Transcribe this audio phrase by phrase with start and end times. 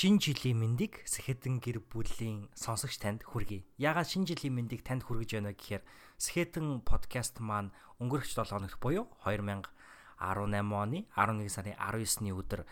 [0.00, 3.68] Шин жилийн мэндийг Сэхэтэн гэр бүлийн сонсогч танд хүргэе.
[3.76, 5.84] Яагаад шин жилийн мэндийг танд хүргэж байна гэхээр
[6.16, 7.68] Сэхэтэн подкаст маань
[8.00, 9.68] өнгөрөх 7 хоногт буюу 2018
[10.24, 12.64] оны 11 сарын 19-ны өдөр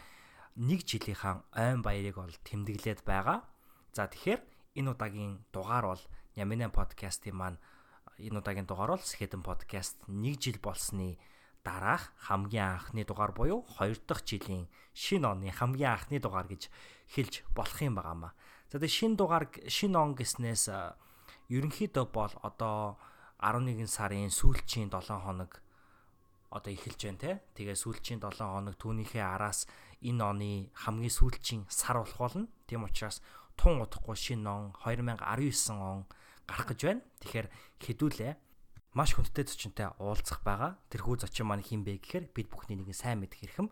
[0.57, 3.45] нэг жилийнхаа ойн баярыг бол тэмдэглээд байгаа.
[3.93, 4.41] За тэгэхээр
[4.81, 7.61] энэ удаагийн дугаар бол Нямина подкастын маань
[8.17, 11.21] энэ удаагийн дугаар бол Сэхэтэн подкаст нэг жил болсны
[11.65, 16.71] дараах хамгийн анхны дугаар буюу 2 дахь жилийн шинэ оны хамгийн анхны дугаар гэж
[17.15, 18.33] хэлж болох юм байгаамаа.
[18.71, 20.69] За тэгээ шин дугаар шин он гэснээс
[21.49, 22.99] ерөнхийдөө бол одоо
[23.41, 25.63] 11 сарын сүүлчийн 7 хоног
[26.51, 27.31] одоо эхэлж байна те.
[27.57, 29.69] Тэгээ сүүлчийн 7 хоног түүнийхээ араас
[30.05, 32.49] энэ оны хамгийн сүүлчийн сар болох болно.
[32.67, 33.23] Тийм учраас
[33.57, 36.05] тун удахгүй шинэ он 2019 он
[36.49, 37.03] гарах гэж байна.
[37.21, 37.47] Тэгэхээр
[37.81, 38.33] хэдүүлээ
[38.97, 40.81] маш хүндтэй зочинтой уулзах байгаа.
[40.89, 43.69] Тэрхүү зочин маань хин бэ гэхээр бид бүхний нэгэн сайн мэдэх хэрхэм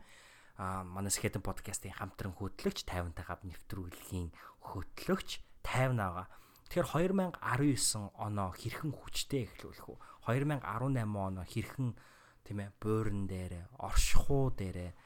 [0.57, 6.27] а манай Skeleton podcast-ийн хамтран хөтлөгч 50 гав нэвтрүүлгийн хөтлөгч 50 байгаа.
[6.67, 6.89] Тэгэхээр
[7.37, 9.99] 2019 оноо хэрхэн хүчтэй эхлүүлэх үү?
[10.27, 11.95] 2018 оноо хэрхэн
[12.43, 14.97] тийм ээ буурн дээр, оршихуу дээр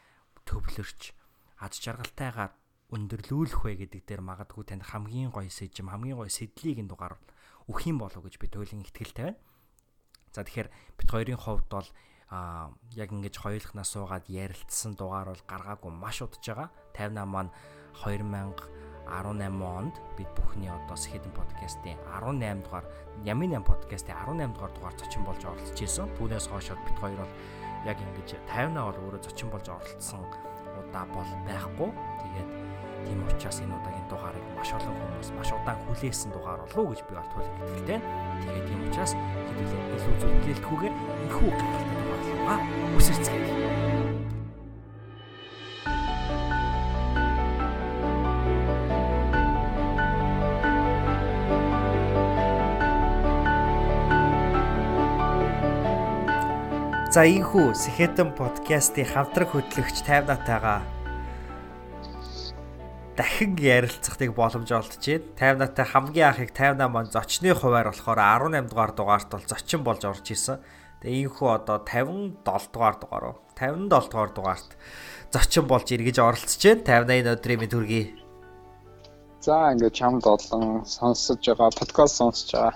[0.46, 1.12] төвлөрч
[1.60, 2.52] ад жаргалтайгаар
[2.94, 7.20] өндөрлүүлэх вэ гэдэг дээр магадгүй танд хамгийн гоё сэжим, хамгийн гоё сэдлийг энэ дугаар
[7.68, 9.40] өгөх юм болов уу гэж би туйлын ихтгэлтэй байна.
[10.30, 11.88] За тэгэхээр бид хоёрын хувьд бол
[12.30, 16.70] а яг ингэж хоёулахнаас суугаад ярилцсан дугаар бол гаргаагүй маш удаж байгаа.
[16.94, 17.50] 58 маань
[18.06, 22.86] 2018 онд бид бүхний одоо Сэхэдэн подкастын 18 дугаар
[23.26, 26.06] Ямин 8 подкастын 18 дугаар дугаар зочин болж оролцож ирсэн.
[26.14, 27.34] Түүнээс хойш бид хоёр бол
[27.90, 30.22] яг ингэж 58 бол өөрөө зочин болж оролцсон
[30.78, 31.90] удаа бол байхгүй.
[32.22, 32.48] Тэгээд
[33.06, 37.00] тийм учраас энэ удаагийн дугаарыг маш олон хүмүүс маш удаан хүлээсэн дугаар болов уу гэж
[37.08, 37.98] би бол тул итгэлтэй.
[38.44, 40.94] Тэгээд тийм учраас хэдүүлээ илүү зөвлөлтгүйгээр
[41.24, 42.58] энхүү гайхалтай байгаа
[42.98, 43.50] үсэрцгээе.
[57.10, 60.99] За ийхүү Сэхэтэн подкастын хамтраг хөтлөгч 50 натайгаа
[63.20, 64.72] дахин ярилцахыг боломж.
[64.72, 70.02] 50 натай хамгийн анхыг 58 маань зочны хуваар болохоор 18 дугаар дугаарт бол зочин болж
[70.08, 70.56] орж исэн.
[71.04, 73.36] Тэгээ ийхүү одоо 57 дугаар дугаар уу?
[73.60, 74.70] 57 дугаар дугаарт
[75.28, 77.04] зочин болж эргэж оролцож байна.
[77.04, 78.04] 58 өдрийн мэд хүргэе.
[79.44, 82.74] За ингээд чамд олон сонсож байгаа подкаст сонсож байгаа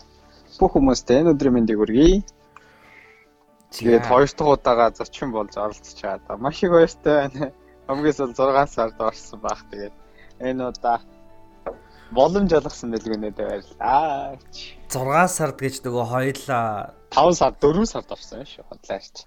[0.60, 2.20] бүх хүмүүстээ энэ өдрийн мэндийг хүргэе.
[3.72, 6.36] Тэгээд хоёр дахь удаага зочин болж оролцож байгаа.
[6.36, 7.52] Маш их баяртай байна.
[7.88, 9.60] Хамгийн сул 6 сард орсон баг.
[9.72, 10.03] Тэгээд
[10.40, 10.98] энэ удаа
[12.14, 14.38] боломж олгосон дэлгүүнээд баярлаа.
[14.90, 19.26] 6 сард гэж нөгөө хоёлаа 5 сар 4 сард орсон шүү хотлаач.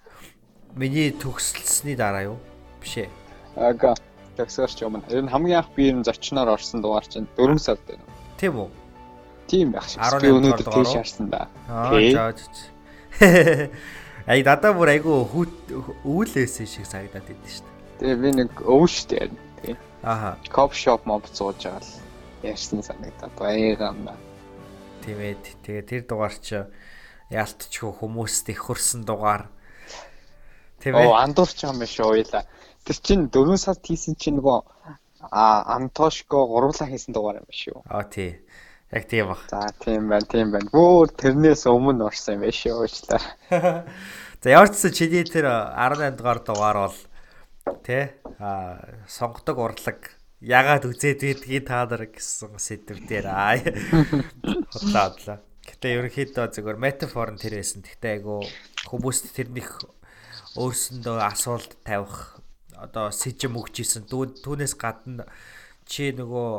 [0.76, 2.38] Миний төгсөлсөний дараа юу?
[2.82, 3.10] Биш ээ.
[3.56, 3.96] Ага.
[4.38, 5.02] Төгсөөч юм.
[5.10, 8.04] Ер нь хамгийн анх би энэ зочноор орсон дугаар чинь 4 сард байна.
[8.38, 8.70] Тийм үү?
[9.48, 10.00] Тийм байх шиг.
[10.22, 11.48] Би өнөөдөр тийш харсан да.
[11.68, 12.40] Аа жаач.
[14.32, 15.24] Ай дадаа бүр айгу
[16.04, 17.76] үүлээсэн шиг санагдаад идэв шүү дээ.
[18.00, 19.32] Тэгээ би нэг өвштэй.
[19.32, 19.47] Тий.
[20.04, 20.38] Аха.
[20.52, 21.92] Коп шоп моб зууж байгаа л
[22.44, 24.14] ярьсан санагдаад баягаамна.
[25.02, 25.36] Тийм ээ.
[25.66, 26.66] Тэгээ тэр дугаар чи
[27.34, 29.50] яалтчгүй хүмүүст их хөрсөн дугаар.
[30.80, 31.08] Тийм ээ.
[31.08, 32.46] Оо андуурч юм биш уйлаа.
[32.86, 34.60] Тэр чин 4 сард хийсэн чинь нөгөө
[35.32, 37.82] а Антошко гурлаа хийсэн дугаар юм биш үү?
[37.90, 38.40] Аа тий.
[38.92, 39.44] Яг тийм баг.
[39.50, 40.70] За тийм байна, тийм байна.
[40.72, 43.22] Бүр тэрнээс өмнө орсон юм биш үү уучлаа.
[44.42, 47.00] За яваарчсан чиний тэр 18 дугаар дугаар бол
[47.84, 53.58] тий а сонгодог урлаг ягаад үзээд байдгийг та нар гэсэн сэдв дээр аа.
[54.72, 55.42] Худлаа.
[55.66, 57.82] Гэтэ ерөнхийдөө зөвхөн метафор нь тэр байсан.
[57.82, 58.46] Гэтэ айгу
[58.88, 59.82] хүмүүст тэрнийх
[60.56, 62.40] өөрсөндөө асуулт тавих
[62.78, 64.06] одоо сэжим өгч исэн.
[64.08, 65.26] Түүнээс гадна
[65.90, 66.54] чи нөгөө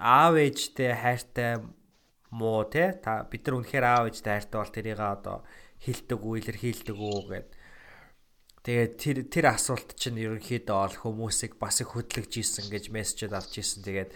[0.00, 1.60] аав ээжтэй хайртай
[2.32, 5.38] муу те та бид нар үнэхээр аав ээжтэй хайртай бол тэрийг одоо
[5.84, 7.48] хилдэг үү илэрхийлдэг үү гэд
[8.60, 13.56] Тэгээд тэр тэр асуулт чинь ерөнхийдөө ол хүмүүсийг бас их хөдлөж ийсэн гэж мессежд авч
[13.56, 13.80] ийсэн.
[13.80, 14.12] Тэгээд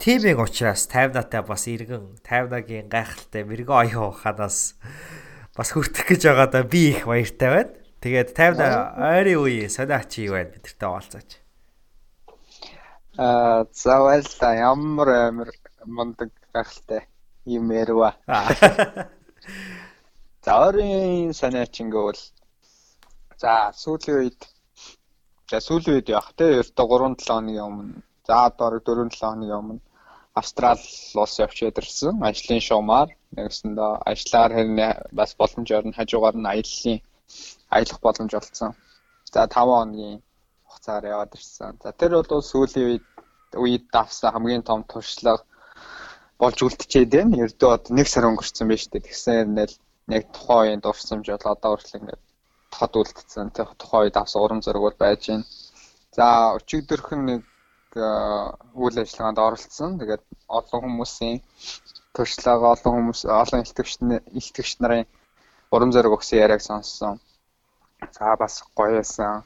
[0.00, 4.80] Тимийн учраас 50 натай бас иргэн 50 нагийн гайхалтай мэрэгэн оюун ухаанаас
[5.52, 7.74] бас хүртэх гэж байгаадаа би их баяртай байна.
[8.00, 11.30] Тэгээд 50 на ойрын үе сониач юу байна бидэртэй оолцооч.
[13.20, 14.54] Аа за баярлалаа.
[14.54, 15.50] Ямар амар
[15.84, 17.04] мундаг гайхалтай
[17.44, 18.14] юм ярива.
[20.44, 22.22] За орын санаач ингээл
[23.42, 23.52] за
[23.82, 24.40] сүүлийн үед
[25.50, 29.60] за сүүлийн үед явах те ердөө 3 7 хоногийн өмнө за одоо 4 7 хоногийн
[29.60, 29.80] өмнө
[30.38, 30.78] Австрал
[31.22, 36.98] улс явж ядэрсэн ажлын шуумаар нэгсэндээ ажиллаар хэрнээ бас боломжоор нь хажуугаар нь аяллаа
[37.74, 38.72] аялах боломж олцсон.
[39.32, 40.18] За 5 хоногийн
[40.68, 41.72] хугацаар яваад ирсэн.
[41.82, 43.06] За тэр бол сүүлийн үед
[43.64, 45.42] үед давсан хамгийн том туршлага
[46.40, 47.42] болж үлдчихэд байна.
[47.44, 49.06] Ердөө одоо нэг сар өнгөрцөн байна шүү дээ.
[49.06, 49.76] Тэгсэн хэрнээл
[50.16, 52.22] яг тухайн үеийн дурсамж бол одоо хүртэл ингээд
[52.70, 53.50] тод үлдсэн.
[53.54, 55.44] Тухайн үед авсан урам зориг бол байж байна.
[56.16, 56.26] За
[56.58, 57.42] өчигдөрхөн нэг
[57.94, 59.98] үйл ажиллагаанд оролцсон.
[60.00, 60.22] Тэгээд
[60.58, 61.36] олон хүмүүсийн
[62.14, 63.92] туршлага олон хүмүүс олон илтгэгч
[64.38, 65.06] илтгэгч нарын
[65.74, 67.20] урам зориг өгсөн яриаг сонссон.
[68.16, 69.44] За бас гоё байсан.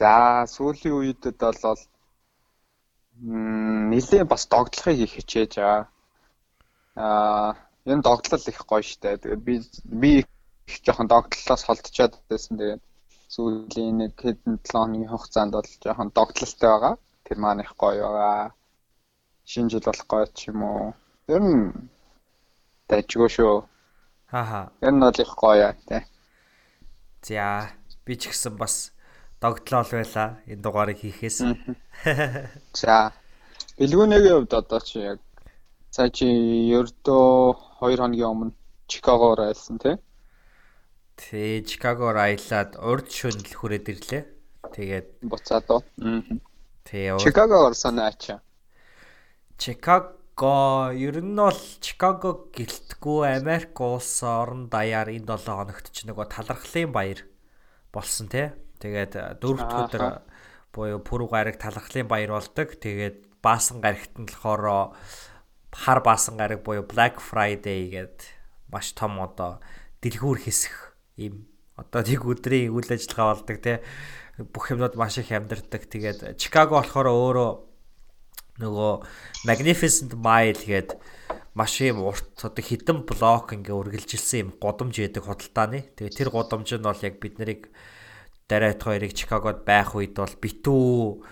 [0.00, 1.80] За сүүлийн үедэд бол
[3.92, 5.88] нэлээ бас догдлохыг их хичээж байгаа.
[6.96, 7.50] Аа
[7.86, 9.16] энэ догдлол их гоё штэ.
[9.16, 9.54] Тэгээд би
[10.02, 10.12] би
[10.68, 12.58] их жоохон догдлолоос холдчиход байсан.
[12.58, 12.82] Тэгээд
[13.34, 16.94] сүүлийн нэг хэдэн 7 хоногийн хугацаанд бол жоохон догдлолтой байгаа.
[17.24, 18.54] Тэр маань их гоё байгаа.
[19.50, 20.94] Шинэ жил болох гоё ч юм уу.
[21.28, 21.90] Ер нь
[22.88, 23.56] тажгүй шүү.
[24.32, 24.60] Хааха.
[24.82, 26.02] Ер нь бол их гоё тий.
[27.26, 27.70] За
[28.04, 28.92] би ч гэсэн бас
[29.40, 31.38] догтлол байла энэ дугаарыг хийхээс.
[32.80, 33.12] За
[33.78, 35.18] бэлгүүнээгийн хувьд одоо чи яг
[35.94, 36.26] цаа чи
[36.78, 37.26] ердөө
[37.82, 38.52] 2 хоногийн өмнө
[38.90, 39.96] Чикагоор айлсан тий?
[41.16, 44.24] Тэ Чикагоор аялаад урд шөнө л хүрээд ирлээ.
[44.76, 45.82] Тэгээд буцаад уу.
[46.84, 48.44] Тэ Чикагоор санаачаа.
[49.56, 56.28] Чикаго ер нь бол Чикаго гэлтгүү Америк улс орон даяар энэ 7 хоногт ч нөгөө
[56.28, 57.24] талархлын баяр
[57.96, 58.52] болсон тий.
[58.84, 60.04] Тэгээд дөрөвт өдөр
[60.76, 62.76] буюу пүрэв гараг талархлын баяр болдог.
[62.76, 64.92] Тэгээд баасан гарагт нь болохоор
[65.72, 68.20] хар баасан гараг буюу Black Friday гэдэг
[68.68, 69.64] маш том одоо
[70.04, 70.85] дэлгүүр хэсэх
[71.16, 73.78] ийм одоо тэг өдрийн үйл ажиллагаа болдог тий
[74.38, 75.88] бүх юмнууд маш их амьдардаг.
[75.88, 77.50] Тэгээд Чикаго болохоор өөрөө
[78.60, 78.92] нөгөө
[79.48, 80.96] Magnificent Mile гээд
[81.56, 85.88] маш юм урт одоо хідэн блок ингээ үргэлжилсэн юм годомж яадаг худалдааны.
[85.96, 87.72] Тэгээ тэр годомж нь бол яг бид нарыг
[88.48, 91.24] дараат хоёрыг Чикагод байх үед бол битүү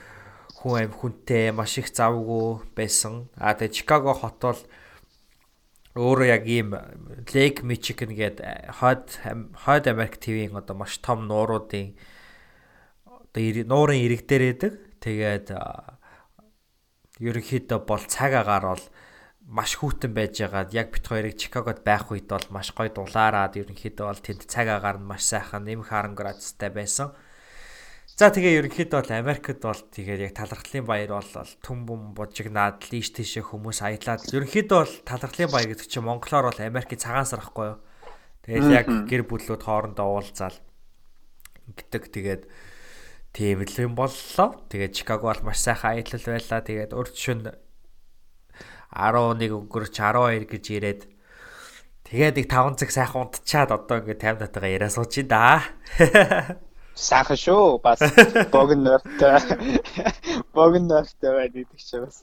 [0.64, 3.28] хүн аим хүнтэй маш их завгүй байсан.
[3.36, 4.60] А тэгээ Чикаго хот бол
[5.94, 6.74] өөрөө яг ийм
[7.30, 8.42] Lake Michigan гээд
[8.82, 9.22] хойд
[9.62, 11.94] хойд Америк ТV-ийн одоо маш том нууруудын
[13.06, 14.72] одоо нуурын ирэг дээр байдаг.
[14.98, 15.54] Тэгээд
[17.22, 18.84] ерөнхийдөө бол цаг агаар бол
[19.46, 24.06] маш хүүтэн байж байгаад яг бит хоёрыг Чикагод байх үед бол маш гоё дулаараад ерөнхийдөө
[24.10, 27.14] бол тэнд цаг агаар нь маш сайхан нэмэх 10 градустай байсан.
[28.14, 33.10] За тэгээ ерөнхийдөө бол Америкт бол тэгээд яг талархлын баяр бол түн бум бужигнаад лийш
[33.10, 37.74] тийшээ хүмүүс аялаад ерөнхийдөө бол талархлын баяр гэдэг чинь монголоор бол Америкийн цагаан сар ахгүй
[37.74, 37.78] юу.
[38.46, 40.54] Тэгээд яг гэр бүлүүд хоорондоо уулзаал
[41.74, 42.42] гэдэг тэгээд
[43.34, 44.62] Тийм л юм боллоо.
[44.70, 46.62] Тэгээд Чикаго бол маш сайхан аялал байлаа.
[46.62, 47.50] Тэгээд урд шөнө
[48.94, 51.02] 11 өнгөрч 12 гэж ирээд
[52.06, 55.66] тэгээд их 5 цаг сайхан унтчаад одоо ингээд 50 татгаа яриа сууж ин да.
[56.94, 57.78] Сайхан шүү.
[57.82, 58.00] Бас
[58.54, 59.40] богнортой.
[60.54, 62.22] Богнортой байд гэдэг чи бас.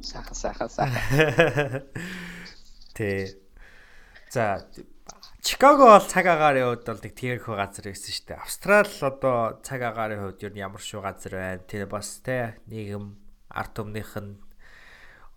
[0.00, 1.84] Сайхан сайхан сайхан.
[2.96, 3.36] Тэ.
[4.30, 4.64] За
[5.40, 8.44] Чикаго бол цаг агаарын хувьд бол нэг тиймэрхүү газар байсан шүү дээ.
[8.44, 11.64] Австрал одоо цаг агаарын хувьд юу ямар шүү газар байна.
[11.64, 13.16] Тэр бас те нийгэм
[13.48, 14.36] арт өмнөх нь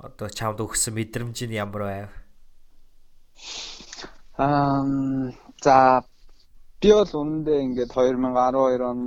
[0.04, 2.10] одоо чамд өгсөн мэдрэмж нь ямар байв?
[4.36, 4.84] Аа
[5.64, 6.04] за
[6.84, 9.00] би бол үнэндээ ингээд 2012 он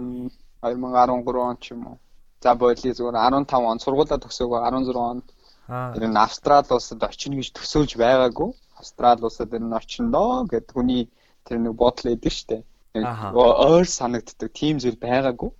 [0.64, 1.99] 2013 он ч юм уу.
[2.40, 5.26] За боли зүгээр 15 он сургуулаа төгсөөгөө 16 онд
[5.97, 11.04] ер нь Австрал улсад очино гэж төсөөлж байгаагүй Австрали улсад энэ нь очиндоо гэд хүний
[11.47, 12.56] тэр нэг бодол өгдөө штэ.
[13.73, 15.50] Ойр санагддаг тийм зүйл байгаагүй.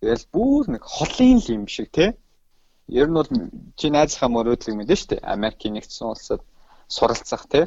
[0.00, 2.10] Тэгэл бүр нэг холын л юм шиг тий.
[3.00, 3.28] Ер нь бол
[3.78, 5.16] чи найзынхаа мөрөөдлөг мэдэн штэ.
[5.34, 6.40] Америкийн нэгдсэн улсад
[6.96, 7.64] суралцах тий.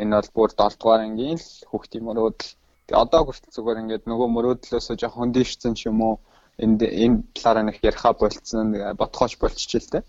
[0.00, 2.50] Энэ бол бүр 7 дугаар ангийн л хүүхдийн мөрөөдөл.
[2.84, 6.14] Тэгээ одоо хүртэл зүгээр ингээд нөгөө мөрөөдлөөсөө жоохон дэвшсэн ч юм уу
[6.60, 10.04] энд энэ талаараа нэг яриха болцсон бодхооч болчихжээ л дээ.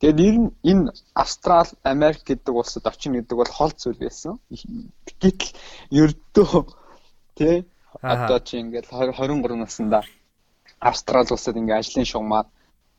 [0.00, 4.38] Тэгээд ер нь энэ Австрал, Америк гэдэг улсад очино гэдэг бол хол зүйл байсан.
[5.20, 5.52] Гэтэл
[5.90, 6.70] ердөө
[7.36, 7.66] тий
[8.00, 10.00] одоо чи ингээл 23 наснда
[10.78, 12.46] Австрал улсад ингээ ажлын шугамаар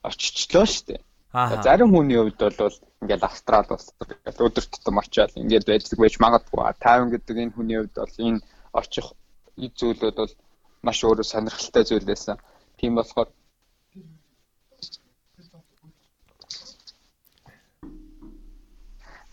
[0.04, 1.02] очичлоо штэ.
[1.34, 3.96] Зарим хүний хувьд бол ингээл Австрал улс
[4.28, 6.62] өдөр тутам очиад ингээд байдаг байж магадгүй.
[6.84, 8.44] 50 гэдэг энэ хүний хувьд бол энэ
[8.78, 9.08] очих
[9.70, 10.34] зүйлүүд бол
[10.86, 12.38] маш өөрөө сонирхолтой зүйл байсан.
[12.78, 13.30] Тийм болохоор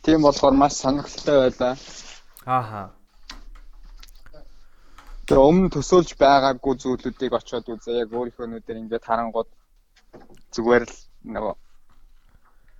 [0.02, 1.74] Тийм болохоор маш сонирхолтой байлаа.
[2.46, 2.82] Ааха.
[5.28, 8.00] Тэгээ өмнө төсөөлж байгаагүй зүйлүүдийг очиод үзээ.
[8.02, 9.48] Яг өөрийнхөө нүдээр ингээд харангууд
[10.54, 10.96] зүгээр л
[11.34, 11.54] нөгөө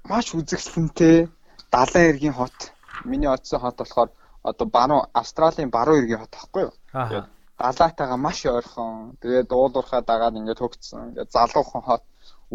[0.09, 1.29] маш үзэсгэлэнтэй
[1.73, 2.73] далайн эргийн хот.
[3.05, 4.09] Миний очсон хот болохоор
[4.43, 6.73] одоо баруун Австралийн баруун эргийн хот байхгүй юу?
[6.93, 7.29] Тэгээд
[7.59, 9.19] далайтайгаа маш ойрхон.
[9.23, 11.01] Тэгээд уулуурхаа дагаад ингээд хөгцсөн.
[11.13, 12.05] Ингээд залуухан хот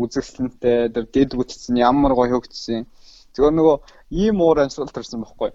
[0.01, 2.87] үзэсгэлэнтэй, дэд бүтцэн ямар гоё хөгцсөн.
[3.35, 3.77] Зөвхөн нөгөө
[4.23, 5.51] ийм уур амьсгал төрсэн байхгүй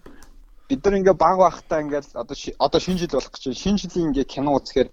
[0.68, 4.28] бид нар ингээ баг байхдаа ингээл одоо одоо шинэ жил болох гэж шинэ жилийн ингээ
[4.28, 4.90] кино үзэхээр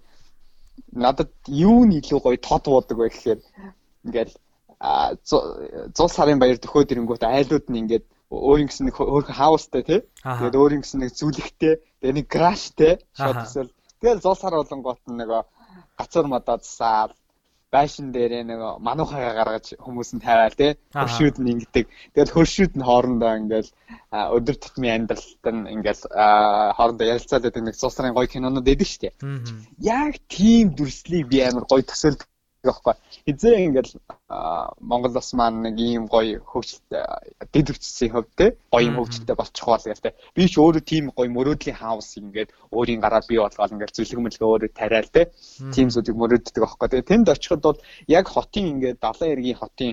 [0.92, 3.40] надад юу нь илүү гоё тод буудаг вэ гэхээр
[4.08, 4.32] ингээл
[4.80, 10.00] 100 сарын баяр төхөөд ирэнгүүт айлууд нь ингээд өөрийн гэсэн нэг өөр хаустай тий.
[10.24, 15.42] Тэгээд өөрийн гэсэн нэг зүлэгтэй, тэгээд нэг краштэй шууд эсвэл тэгэл 100 сар болонгоот нөгөө
[15.98, 17.12] гацуур мадаад саад
[17.74, 21.84] байшин дээрээ нэг мануухайгаа гаргаж хүмүүс нь тавиал тий хөршүүд нь ингэдэг.
[22.14, 23.70] Тэгэл хөршүүд нь хоорондоо ингээл
[24.36, 26.02] өдөр тутмын амьдралд нь ингээл
[26.78, 29.08] хоорондоо ярилцаад байдаг нэг цусрын гоё кинонууд эдэг штэ.
[29.82, 32.28] Яг тийм дүрслийг би амар гоё төсөөлдөг
[32.68, 32.94] байхгүй.
[33.26, 33.92] Хизээ ингээл
[34.80, 36.90] Монгол ус маань нэг ийм гоё хөгжилт
[37.52, 40.14] дэдвчсэн хөв те гоё юм хөгжилтэй болчих бол гэх те.
[40.34, 44.50] Би ч өөрөө тийм гоё мөрөөдлийн хаус ингээд өөрийн гараар бий болгоод ингээд зүлэг мэлгээ
[44.50, 45.22] өөрөө тариал те.
[45.74, 47.06] Тийм зүйлийг мөрөөддөг байхгүй те.
[47.10, 49.92] Тэнд очиход бол яг хотын ингээд далайн эргийн хотын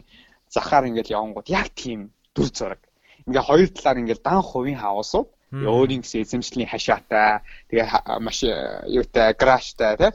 [0.50, 2.82] захаар ингээд явангууд яг тийм дүр зураг.
[3.28, 7.86] Ингээ хоёр талаар ингээд дан хувийн хаусууд өөрийн гэсэн эзэмшлийн хашаатай тэгээ
[8.26, 8.54] маш э,
[8.90, 10.10] юутай краштай те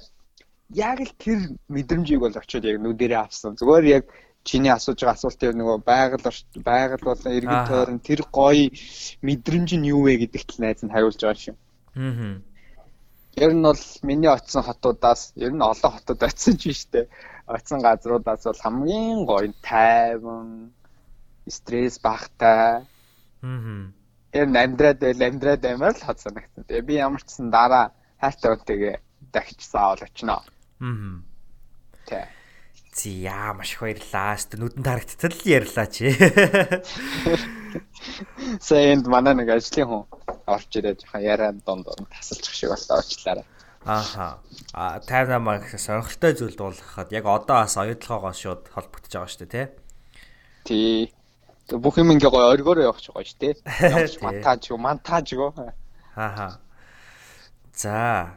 [0.75, 1.38] яг л тэр
[1.72, 3.56] мэдрэмжийг бол очиод яг нүдэрээ авсан.
[3.56, 4.04] Зүгээр яг
[4.44, 6.25] чиний асууж байгаа асуултыг нөгөө байгаль
[6.60, 8.68] байгаль болон иргэн тойрон тэр гоё
[9.25, 11.56] мэдрэмж нь юу вэ гэдэгт л найз нь хариулж байгаа шүү.
[11.96, 12.40] Аа.
[13.44, 17.08] Ер нь бол миний очисон хотуудаас ер нь олон хотод очисон ч биш үү.
[17.48, 20.72] Очисон газруудаас бол хамгийн гоё тайван,
[21.48, 22.84] стресс багтай.
[23.40, 23.88] Аа.
[24.37, 26.68] Ер нь амьдраад байл амьдраад баймаар л хот санагдсан.
[26.68, 28.96] Тэгээ би ямар ч сан дараа хайртай үнтэйгээ
[29.32, 30.44] дахиж заавал очино.
[30.44, 30.57] Аа.
[30.80, 31.23] Аа.
[32.06, 32.28] Тэ.
[32.94, 34.35] Зя маш их баярлаа.
[34.35, 36.11] Өстө нүдэнд харагдтал ярьлаа чи.
[38.68, 40.02] Сэйнд манай нэг ажлын хүн
[40.47, 43.44] орж ирээд жоохон яриа донд донд тасалчих шиг боллоо очлаарай.
[43.85, 44.38] Ааха.
[44.73, 49.66] А тайвна маа сонирхолтой зүйл дуулгахад яг одоо бас оюутлогоогоо шууд холбогдож байгаа шүү дээ,
[50.66, 50.66] тий.
[50.66, 51.14] Тий.
[51.70, 53.54] Бүх юм ингээ гоё оргиороо явах гоё шүү дээ.
[54.25, 55.54] Монтаж юу, монтаж юу.
[56.16, 56.58] Ааха.
[57.73, 58.35] За,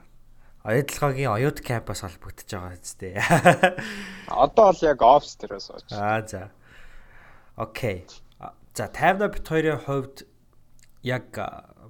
[0.62, 3.18] Оюутлогоогийн оюут кампус холбогдож байгаа үстэй.
[4.30, 5.98] Одоо бол яг офс дээрээс очив.
[5.98, 6.54] Аа за.
[7.58, 8.06] Окей.
[8.78, 10.30] За 50 бит 2-ын хувьд
[11.02, 11.34] яг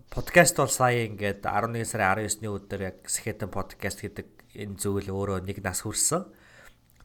[0.07, 5.43] подкаст бол сая ингээд 11 сарын 19-ний өдөр яг Сэхэтэн подкаст гэдэг энэ зүйл өөрөө
[5.43, 6.31] нэг нас хүрсэн.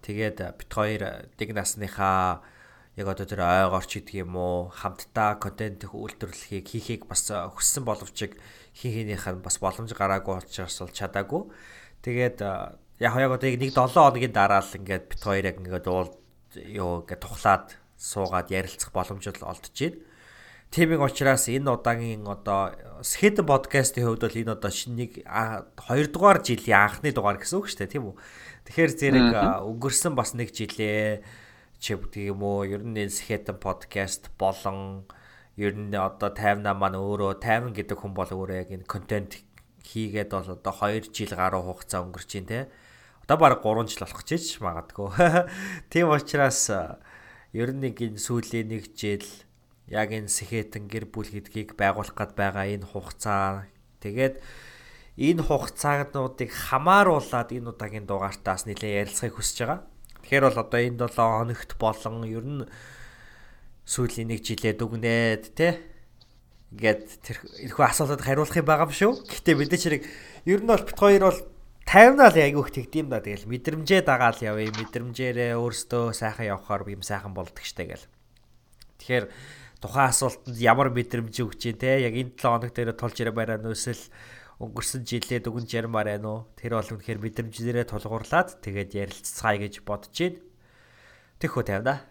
[0.07, 2.47] Тэгээд бит 2 нэг насныхаа
[2.95, 8.33] яг одоо тэр ойгоорч гэдэг юм уу хамтдаа контент үйлдвэрлэхийг хийхийг бас хүссэн боловч
[8.77, 11.43] хин хинийх нь бас боломж гараагүй учраас бол чадаагүй.
[12.05, 12.39] Тэгээд
[13.01, 16.13] яг яг одоо нэг 7 хоногийн дараа л ингээд бит хоёр яг ингээд уул
[16.61, 17.67] юу ингээд тухлаад
[17.97, 19.97] суугаад ярилцах боломж л олдож байна.
[20.71, 26.43] Тэмиг учраас энэ удаагийн одоо Skid podcast-ийн хувьд бол энэ одоо шинэ нэг 2 дугаар
[26.43, 28.17] жилийн анхны дугаар гэсэн үг шүү дээ тийм үү.
[28.67, 29.29] Тэгэхээр зэрэг
[29.63, 31.23] өнгөрсөн бас нэг жилээ
[31.79, 35.07] чи гэдэг юм уу ер нь Skid podcast болон
[35.57, 39.41] ер нь одоо 58 маань өөрөө 50 гэдэг хүн бол өөрөө яг энэ контент
[39.81, 42.61] хийгээд бол одоо 2 жил гаруй хугацаа өнгөрч байна те.
[43.25, 45.09] Одоо баг 3 жил болох гэж магадгүй.
[45.91, 46.69] Тийм учраас
[47.57, 49.25] ер нь нэг энэ сүүлийн нэг жил
[49.89, 53.65] яг энэ сэхэтэн гэр бүл гэдгийг байгуулах гээд байгаа энэ хугацаа
[54.05, 54.43] тэгээд
[55.17, 59.81] энэ хугацаануудыг хамааруулад энэ удаагийн дугаартаас нэлээд ярилцахыг хүсэж байгаа.
[60.21, 62.63] Тэгэхээр бол одоо энэ 7 хоногт болон ер нь
[63.87, 65.79] сүүлийн нэг жилээ дүгнээд те
[66.75, 67.37] ингээд тэр
[67.71, 69.13] энэхүү асуултад хариулах юм байгаа юм шүү.
[69.31, 70.03] Гэхдээ мэдээч хэрэг
[70.51, 71.41] ер нь бол бит хоёр бол
[71.87, 73.23] 50 наал айгүй их тэгдэм да.
[73.23, 74.75] Тэгэл мэдрэмжээ дагаал явъя.
[74.75, 78.11] Мэдрэмжээрээ өөрсдөө сайхан явахаар юм сайхан болдог штэ гэл.
[78.99, 79.31] Тэгэхээр
[79.79, 83.59] тухайн асуултанд ямар мэдрэмж өгч дээ те яг энэ 7 хоног дээр тулж ирээ барай
[83.63, 84.03] нүсэл
[84.59, 86.41] өнгөрсөн жилээ дүгнж ярмаар байна уу?
[86.59, 90.43] Тэр бол үнэхээр мэдрэмжээрээ тулгуурлаад тэгээд ярилццгаая гэж бодож байна.
[91.39, 92.03] Тэхүү 50 да.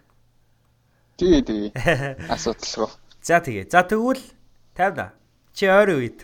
[1.16, 1.72] Тий, тий.
[2.34, 2.92] Асуудалгүй.
[3.24, 3.72] За тэгээ.
[3.72, 4.20] За тэгвэл
[4.76, 5.16] 50
[5.56, 6.20] чи ойрын үед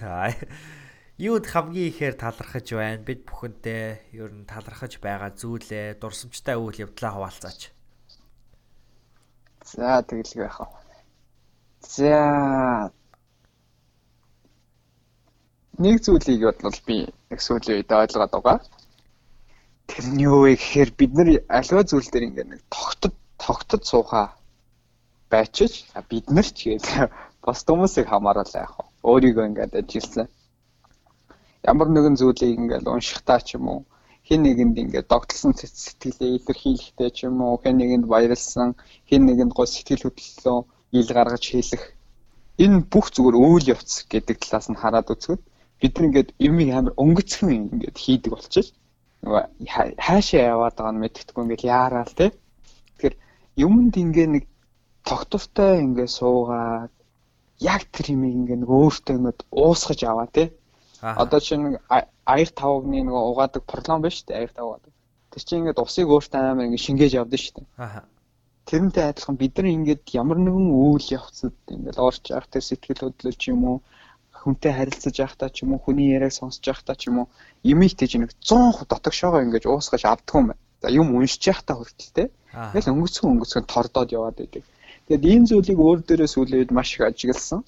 [1.16, 3.00] юуд хамгийн ихээр талархаж байна?
[3.00, 7.72] Бид бүхэнтэй ер нь талархаж байгаа зүйлээ дурсамжтай үйл явдлаа хуваалцаач.
[9.64, 11.00] За тэгэлгүй яах вэ?
[11.80, 12.12] За
[15.80, 18.60] нэг зүйлийг бодлол би нэг сүүлийн үед ойлгоод байгаа.
[19.88, 24.36] Тэр нь юу вэ гэхээр бид нар аливаа зүйл дээр ингээд нэг тогтод тогтод суухаа
[25.32, 25.72] байчиж
[26.10, 26.86] бид нар ч гээд
[27.44, 28.84] бас хүмүүсийг хамааруулаа яах вэ?
[29.10, 30.28] Өөрийгөө ингээд ажилласан.
[31.70, 33.80] Ямар нэгэн зүйлийг ингээд уншихтаа ч юм уу
[34.28, 38.68] хин нэгэнд ингээд догтлсон сэтгэлээ илэрхийлэхтэй ч юм уу хин нэгэнд баярлсан
[39.08, 40.58] хин нэгэнд гоо сэтгэл хөдлөлөө
[40.98, 41.82] ил гаргаж хэлэх
[42.64, 45.42] энэ бүх зүгээр үйл явц гэдэг талаас нь хараад үзэхэд
[45.80, 48.68] бид нар ингээд юм амар өнгөцхөн ингээд хийдэг болчих.
[49.22, 49.42] Нөгөө
[50.06, 52.26] хаашаа яваад байгаа нь мэддэхгүй ингээд яараал те.
[52.30, 53.14] Тэгэхээр
[53.66, 54.44] юмд ингээ нэг
[55.04, 56.92] тогтвортой ингээ суугаад
[57.60, 60.44] яг тэр юм ингээ нэг өөртөө ингээд уусгаж аваа те.
[61.02, 64.84] Одоо чинь аяр тавгны нөгөө угаадаг проблем байна шүү дээ аяр тавгаад.
[65.30, 67.66] Тэр чинь ингээд усыг өөртөө амар ингээ шингээж явдаг шүү дээ.
[67.78, 68.04] Аа.
[68.66, 73.42] Тэрнтэй адилхан бид нар ингээд ямар нэгэн үйл явцад ингээд орж явах тэр сэтгэл хөдлөл
[73.50, 73.78] юм уу
[74.42, 77.26] хүнтэй харилцаж явахдаа ч юм уу хүний яриаг сонсож явахдаа ч юм уу
[77.62, 80.62] имийг тийж нэг 100 дотогшоогоо ингээд уусгаж авдаг юм байна.
[80.82, 82.24] За юм уншиж явахдаа хүртэл те.
[82.50, 84.62] Тэгэл өнгөцгөн өнгөцгөн тордоод яваад байдаг.
[85.12, 87.60] Тэгэд энэ зүйлийг өөр дээрээ сүүлийн үед маш их ажигласан.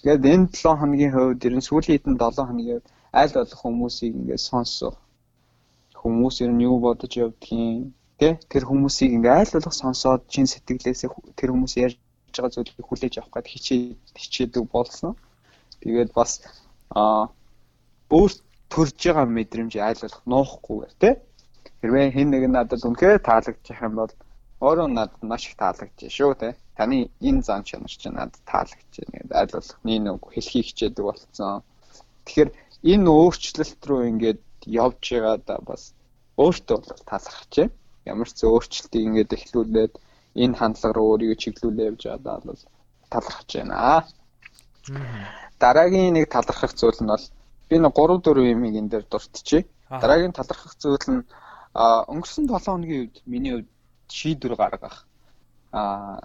[0.00, 2.80] Тэгээд энэ 7 хоногийн хувьд ер нь сүүлийн хэдэн 7 хоногийн
[3.20, 4.96] аль болох хүмүүсийг ингээд сонсох.
[6.00, 11.36] Хүмүүс ер нь юу бодож явдгийг тий тэр хүмүүсийг ингээ аль болох сонсоод чин сэтгэлээсээ
[11.36, 12.00] тэр хүмүүс ярьж
[12.32, 15.12] байгаа зүйлийг хүлээж авах гээд хичээд хичээдэг болсон.
[15.84, 16.40] Тэгээд бас
[16.96, 17.28] а
[18.08, 18.32] өөр
[18.72, 21.14] төрж байгаа мэдрэмж аль болох нуухгүйгээр тий
[21.84, 24.12] хэрвээ хэн нэг надад үнхээр таалагдчих юм бол
[24.60, 29.16] өөрөө надад маш их таалагдчих шүү тий таны энэ зан чанар чинь надад таалагдж байна
[29.16, 31.62] гэдэг аль болох нэг хэлхийг хичээдэг болсон.
[32.24, 32.50] Тэгэхээр
[32.92, 34.40] энэ өөрчлөлт рүү ингээд
[34.84, 35.82] явж байгаадаа бас
[36.36, 37.70] өөртөө бол таалахч юм.
[38.04, 39.94] Ямар ч өөрчлөлтийг ингээд эхлүүлээд
[40.42, 42.62] энэ хандлага руу өөрийгөө чиглүүлээ явж байгаадаа бол
[43.12, 44.04] талархаж байна.
[45.58, 47.24] Дараагийн нэг талархах зүйл нь бол
[47.68, 49.64] би нэг 3 4 юм энэ дээр дуртчихъя.
[49.88, 51.24] Дараагийн талархах зүйл нь
[52.12, 53.70] өнгөрсөн 7 хоногийн үед миний хувьд
[54.08, 55.06] шийдвэр гаргах
[55.72, 56.18] а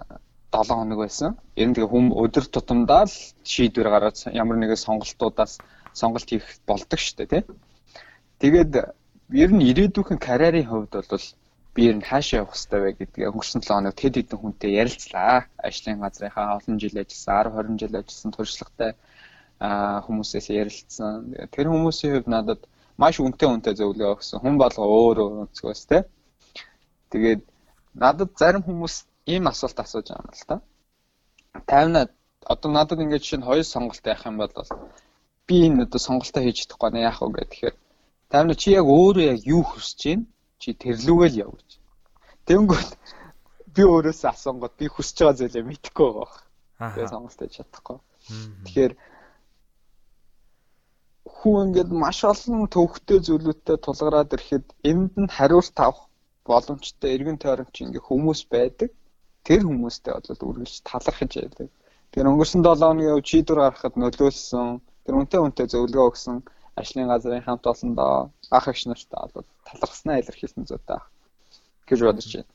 [0.52, 1.38] 7 хоног байсан.
[1.56, 3.14] Ер нь тэгээ хүм өдөр тутамдаа л
[3.52, 5.58] шийдвэр гаргаад ямар нэгэн сонголтуудаас
[5.96, 7.42] сонголт хийх болдог шүү дээ тий.
[8.40, 8.72] Тэгээд
[9.32, 11.26] ер нь ирээдүйн карьерийн хувьд бол
[11.74, 15.48] би ер нь хаашаа явах хэрэгтэй вэ гэдгээ өнгөрсөн 7 хоног тэд хэдэн хүнтэй ярилцлаа.
[15.56, 18.92] Ажлын газрынхаа олон жил ажилласан, 10 20 жил ажилласан туршлагатай
[20.04, 21.32] хүмүүсээс ярилцсан.
[21.54, 22.60] Тэр хүмүүсийн хувьд надад
[23.00, 24.42] маш үнэтэй үнэтэй зөвлөгөө өгсөн.
[24.44, 26.02] Хүн болго өөр өөр өнцгөөс тий.
[27.08, 27.42] Тэгээд
[27.94, 30.56] надад зарим хүмүүс ийм асуулт асууж байгаа юм л та.
[31.68, 32.10] 50-наад
[32.52, 34.52] одоо надад ингээд жишээ нь хоёр сонголт байх юм бол
[35.46, 37.76] би энэ одоо сонголтоо хийж чадахгүй нэ яах вэ гэх тэгэхээр
[38.32, 40.24] 50-наа чи яг өөрөө яг юу хүсэж байна?
[40.62, 41.70] Чи тэрлүүгээ л яв гэж.
[42.48, 42.90] Тэнгүүт
[43.74, 46.40] би өөрөөсөө асуунгод би хүсэж байгаа зүйлээ мэдэхгүй байгаа.
[46.80, 47.98] Тэгээ сонголт хийж чадахгүй.
[48.64, 48.92] Тэгэхээр
[51.36, 56.06] хүн ингээд маш олон төвхтэй зүйлүүдтэй тулгараад ирэхэд энд нь хариулт авах
[56.48, 58.90] боломжтой эргэн тойронч ингээ хүмүүс байдаг
[59.46, 61.68] тэр хүмүүстэй бол үргэлж талархаж байдаг.
[62.12, 64.68] Тэр өнгөрсөн 7 хоногийн өв чийдвэр гаргахад нөлөөлсөн
[65.04, 66.36] тэр үнтэй үнтэй зөвлөгөө өгсөн
[66.80, 71.00] ажлын газрын хамт олондоо ах эгч нартай бол талархснаа илэрхийлсэн зүйтэй
[71.88, 72.50] гэж бодож байна.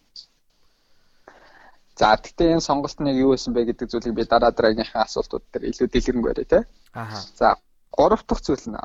[1.97, 5.69] За тэгтээ энэ сонголт нь юу байсан бэ гэдэг зүйлийг би дараа дараагийнхаа асуултууд дээр
[5.73, 6.60] илүү дэлгэрэнгүй барья те.
[6.93, 7.10] Аа.
[7.39, 7.58] За
[7.89, 8.78] гурав дахь зүйл нь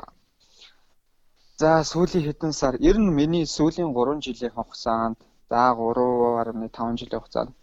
[1.61, 5.17] За сүүлийн хэдэн сар ер нь миний сүүлийн 3 жилийн хугацаанд
[5.49, 7.53] за 3.5 жилийн хугацаанд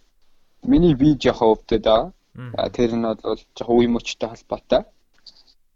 [0.62, 2.68] Миний би жоохон өвдөд байгаа.
[2.76, 4.82] Тэр нь бол жоохон үе мөчтэй холбоотой.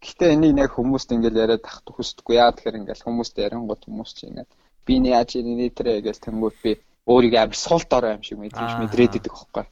[0.05, 4.31] Гэхдээ энийг яг хүмүүст ингээл яриад тахт хүсдэггүй яа тэгэхээр ингээл хүмүүст ярингууд хүмүүс чинь
[4.37, 4.51] ингээд
[4.85, 6.73] би нэ яаж энэ тэрэ гэж тэнгууд би
[7.09, 9.65] өөрийгөө амар суулт ороо юм шиг мэдрэж мэдрээд идэх байхгүй.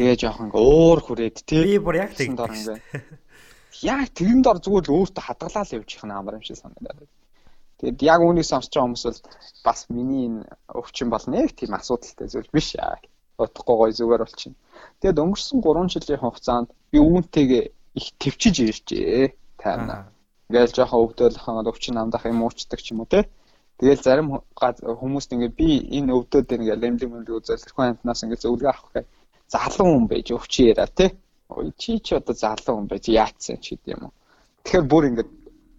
[0.00, 1.60] Тэгээ жоохон ингээ уур хүрээд тий.
[1.68, 2.80] Би бүр яг тэгсэн дор ингээ.
[3.84, 7.04] Яг тэгэн дор зүгээр л өөртөө хадгалаа л явчих нь амар юм шиг санагдаад.
[7.84, 9.20] Тэгэд яг үүнийг сонсож байгаа хүмүүс бол
[9.68, 10.40] бас миний энэ
[10.72, 12.96] өвчин бол нэг тийм асуудалтай зүйл биш яа
[13.38, 14.56] утгагүй гоё зүгээр болчихно.
[15.00, 17.64] Тэгэд өнгөрсөн 3 жилийн хугацаанд би үүнтэйгээ
[17.98, 19.34] их төвчиж иржээ.
[19.58, 20.08] Тайна.
[20.48, 23.26] Ингээл жоохон өвдөөл ханаад өвчин амдах юм уучдаг ч юм уу те.
[23.78, 28.44] Тэгэл зарим хүмүүст ингээд би энэ өвдөд дээр ингээд лемлэг мэмлэг үзэл тэрхүү амтнаас ингээд
[28.44, 29.06] зөвлөгөө авах гэх
[29.50, 31.06] залуу хүн байж өвчин яриа те.
[31.50, 34.14] Ой чи ч одоо залуу хүн байж яатсан ч гэдэм юм уу.
[34.62, 35.30] Тэгэхээр бүр ингээд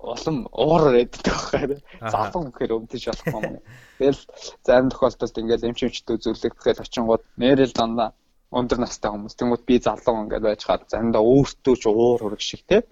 [0.06, 1.80] улам уураар яддаг байхгүй.
[2.14, 3.58] Залуу гэхээр өмдөж болохгүй юм.
[3.98, 4.22] Тэгэл
[4.66, 8.10] зарим тохиолдолд ингээл эмчимчтэй үзүүлэгдэхэд очингууд нэрэл дандаа
[8.54, 9.36] өндөр настай хүмүүс.
[9.36, 12.86] Тэнгүүд би залуу ингээд байж хаад заримдаа өөртөө ч уур хураг шиг те.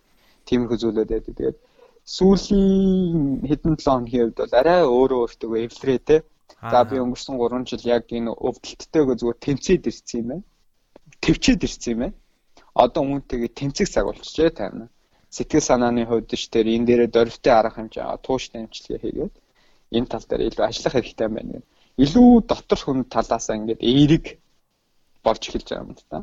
[0.49, 1.33] Тиймэрхүү зүйлүүд байдаг.
[1.37, 1.57] Тэгээд
[2.03, 6.17] сүүлийн хэдэн 7 хоногийн хувьд бол арай өөрөө өөртөө эвлэрээ те.
[6.63, 10.43] За би өнгөрсөн 3 жил яг энэ өвдөлттэйгээ зүгээр тэмцээд ирсэн юм байна.
[11.23, 12.15] Төвчээд ирсэн юм байна.
[12.73, 14.89] Одоо үүнтэйгээ тэмцэх цаг болчихжээ тайна
[15.35, 19.33] сэтгэл санааны хувьд ч тэр энэ дээрээ дөрвтэй арга хэмжээ тууштай эмчилгээ хийгээд
[19.97, 21.61] энэ тал дээр илүү ажиллах хэрэгтэй байна.
[22.03, 24.25] Илүү дотор хүн талаасаа ингээд эерэг
[25.25, 26.19] болж эхэлж байгаа юм да.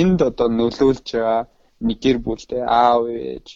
[0.00, 1.42] Энд одоо нөлөөлж байгаа
[1.80, 3.46] нэг гэр бүлтэй аав ээж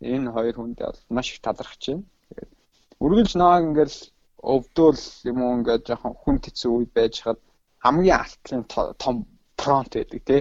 [0.00, 2.04] энэ хоёр хүндээ бол маш их талархаж байна.
[2.28, 2.50] Тэгээд
[3.04, 3.98] үргэлж нааг ингээл
[4.54, 7.40] өвдөл юм уу ингээд жоохон хүн хэцүү үе байж хаад
[7.84, 8.64] хамгийн алтлын
[9.02, 9.16] том
[9.60, 10.40] фронт байдаг тий.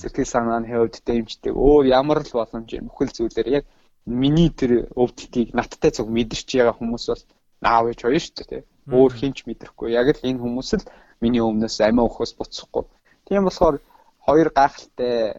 [0.00, 1.54] Сэтгэл санаа нь хэвд дэмждэг.
[1.54, 3.64] Өөр ямар л боломж бүхэл зүйлээр яг
[4.06, 7.22] миний тэр өвдөлтийг надтай зөв мэдэрч байгаа хүмүүс бол
[7.62, 8.62] наав ээж хоёр шүү дээ.
[8.90, 9.94] Өөр хинч мэдрэхгүй.
[9.94, 10.84] Яг л энэ хүмүүс л
[11.22, 12.84] миний өмнөөс амиа өхөөс буцахгүй.
[13.26, 13.78] Тийм болохоор
[14.26, 15.38] хоёр гайхалтай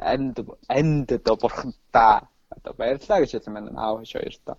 [0.00, 0.36] анд
[0.68, 4.56] анд одоо бурхантай одоо баярлаа гэж хэлсэн байна аав ээж хоёр та.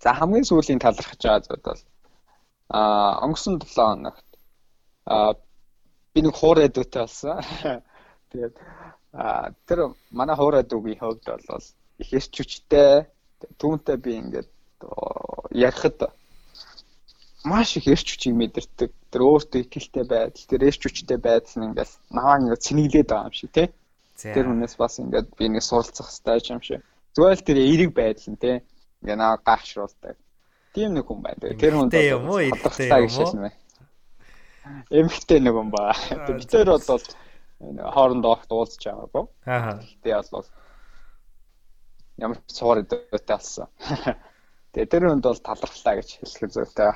[0.00, 1.82] За хамгийн сүүлийн талархаж байгаа зүйл бол
[2.72, 2.80] а
[3.24, 4.28] өнгөрсөн 7 хоногт
[5.04, 5.36] а
[6.14, 7.42] би нэг хуурай дүүтэй болсон.
[8.30, 8.54] Тэгээд
[9.14, 11.66] а тэр манай хуурай дүүгийн хувьд бол
[11.98, 13.06] их эрч хүчтэй
[13.58, 14.50] түүнтэй би ингээд
[15.50, 16.14] ярихад
[17.44, 18.90] маш их эрч хүчийг мэдэрдэг.
[19.10, 23.34] Тэр өөртөө ихтэй байдал, тэр эрч хүчтэй байдал нь ингээс наваа ингээд цэнэглээд байгаа юм
[23.34, 23.68] шиг тий.
[24.18, 26.82] Тэр хүнээс бас ингээд би нэг суралцах хэрэгтэй юм шиг.
[27.14, 28.56] Зүгээр л тэр эерэг байдал нь тий.
[29.02, 30.16] Ингээ наваа гахшруулдаг.
[30.74, 31.54] Тийм нэг хүн байна.
[31.54, 32.42] Тэр хүн юм уу?
[32.42, 33.50] Эрэгтэй юм уу?
[34.90, 35.92] Эмхтэй нэг хүн ба.
[36.28, 37.02] Бид тэр бол
[37.94, 39.24] хоорондоо огт уулзч байгаагүй.
[39.46, 39.80] Аа.
[40.02, 40.48] Тэгээ бол
[42.16, 43.68] ямар цоор өдөөтэй алсан.
[44.72, 46.92] Тэгээ тэр хүнд бол талархлаа гэж хэлэх зүйтэй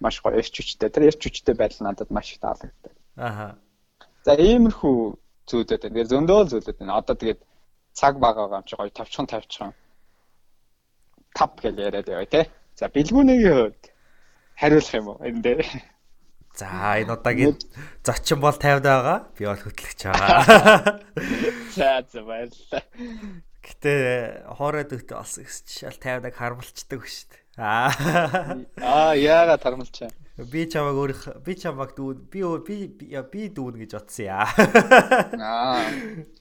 [0.00, 0.90] маш гоё эрч хүчтэй.
[0.90, 2.94] Тэр эрч хүчтэй байдал надад маш их таалагддаг.
[3.16, 3.54] Аа.
[4.24, 4.96] За иймэрхүү
[5.48, 5.84] зүйлүүд байна.
[5.84, 6.98] Тэгэхээр зөндөө зүйлүүд байна.
[6.98, 7.40] Одоо тэгээд
[7.92, 9.72] цаг багаагаа юм чи гоё тавчхан тавьчихсан.
[11.36, 12.44] Тап гэж яриад яваа тий.
[12.74, 13.84] За бэлгүүнийгийн хувьд
[14.58, 15.93] хариулах юм уу энэ дээр?
[16.54, 16.66] За
[17.02, 17.58] энэ удаагийн
[18.06, 19.18] зочин бол 50 байгаа.
[19.34, 21.02] Би бол хөтлөгч байгаа.
[21.76, 22.82] За за баярлалаа.
[23.64, 23.92] Гэтэ
[24.54, 27.42] хоорой дөхтэй олсон гэсэн чинь шал 50-аг харамлцдаг шүү дээ.
[27.58, 27.90] Аа.
[28.78, 30.10] Аа яагаад тарамлчаа?
[30.38, 31.12] Би чамайг өөр
[31.42, 34.46] би чамайг дүү би би би дүүн гэж бодсон яа.
[35.38, 35.90] Аа.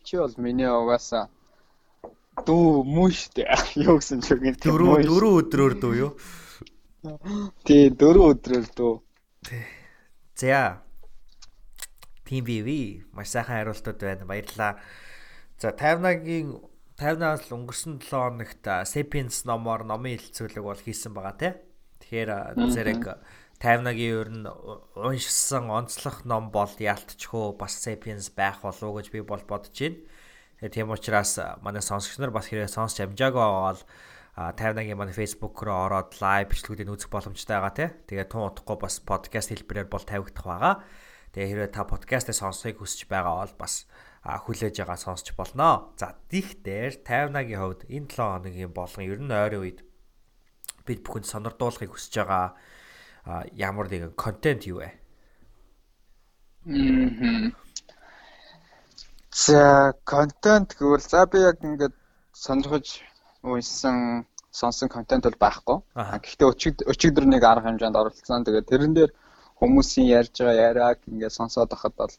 [0.06, 1.30] Чи бол миний угаасаа
[2.42, 3.46] дүү мөн штэ.
[3.86, 4.58] Юу гэсэн ч үгүй.
[4.58, 6.12] Дөрөв дөрөв өдрөөр дүү юу?
[7.68, 8.94] Тий, дөрөв өдрөөр дүү.
[10.36, 10.82] За.
[12.26, 14.26] Биви маш сайхан хариултууд байна.
[14.26, 14.80] Баярлалаа.
[15.62, 16.58] За 50-агийн
[16.98, 21.54] 50-аас л өнгөрсөн 7 хоногт Sapiens номоор номын хэлцүүлэг бол хийсэн байгаа тий.
[22.02, 22.30] Тэгэхээр
[22.74, 23.04] зэрэг
[23.62, 24.50] 50-агийн ер нь
[24.98, 30.02] уншсан онцлог ном бол яалтчхөө бас Sapiens байх болов уу гэж би бол бодож байна.
[30.74, 33.82] Тийм учраас манай сонсогч нар бас хэрэг сонсч амжаагүй байгаа бол
[34.34, 37.90] 50-агийн манай Facebook руу ороод лайв бичлэгүүдийг үзэх боломжтой байгаа тий.
[38.10, 40.76] Тэгээ тун утгагүй бас подкаст хэлбэрээр бол тавигдах байгаа.
[41.38, 43.86] Тэгээ хэрэг та подкастыг сонсохыг хүсэж байгаа бол бас
[44.26, 45.94] хүлээж байгаа сонсч болно.
[46.02, 49.80] За тийхтэр 50-агийн хувьд энэ 7 хоногийн болгон ер нь ойрын үед
[50.82, 52.58] бид бүхэнд сонирдуулахыг хүсэж байгаа
[53.54, 54.90] ямар нэгэн контент юу вэ?
[56.66, 57.54] Мм.
[59.30, 61.96] За контент гэвэл за би яг ингээд
[62.34, 63.04] сонирхож
[63.44, 65.78] уншсан сонсон контент бол байхгүй.
[65.96, 68.46] Гэхдээ өчиг өчигдөр нэг арга хэмжээнд оролцсон.
[68.46, 69.12] Тэгээд тэрэн дээр
[69.60, 72.14] хүмүүсийн ярьж байгаа яриаг ингээд сонсоод байхад бол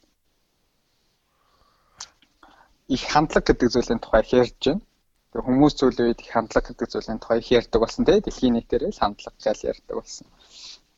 [2.88, 4.82] их хандлага гэдэг зүйлийн тухай ярьж байна.
[5.30, 8.82] Тэгээ хүмүүс зүйлийн үед их хандлага гэдэг зүйлийн тухай их ярьдаг болсон тийм дэлхийн нийтээр
[8.90, 10.26] л хандлага гэж ярьдаг болсон.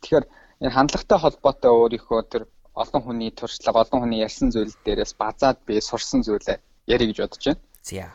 [0.01, 0.25] Тэгэхээр
[0.61, 2.43] энэ хандлагатай холбоотой өөрийнхөө тэр
[2.83, 6.59] олон хүний туршлага, олон хүний ярьсан зүйл дээрээс базаад би сурсан зүйлээ
[6.93, 7.61] ярих гэж бодож байна.
[7.85, 8.09] За.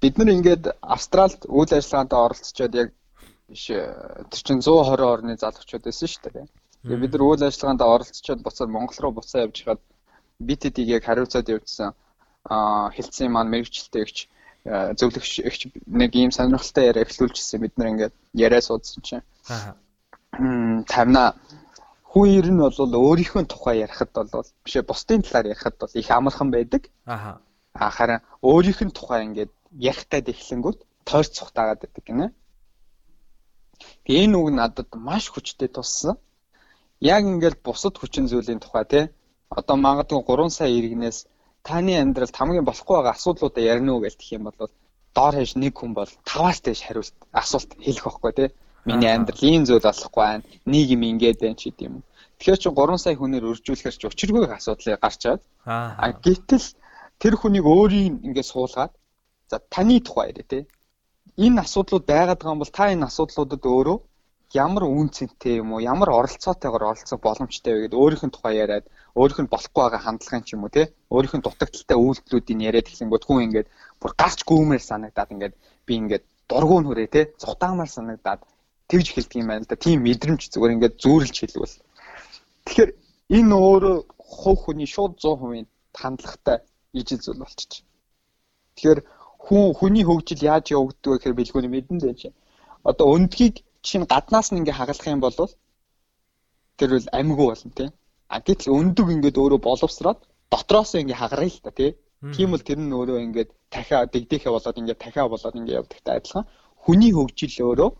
[0.00, 2.88] Бид нар ингээд Австралид үйл ажиллагаанд оролцоод яг
[3.50, 6.46] биш тэр чинь 120 орны залуучууд байсан шүү дээ.
[6.86, 9.80] Тэгээ бид нар үйл ажиллагаанд оролцоод буцаад Монгол руу буцаа явж хаад
[10.38, 11.90] BTD-г яг хариуцаад явуулсан
[12.46, 14.16] а хэлсэн маань мэрэгчлэлтэйгч
[15.00, 17.60] зөвлөгч өгч нэг ийм сонирхолтой яриа эхлүүлчихсэн.
[17.60, 19.26] Бид нар ингээд яриа суудсан чинь.
[19.50, 19.74] Аа
[20.86, 21.34] тавина.
[22.10, 26.50] Хүн ер нь бол өөрийнхөө тухай ярихад бол бишээ бусдын талаар ярихад бол их амархан
[26.50, 26.82] байдаг.
[27.06, 30.78] Аа харин өөрийнх нь тухай ингээд ярихтаа эхлэнгүүт
[31.08, 32.26] тойрч цухтаагаад байдаг гинэ
[34.20, 36.16] энэ үг надад маш хүчтэй туссан
[37.00, 39.04] яг ингээд бусад хүчин зүйлийн тухай тий
[39.58, 41.18] одоо магадгүй 3 сая иргэнээс
[41.68, 44.72] таны амьдралд хамгийн болохгүй байгаа асуудлуудаа ярина уу гэж тэх юм бол
[45.16, 48.48] доор хэж нэг хүн бол 5-аас дээш хариулт асуулт хэлэх байхгүй тий.
[48.88, 50.44] Миний амьдрал ийм зүйл болохгүй байна.
[50.72, 52.04] Нийгэм ингээд байна ч гэдэм юм.
[52.38, 56.66] Тэгэхээр чи 3 сая хүнээр өржүүлэхээр ч учиргүй асуудлыг гарчаад аа гэтэл
[57.22, 58.92] тэр хүнийг өөрийн ингээд суулгаад
[59.50, 60.62] за таны тухай яриа тий.
[61.36, 63.98] Энэ асуудлууд байгаад байгаа юм бол та энэ асуудлуудад өөрөө
[64.54, 68.86] ямар үн цэнтэй юм уу ямар оролцоотойгоор оролцох боломжтой вэ гэдээ өөрийнх нь тухай яриад
[69.12, 70.82] өөрийнх нь болохгүй байгаа хандлагын ч юм уу те
[71.12, 73.68] өөрийнх нь дутагдaltaй үйлдэлүүдийг яриад эхлэнгүүт хүн ингээд
[74.00, 75.54] бүр гарч гүмээр санагдаад ингээд
[75.86, 78.40] би ингээд дургуун хүрээ те цухтаамаар санагдаад
[78.88, 81.76] тэгж хэлдэг юм байна л да тийм мэдрэмж зүгээр ингээд зүүрлж хэлвэл
[82.64, 82.90] тэгэхээр
[83.36, 86.58] энэ өөрөө хувь хүний шууд 100% хандлагатай
[86.92, 87.84] ижил зүйл болчих.
[88.76, 89.00] Тэгэхээр
[89.48, 92.28] хүн хүний хөгжил яаж явагддаг вэ гэхээр бэлгүүний мэдэн дээ чи.
[92.84, 95.36] Одоо өндгийг чинь гаднаас нь ингээ хагалах юм бол
[96.78, 97.88] тэр бол амигүй болно тий.
[98.28, 100.20] А гэтэл өндөг ингээд өөрөө боловсроод
[100.52, 101.90] дотроос ингээ хагарыг л та тий.
[102.36, 106.44] Тийм бол тэр нь өөрөө ингээд дахиа дэгдэхэ болоод ингээд дахиа болоод ингээд явдагтай адилхан.
[106.84, 107.90] Хүний хөгжил өөрөө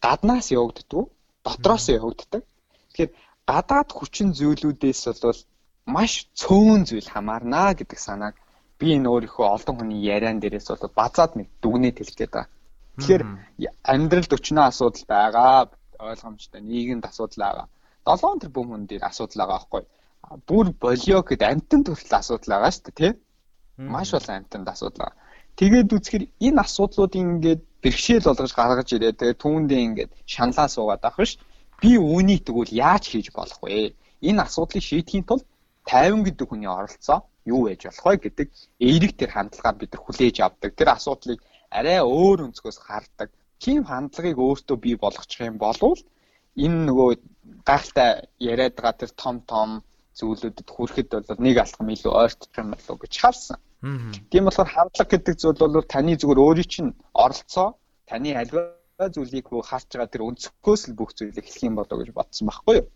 [0.00, 1.06] гаднаас явагддаг,
[1.44, 2.42] дотроос явагддаг.
[2.88, 3.12] Тэгэхээр
[3.50, 5.40] гадаад хүчин зүйлүүдээс бол
[5.94, 8.34] маш цөөн зүйл хамаарна гэдэг санааг
[8.80, 12.48] би энэ өөрийнхөө олдон хүний яриан дээрээс бол базаад нэг дүгнээд хэлэх гээд байгаа.
[12.96, 13.24] Тэгэхээр
[13.92, 15.52] амьдралд өчнөө асуудал байгаа
[16.00, 17.66] ойлгомжтой нийгэмд асуудал байгаа.
[18.08, 19.84] 7 тэрбум хүн дээр асуудал байгаа байхгүй.
[20.48, 23.12] Бүр болио гэд амтнд хүртэл асуудал байгаа шүү дээ тий.
[23.92, 25.18] Маш олон амтнд асуудал байгаа.
[25.60, 29.12] Тэгээд үзэхэр энэ асуудлуудыг ингээд бэрхшээл болгож гаргаж ирээ.
[29.20, 31.36] Тэгээд түүндээ ингээд шаналаа суугаад авах ш.
[31.80, 33.92] Би үүнийг тэгвэл яаж хийж болох вэ?
[34.28, 35.44] Энэ асуудлыг шийдэхийн тулд
[35.84, 38.48] 50 гэдэг хүний оролцоо юу байж болох вэ гэдэг
[38.86, 40.70] эерэг тэр хандлагаар бид нар хүлээж авдаг.
[40.78, 41.38] Тэр асуудлыг
[41.70, 43.28] арай өөр өнцгөөс хардаг.
[43.62, 46.00] Тийм хандлагыг өөртөө бий болгочих юм болвол
[46.56, 47.10] энэ нөгөө
[47.68, 49.70] гайхалтай яриад байгаа тэр том том
[50.18, 53.58] зүйлүүдэд хүрэхэд бол нэг алхам илүү ойртох юм болов уу гэж харсан.
[54.30, 59.62] Тийм болохоор хандлага гэдэг зүйл бол таны зүгээр өөрийн чинь оролцоо, таны альва зүйлийг хөө
[59.64, 62.86] харж байгаа тэр өнцгөөс л бүх зүйлийг хэлэх юм болоо гэж бодсон байхгүй юу.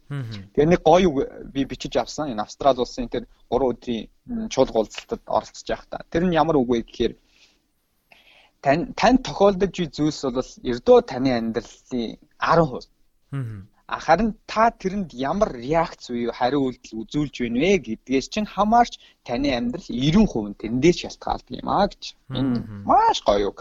[0.52, 1.08] Тэгээ нэг гоё
[1.48, 2.28] би бичиж авсан.
[2.28, 4.04] Энэ Австрали улсын тэр 3 өдрийн
[4.52, 6.04] чуулга уулзалтад оролцож явах та.
[6.12, 7.12] Тэр нь ямар үг вэ гэхээр
[8.64, 12.88] тань тань тохиолдож буй зүйлс бол ердөө таны амьдралын 10%.
[13.86, 18.96] А харин та тэрэнд ямар реакц буюу хариу үйлдэл үзүүлж байна вэ гэдгээс чинь хамаарч
[19.28, 22.02] таны амьдрал 90% тэндээс шалтгаалдаг юм а гэж.
[22.32, 23.60] Энэ маш гоё үг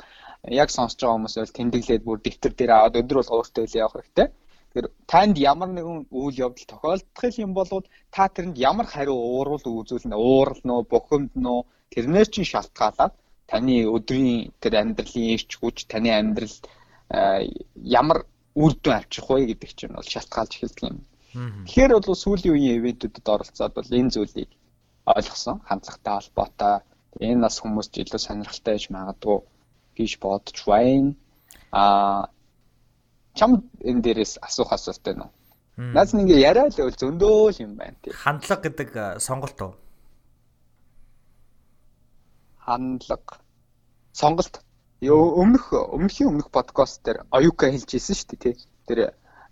[0.52, 3.96] яг сонсож байгаа хүмүүс бол тэмдэглээд бүр дэвтэр дээр аваад өдөр бол өөртөө л явах
[3.96, 4.28] хэрэгтэй.
[4.74, 7.70] Тэгэхээр танд ямар нэгэн үйл явдал тохиолдох юм бол
[8.12, 13.14] та тэрэнд ямар хариу уурал үзүүлнэ, уурална уу, бухимдна уу тэрнээс чинь шалтгаалаад
[13.48, 16.58] таны өдрийн тэр амьдралын ирч хүч, таны амьдрал
[17.78, 18.26] ямар
[18.58, 21.00] үр дүн авчих вэ гэдэг чинь бол шалтгаалж эхэлдэг юм.
[21.70, 24.52] Тэгэхээр бол сүүлийн үеийн ивэнтүүдэд оролцоод бол энэ зүйлийг
[25.08, 26.76] ойлгосон, хандлагатай холбоотой
[27.22, 29.38] энэ нас хүмүүст илүү сонирхолтой байж магадгүй
[29.98, 31.14] гэж бодож байна.
[31.72, 32.30] Аа
[33.34, 35.34] чам энэ дээрээс асуух асуулт байна уу?
[35.78, 38.14] Наас нэг яриа л бол зөндөөл юм байна тий.
[38.14, 39.74] Хандлага гэдэг сонголт уу?
[42.66, 43.42] Хандлага.
[44.14, 44.62] Сонголт.
[45.02, 48.56] Өмнөх өмнөхийн өмнөх подкаст дээр оюука хэлж ирсэн шүү дээ тий.
[48.88, 49.00] Тэр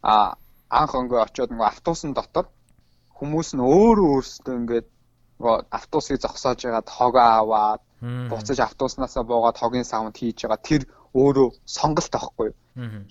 [0.05, 0.37] а
[0.69, 2.47] анх өнгө очиод нөгөө автобусын дотор
[3.17, 4.87] хүмүүс нь өөр өөрсдөө ингээд
[5.41, 10.81] нөгөө автобусыг зогсоож байгаад хогоо аваад буцаж автобуснасаа буугаад хогийн саунд хийж байгаа тэр
[11.13, 12.57] өөрөө сонголт авахгүй юу.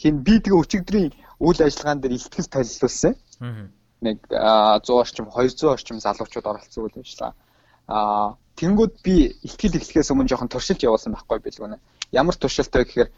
[0.03, 3.15] Хин би тэгээ өчигдрийн үйл ажиллагаан дээр ихтгэл толилуулсан.
[4.01, 7.35] Нэг 100 орчим 200 орчим залуучууд оролцсон үйл ажиллагаа.
[7.87, 11.77] Аа тэнгууд би ихтгэл эхлэхээс өмнө жоохон туршилт явуулсан байхгүй билгүнэ.
[12.11, 13.11] Ямар туршилт вэ гэхээр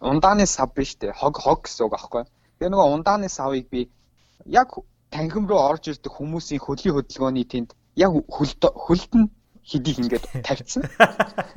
[0.00, 1.16] ундааны сав биш үү?
[1.16, 2.24] Хог хог гэсэн үг аахгүй.
[2.58, 3.88] Тэгээ нөгөө ундааны савыг би
[4.44, 4.74] яг
[5.10, 9.30] танхим руу орж ирдэг хүмүүсийн хөлийн хөдөлгөөний тэнд яг хөлд хөлд нь
[9.66, 10.86] хидийг ингээд тавьчихсан.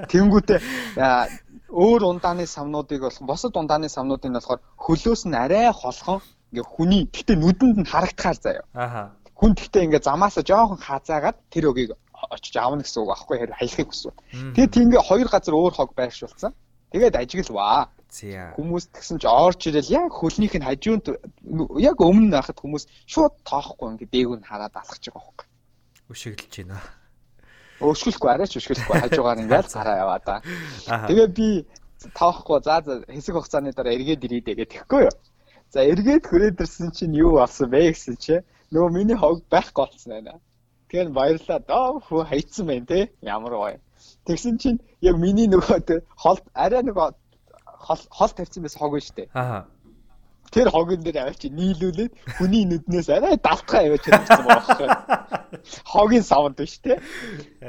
[0.10, 0.60] Тэнгүүтээ
[1.70, 7.38] өөр ундааны самнуудыг болох босод ундааны самнуудыг болохоор хөлөөс нь арай холхон ингээ хүний гэтээ
[7.38, 8.66] нүдэнд нь харагдахаар заяа.
[8.74, 9.02] Аха.
[9.38, 11.94] Хүн гэтээ ингээ замаасаа жоохон хазаагаад тэр өгийг
[12.34, 14.12] очиж аавна гэсэн үг аахгүй хэрэг хаялахыг хүсв.
[14.58, 16.52] Тэгээд тийгээ хоёр газар өөр хог байршуулсан.
[16.90, 17.94] Тэгээд ажиглаваа.
[18.58, 21.06] Хүмүүс тэгсэн чи орж ирэл яг хөлнийх нь хажуунд
[21.78, 25.48] яг өмнө байхад хүмүүс шууд тоохгүй ингээ дээгүүр нь хараад алхаж байгаа байхгүй.
[26.10, 26.82] Өшөглөж байна
[27.80, 30.36] өшгөлөхгүй арайч өшгөлөхгүй хажуугаар ингээд гараа яваа да.
[31.08, 31.48] Тэгээ би
[32.16, 35.16] тоохгүй за хэсэг хугацааны дараа эргээд ирээ тэгээд тэгэхгүй юу.
[35.74, 38.36] За эргээд хүрээд ирсэн чинь юу болсон бэ гэсэн чи
[38.72, 40.40] нөгөө миний хог байхгүй болсон байна.
[40.88, 43.00] Тэгэхээр баярлаа доо хөө хайцсан байна те.
[43.22, 43.78] Ямар гоё.
[44.26, 47.08] Тэгсэн чинь яг миний нөгөө хол арай нөгөө
[47.86, 49.30] хол тавьсан байсан хог шүү дээ.
[49.36, 49.68] Аа
[50.54, 54.88] тэр хогийн дээр авчи нийлүүлээд хүний нүднээс арай далтгаа яваач гэсэн байхгүй.
[55.86, 56.98] Хогийн савнд биш те.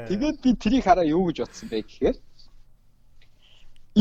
[0.09, 2.17] Тэгээд би тэрийг хараа юу гэж бодсон бэ гэхээр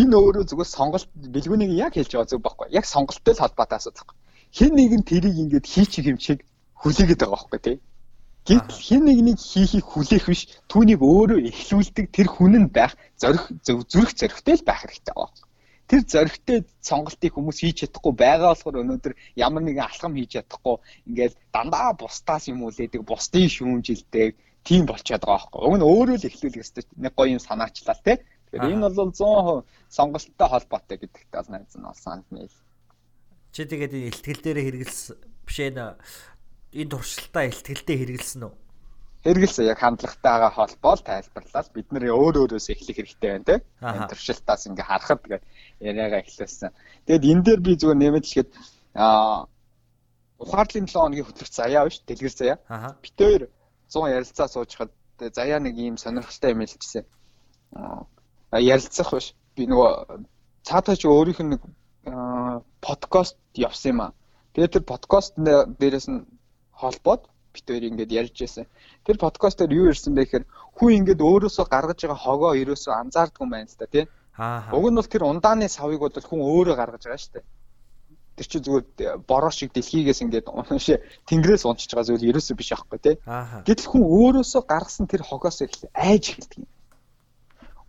[0.00, 2.66] энэ өөрөө зүгээр сонголт бэлгүүнийг яг хэлж байгаа зүг байхгүй.
[2.78, 4.18] Яг сонголттой л холбоотой асуудал байхгүй.
[4.56, 6.38] Хэн нэгэн тэрийг ингээд хийчих юм шиг
[6.80, 7.76] хүлээгээд байгаа байхгүй тий.
[8.48, 14.16] Гэтэл хэн нэгнийг хийхийг хүлээх биш түүнийг өөрөө эхлүүлдэг тэр хүн нь байх зорих зүрх
[14.16, 15.49] зоригтой л байх хэрэгтэй байгаа
[15.90, 20.76] тэр зоригтой сонголтыг хүмүүс хийж чадахгүй байгаа болохоор өнөөдөр ямар нэгэн алхам хийж чадахгүй
[21.10, 25.60] ингээд дандаа бусдаас юм үлээдэг бусдын шүүмжилдэг тийм болчиход байгаа байхгүй.
[25.66, 28.22] Уг нь өөрөө л эхлүүлэх ёстой нэг гоё юм санаачлаа те.
[28.54, 32.56] Тэгэхээр энэ бол 100% сонголттой холбоотой гэдэгт бол найз нь олсон мэйл.
[33.50, 38.54] Чи тэгээд энэ ихтгэл дээр хэрэгэлсэн биш ээ энэ туршилтаа ихтгэлдээ хэрэгэлсэн үү?
[39.26, 43.56] хэрэгэлсэн яг хандлагатайгаа холбоол тайлбарлаад бид нэр өөр өөрөөс эхлэх хэрэгтэй байна те.
[43.84, 45.44] Энэ туршилтаас ингээ харахад тэгээд
[45.80, 46.70] яриагаа эхлүүлсэн.
[47.06, 48.50] Тэгэд энэ дээр би зүгээр нэмэт хэлэхэд
[48.94, 49.48] аа
[50.38, 52.56] ухаарлын 7 хоногийн хөтлөгч заяа биш дэлгэр заяа.
[53.02, 53.42] Бид хоёр
[53.88, 57.04] 100 ярилцаа суужхад заяа нэг ийм сонирхолтой юм хэлчихсэн.
[57.76, 59.34] Аа ярилцах биш.
[59.56, 59.90] Би нөгөө
[60.68, 61.62] цаатаа чи өөрийнх нь нэг
[62.80, 64.12] подкаст явсан юм аа.
[64.54, 66.26] Тэгээд тэр подкаст дээрээс нь
[66.72, 68.66] холбоод бид хоёр ингээд ярьж байсан.
[69.04, 70.44] Тэр подкастаар юу ирсэн бэ гэхээр
[70.76, 74.04] хүн ингээд өөрөөсөө гаргаж байгаа хогоо ерөөсөө анзаардгүй юм байна л да тий.
[74.36, 74.70] Аа.
[74.72, 77.46] Уг нь бол тэр ундааны савыг бол хүн өөрөө гаргаж байгаа шүү дээ.
[78.36, 78.86] Тэр чинь зүгээр
[79.26, 83.16] бороо шиг дэлхийгээс ингээд уншаа тэнгэрээс унчиж байгаа зүйл ерөөсөө биш аахгүй тий.
[83.66, 86.68] Гэтэл хүн өөрөөсөө гаргасан тэр хогоос эхлээ айж эхэлдэг юм.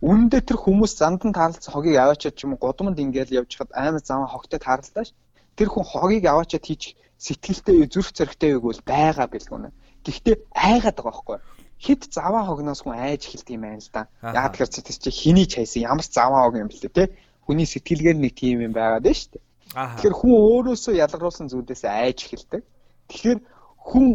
[0.02, 4.02] Үүндээ тэр хүмүүс зандан таарлц хогийг аваачаад ч юм уу гудамд ингээл явж хад аймаг
[4.02, 5.14] зам хогтой таарлаа ш.
[5.54, 9.70] Тэр хүн хогийг аваачаад хийж сэтгэлтэй зүрх зоригтой үг бол байгаа бэлгүнэ.
[10.02, 11.38] Гэхдээ айгаад байгаа байхгүй
[11.82, 14.06] хэд заваа хогноос хүн айж эхэлдэг юм байна л да.
[14.22, 17.10] Яг тэгэхээр цэцэс чи хэний ч хайсан ямар заваа хог юм бэлээ те.
[17.42, 19.42] Хүний сэтгэлгээр нэг тийм юм байгаад байна шүү дээ.
[19.74, 22.62] Тэгэхээр хүн өөрөөсөө ялгаруулсан зүйлээс айж эхэлдэг.
[23.10, 23.40] Тэгэхээр
[23.82, 24.06] хүн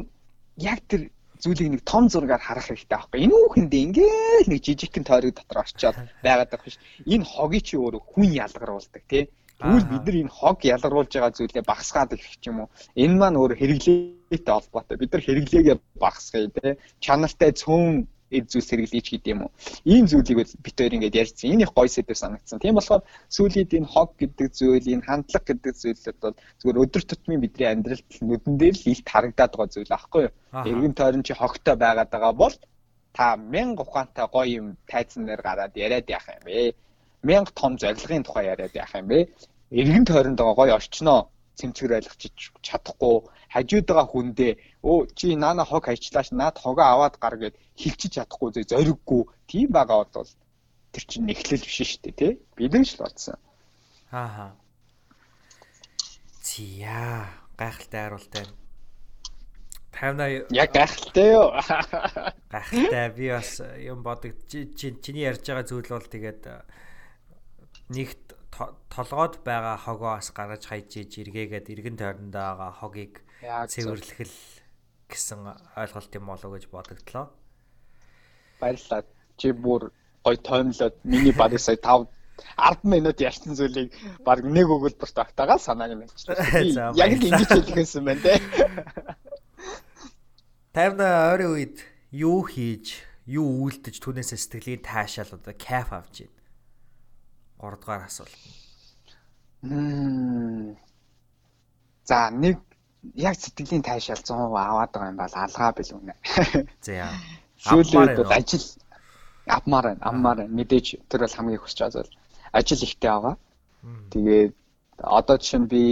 [0.56, 1.12] яг тэр
[1.43, 3.19] зүйлийг нэг том зургаар харах хэрэгтэй байхгүй.
[3.27, 6.80] Энэ үхэнд ингээл нэг жижигхэн тойрог дотор орчоод байгаад байгаа биш.
[7.06, 9.23] Энэ хогийг чи өөрөө хүн ялгаруулдаг тий.
[9.58, 12.70] Тэгвэл бид нар энэ хог ялгаруулж байгаа зүйлээ багасгаад ирэх юм уу?
[12.93, 14.98] Энэ маань өөр хэрэглээтэй холбоотой.
[15.02, 16.78] Бид нар хэрэглээгээ багасгая те.
[17.02, 19.52] Чанартай цөөн эд зүйлс хэрэглэж гэдэг юм уу?
[19.82, 21.52] Ийм зүйлийг бид хоёр ингээд ярьсан.
[21.58, 22.60] Энэ их гоё сэдв санагдсан.
[22.60, 27.41] Тийм болохоор сүүлид энэ хог гэдэг зүйл, энэ хандлага гэдэг зүйлүүд бол зүгээр өдөр тутмын
[27.41, 30.34] бидний амьдралд нүдэн дээр л илт харагдаад байгаа зүйл аахгүй юу?
[30.70, 32.56] Эргэн тойрон чи хогтой байгаад байгаа бол
[33.15, 36.76] та мянга ухаантай гоё юм тайзан дээр гараад яриад яах юм бэ?
[37.30, 39.20] Мянга том зорилгын тухай яриад яах юм бэ?
[39.80, 41.20] Иргэн тойронд байгаа гоё орчноо
[41.60, 42.32] цэмцгэр ойлгочих
[42.68, 43.16] чадахгүй
[43.54, 44.52] хажууд байгаа хүндээ
[44.90, 49.22] өө чи наана хог хайчлаач наад хогоо аваад гар гэд хилчиж чадахгүй зэ зориггүй.
[49.50, 50.30] Тийм байгаа бол
[50.94, 52.34] тэр чинь нэхлэл биш шүү дээ тий?
[52.58, 53.38] Бидэн ч л бодсон
[54.12, 54.56] аа
[56.48, 57.28] зия
[57.60, 58.46] гайхалтай хариултаа
[59.92, 61.52] Тавна яг гайхалтай юу?
[62.54, 63.10] Гайхалтай.
[63.18, 66.42] Би бас юм бодог чиний ярьж байгаа зүйл бол тэгээд
[67.89, 68.36] нэгт
[68.89, 74.36] толгойд байгаа хогоос гаргаж хайж иж эргээгээд эргэн тойрондоо байгаа хогийг цэвэрлэхэл
[75.08, 75.39] гэсэн
[75.78, 77.32] ойлголт юм болов гэж бодогдлоо.
[78.60, 79.04] Баярлалаа.
[79.38, 79.91] Чи бүр
[80.26, 82.10] гой тоомлоод миний барыг сая 5
[82.58, 83.93] 10 минут ярьсан зүйлийг
[84.26, 86.93] баг нэг өгүүлбэрт автагаа санааг нь хэлчихлээ.
[87.02, 88.38] Яг л ингэж хэлчихсэн байна те.
[90.76, 91.78] Тавна ойрын үед
[92.13, 96.37] юу хийж, юу үйлдэж түүнээсээ сэтгэлийн таашаал одоо кайф авч байна.
[97.60, 98.34] 3 дугаар асуулт.
[102.06, 102.58] За нэг
[103.15, 106.13] яг сэтгэлийн тайшаал 100% аваад байгаа юм бол алгаа бил үнэ.
[106.86, 107.10] За.
[107.58, 108.65] Сүүлээд бол ажил
[109.48, 110.02] авмаар байна.
[110.10, 110.56] Аммаар байна.
[110.58, 112.13] Мэдээж тэр бол хамгийн хүсэж байгаа зүйл.
[112.54, 113.36] Ажил ихтэй байгаа.
[114.12, 114.54] Тэгээд
[115.17, 115.84] одоо жишээ нь би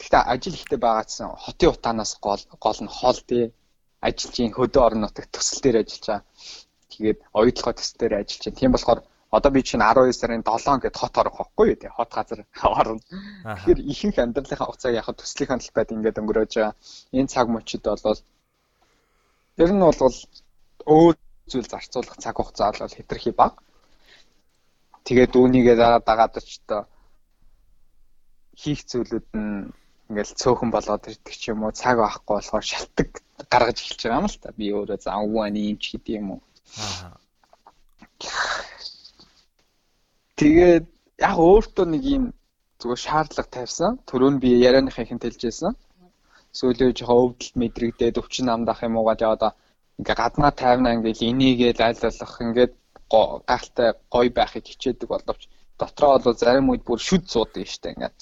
[0.00, 3.44] гэхдээ ажил ихтэй байгаадсан хотын утаанаас гол гол нь хоол тий.
[4.00, 6.24] Ажилчийн хөдөө орон нутагт төсөл дээр ажиллаж байгаа.
[6.92, 8.58] Тэгээд оюутлогоо төсөл дээр ажиллаж байна.
[8.60, 12.10] Тийм болохоор одоо би чинь 12 сарын 7 гэд хот орох байхгүй юу тий хот
[12.10, 12.98] газар орно.
[13.46, 16.74] Тэгэхээр ихэнх амьдралынхаа хугацааг яг төслийнхэн талбайд ингээд өнгөрөөж байгаа.
[17.14, 18.20] Энэ цаг мөчид болвол
[19.62, 20.16] ер нь бол
[20.94, 21.14] өөр
[21.46, 23.54] зүйл зарцуулах цаг хугацаа бол хэтэрхий бага.
[25.06, 26.82] Тэгээд үүнийгээ дараа дагаад ч одоо
[28.58, 29.70] хийх зүйлүүд нь
[30.10, 34.26] ингээл цөөхөн болоод ирдэг ч юм уу цаг авахгүй болохоор шалтак гаргаж эхэлж байгаа юм
[34.26, 34.50] л та.
[34.58, 36.42] Би өөрөө завгүй ани юм ч гэдэг юм уу.
[36.74, 37.14] Аа
[40.40, 40.86] Тэгээд
[41.20, 42.24] яг өөртөө нэг юм
[42.80, 44.00] зүгээр шаардлага тавьсан.
[44.08, 45.76] Төрөө нь би ярианыхаа ихэнх хэлжсэн.
[46.56, 49.52] Сүүлөө жоохон өвдөлт мэдрэгдээд өвчин намдах юм уугаад яваад
[50.00, 52.72] ингээ гаднаа тайвна ингээл энийгээл айлуулах ингээд
[53.50, 55.42] гахалтай гоё байхыг хичээдэг боловч
[55.76, 58.16] дотроо бол зарим үед бүр шүд суудаг штэ ингээд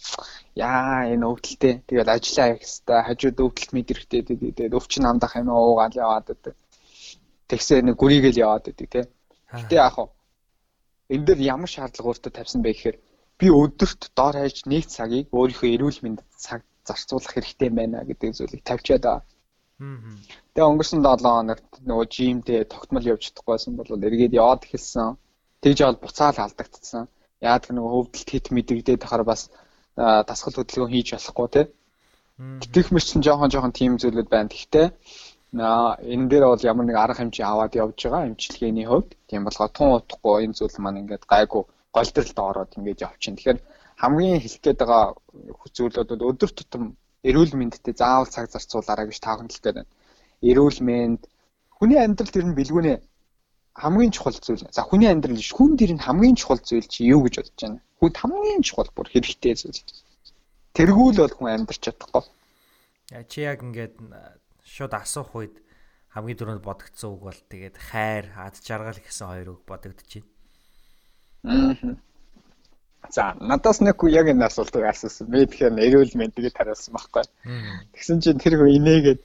[0.58, 4.26] яа энэ өвдөлтөө тэгэл ажиллаа хийх хэвээр хажууд өвдөлт мэдрэгдээд
[4.58, 6.54] тэгээд өвчин намдах юм уугаад яваад байдаг.
[7.46, 9.04] Тэгсээ нэг гүрийгэл яваад байдаг тий.
[9.54, 10.17] Гэтэ яах вэ?
[11.14, 12.96] Энэ дээр ямар шаардлага өөртөө тавьсан бэ гэхээр
[13.38, 18.62] би өдөрт доор хаяж нэг цагийг өөрийнхөө эрүүл мэндэд цаг зарцуулах хэрэгтэй байна гэдэг зүйлийг
[18.66, 19.22] тавьчаад байгаа.
[19.78, 25.14] Тэгээ өнгөрсөн 7 хоногт нөгөө жимдээ тогтмол явж чадахгүй байсан бол эргээд яваад эхэлсэн.
[25.62, 27.04] Тэгж авал буцаал алдагдсан.
[27.40, 29.42] Яг нөгөө хөвдөлт хит мэдэгдээд тахаар бас
[29.94, 31.62] дасгал хөдөлгөөн хийж болохгүй те.
[32.38, 34.50] Тэгэх мэрчэн жоохон жоохон тийм зүйлүүд байна.
[34.50, 34.86] Гэхдээ
[35.52, 39.90] энэ дээр бол ямар нэг арга хэмжээ аваад явж байгаа эмчилгээний хувьд тийм болгоо тун
[39.96, 41.62] утахгүй энэ зүйл маань ингээд гайгүй
[41.96, 43.36] голдролд ороод ингээд явчихна.
[43.36, 43.60] Тэгэхээр
[44.02, 45.04] хамгийн хэлэх гээд байгаа
[45.76, 46.82] зүйлүүд өдөр тутам
[47.28, 49.92] эрүүл мэндэд заавал цаг зарцуулаарай гэж таахын хэлэх гээд байна.
[50.48, 51.22] Эрүүл мэнд
[51.78, 52.98] Хүний амьдрал тэр нь бэлгүүнэ
[53.78, 54.66] хамгийн чухал зүйл.
[54.74, 57.78] За хүний амьдрал биш хүн дээр нь хамгийн чухал зүйл чи юу гэж бодож байна?
[58.02, 59.78] Хүн хамгийн чухал бүр хэрэгтэй зүйл.
[60.74, 62.24] Тэргүүл бол хүн амьдрч чадахгүй.
[63.30, 63.94] Чи яг ингээд
[64.68, 65.56] шууд асуух үед
[66.12, 70.10] хамгийн түрүүнд бодогдсон үг бол тэгээд хайр, ад жаргал гэсэн хоёр үг бодогдож
[71.44, 71.96] байна.
[73.08, 75.30] За надаас нэг хүн яг энэ асуултыг асуусан.
[75.32, 77.24] Би тэгэхээр эрүүл мэндийг тариулсан байхгүй.
[77.94, 79.20] Тэгсэн чинь тэр хүн инээгээд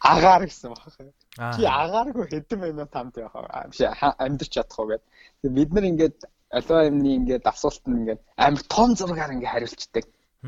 [0.00, 1.10] агаар гэсэн байхгүй.
[1.36, 3.68] Чи агааргүй хэдэн минут хамт явах аа.
[3.68, 5.52] Биш амьдч чадах уу гэдэг.
[5.52, 6.16] Бид нар ингээд
[6.56, 10.04] аливаа юмны ингээд асуулт нь ингээд амар том зургаар ингээд хариулцдаг.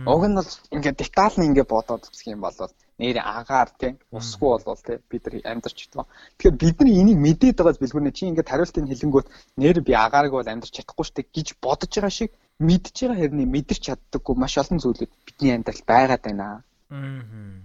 [0.07, 2.57] Уг нь бол ингээд детальны ингээд бодоод үзэх юм бол
[2.99, 6.07] нэр агаар тийм усгүй болвол тийм бид нар амьдарч чадсан.
[6.39, 9.27] Тэгэхээр бид нар энийг мэдээд байгаас бэлгүүнэ чи ингээд хариултыг хэлэнгүүт
[9.63, 13.83] нэр би агаарг бол амьдарч чадахгүй штэ гэж бодож байгаа шиг мэдж байгаа хэрний мэдэрч
[13.87, 16.47] чаддаггүй маш олон зүйлүүд бидний амьдралд байгаад байна.
[16.91, 16.99] Аа.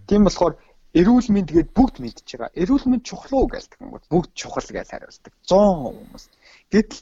[0.06, 0.54] Тийм болохоор
[0.94, 2.54] эрүүл мэнд гээд бүгд мэдж байгаа.
[2.54, 5.34] Эрүүл мэнд чухал уу гэлдэг юм бол бүгд чухал гэж хариулдаг.
[5.50, 6.26] 100 хүмүүс.
[6.70, 7.02] Гэтэл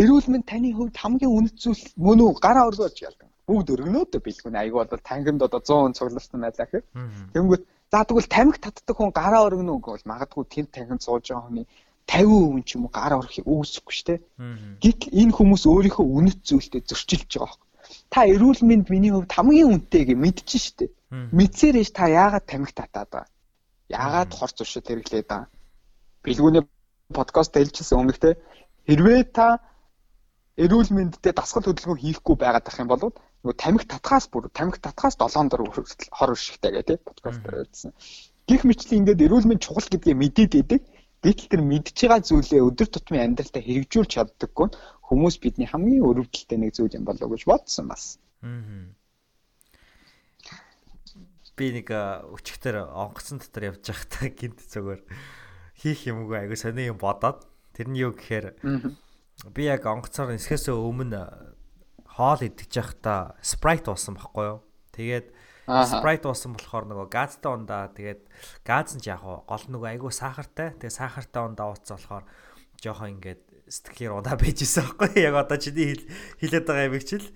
[0.00, 3.28] эрүүл мэнд таны хувьд хамгийн үнэт зүйл мөн үү гараа өргөөж ялдаг.
[3.46, 6.84] Бүгд өргөнөөдөө бэлгүн аяг бол тангимд одоо 100 цугларсан байлаа гэхээр.
[7.34, 11.46] Тэнгүүт за тэгвэл тамхи татдаг хүн гараа өргөнө үгүй бол магадгүй тэнд тангимд сууж байгаа
[11.46, 11.66] хүний
[12.10, 14.20] 50% ч юм уу гар орохыг үүсэхгүй шүү дээ.
[14.82, 17.66] Гэтэл энэ хүмүүс өөрийнхөө үнэт зүйлтэй зөрчилж байгаа байхгүй.
[18.10, 20.90] Та эрүүл мэнд миний хувьд хамгийн үнэтэй гэж мэдчихэж шүү дээ.
[21.38, 23.30] Мэдсээрэж та яагаад тамхи татаад байгаа?
[23.90, 25.50] Яагаад хор зуршил хэрэглээд байгаа?
[26.26, 26.64] Билгүүний
[27.14, 28.38] подкаст хэлчихсэн өмнөх те
[28.90, 29.62] хэрвээ та
[30.58, 33.14] эрүүл мэндтэй дасгал хөдөлгөөн хийхгүй байгаад ах юм бол
[33.46, 37.94] нөгөө тамхи татхаас бүр тамхи татхаас 7 дор хүртэл хор уршигтай гэх те подкаст хэлсэн.
[38.50, 40.82] Гэх мэтлэн ингээд эрүүл мэнд чухал гэдгийг мэдээд идэг
[41.26, 44.68] Гэтэл тэр мэдж байгаа зүйлээ өдөр тутмын амьдралдаа хэрэгжүүлж чаддаггүй
[45.10, 48.20] хүмүүс бидний хамгийн өрөвдөлтэй нэг зүйл юм болов уу гэж бодсон бас.
[51.56, 55.02] Би нэг өчигдөр онгоцон дотор явж байхдаа гинт зүгээр
[55.82, 58.60] хийх юмгүй айгу сони юм бодоод тэр нь юу гэхээр
[59.50, 61.55] би яг онгоцоор эсхээсээ өмнө
[62.16, 64.60] хоол идэж байхдаа спрайт уусан байхгүй юу.
[64.96, 65.36] Тэгээд
[65.66, 68.22] Sprite уусан болохоор нөгөө газтай ундаа тэгээд
[68.62, 70.78] газ нь яг гол нөгөө айгүй сахартай.
[70.78, 72.24] Тэгээд сахартай ундаа ууцсан болохоор
[72.78, 75.98] жоохон ингээд сэтгэлээр удаа байжсэн байхгүй яг одоо чиний
[76.38, 77.26] хэлээд байгаа юм чил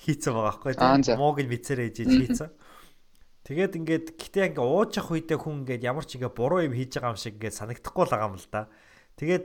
[0.00, 0.72] хийцэн байгаа байхгүй
[1.12, 2.50] мууг нь бицээр ээж хийцэн.
[3.44, 6.96] Тэгээд ингээд гэтээ ингээ ууж явах үедээ хүн ингээд ямар ч ингээ буруу юм хийж
[6.96, 8.72] байгаа юм шиг ингээд санагдахгүй л байгаа юм л да.
[9.20, 9.44] Тэгээд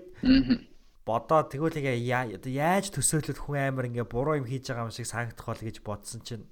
[1.08, 5.64] бодоо тэгвэл яаж төсөөлөд хүн амар ингээ буруу юм хийж байгаа юм шиг санагдах бол
[5.64, 6.46] гэж бодсон чинь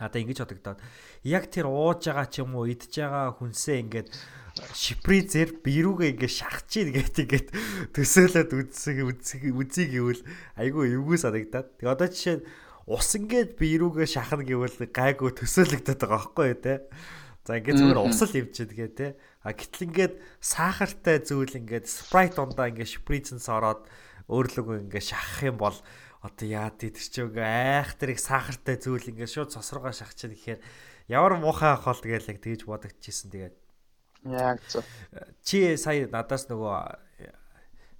[0.00, 0.80] надаа ингэж бодогдоод
[1.24, 4.08] яг тэр ууж байгаа ч юм уу идж байгаа хүнсээ ингээд
[4.74, 7.48] шипризер бирүүгээ ингээд шахаж ийн гэт ингээд
[7.94, 10.22] төсөөлөд үзсэг үзсэг үзье гэвэл
[10.58, 11.78] айгүй эвгүй санагдаад.
[11.78, 12.46] Тэгээ одоо жишээ нь
[12.90, 16.74] ус ингээд бирүүгээ шахна гэвэл гайгүй төсөөлөгдөд байгаа байхгүй юу те.
[17.50, 19.08] За ингээд зүгээр усал явчихад гээ те.
[19.42, 23.90] А гэтэл ингээд сахартай зүйл ингээд спрайт ундаа ингээд шипризэнс ороод
[24.30, 25.74] өөрлөгөө ингээд шахах юм бол
[26.22, 30.38] одоо яа тий тэр чи ингээ айх тэр их сахартай зүйл ингээ шууд цосрогоо шахчихна
[30.38, 30.60] гэхээр
[31.10, 33.34] ямар муухай ах бол тэгэл яг тэгж бодогдчихсэн.
[33.34, 33.56] Тэгээд
[34.30, 34.86] яг зөв.
[35.42, 37.02] чи сая надаас нөгөө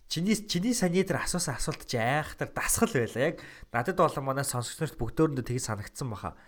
[0.06, 3.34] чиний чиний саний дээр асуусан асуулт чи айх тэр дасгал байла.
[3.34, 3.42] Яг
[3.74, 6.38] надад болон манай сонсогчнорт бүгдөөрэндөө тэгж санагдсан баха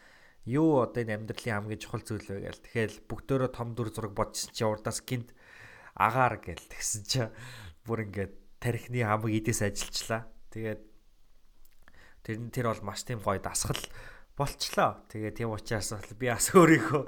[0.46, 4.50] юу одоо энэ амьдралын хамгийн чухал зүйл вэ гээл тэгэхээр бүгдөө том дүр зураг бодсон
[4.50, 5.30] чи урдаас гинт
[5.94, 7.20] агаар гээл тэгсэн чи
[7.86, 8.32] бүр ингээд
[8.62, 10.92] тарихны хамаг идээс ажиллачлаа тэгээд
[12.22, 13.82] Тэр нь тэр бол маш тийм гоё дасгал
[14.38, 15.02] болчлоо.
[15.10, 17.02] Тэгээ тийм учраас би бас өөрийнхөө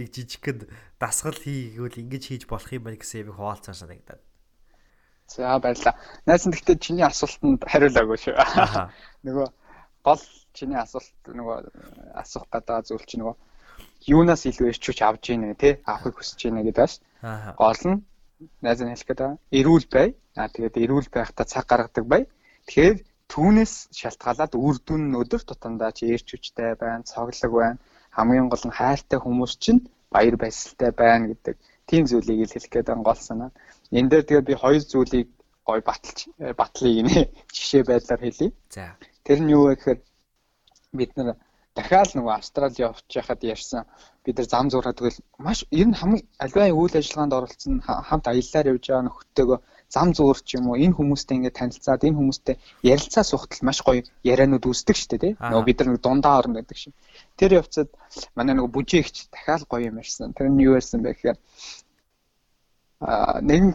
[0.00, 0.64] нэг жижигхэн
[0.96, 4.24] дасгал хийгүүл ингэж хийж болох юм байна гэсэн юм хуваалцсан санагдаад.
[5.28, 5.92] За баярлаа.
[6.24, 8.32] Найз нь гэхдээ чиний асуултанд хариулаагүй шүү.
[9.28, 9.46] Нөгөө
[10.08, 10.24] гол
[10.58, 11.56] чиний асуулт нөгөө
[12.22, 13.36] асуух гэдэг зүйл чи нөгөө
[14.12, 16.94] юунаас илүү ирчүүч авж ийнэ тий авахыг хүсэж ийнэ гэдэг бас.
[17.60, 17.98] Гол нь
[18.64, 19.28] найз нь хэлэх гэдэг
[19.58, 20.08] эрүүл бай.
[20.40, 22.22] Аа тэгээд эрүүл байхдаа цаг гаргадаг бай.
[22.66, 22.96] Тэгэхээр
[23.32, 27.78] түүнээс шалтгаалаад үр дүн нь өдөр тутамдаа чи эрч хүчтэй байна, цоглог байна.
[28.16, 29.82] Хамгийн гол нь хайртай хүмүүс чинь
[30.14, 31.56] баяр баясгалтай байна гэдэг
[31.90, 33.50] тийм зүйлийг хэлэх гээд гол санаа.
[33.90, 35.28] Энэ дээр тэгээд би хоёр зүйлийг
[35.66, 37.18] гой баталж батлыг нэ
[37.54, 38.52] жишээ байдлаар хэлье.
[38.70, 38.94] За.
[39.26, 39.98] Тэр нь юу вэ гэхээр
[41.00, 41.36] бид нар
[41.76, 43.84] дахиад нөгөө Австрали явж байхад ярьсан
[44.24, 48.70] бид нар зам зураад тэгэл маш ер нь хамгийн аливаа үйл ажиллагаанд оролцсон хамт аяллаар
[48.72, 49.58] явж байгаа нөхдөдөө
[49.94, 52.56] зам зуур ч юм уу энэ хүмүүстэй ингээд танилцаад энэ хүмүүстэй
[52.92, 55.32] ярилцаа сухтал маш гоё яриануд үүсдэг шүү дээ тий.
[55.38, 56.94] Нөгөө бид нар дундаа орно гэдэг шиг.
[57.38, 57.88] Тэр явцад
[58.34, 60.34] манай нөгөө бүжээгч дахиад гоё юм ярьсан.
[60.34, 61.38] Тэр нь юу ярьсан бэ гэхээр
[63.46, 63.72] нэгэн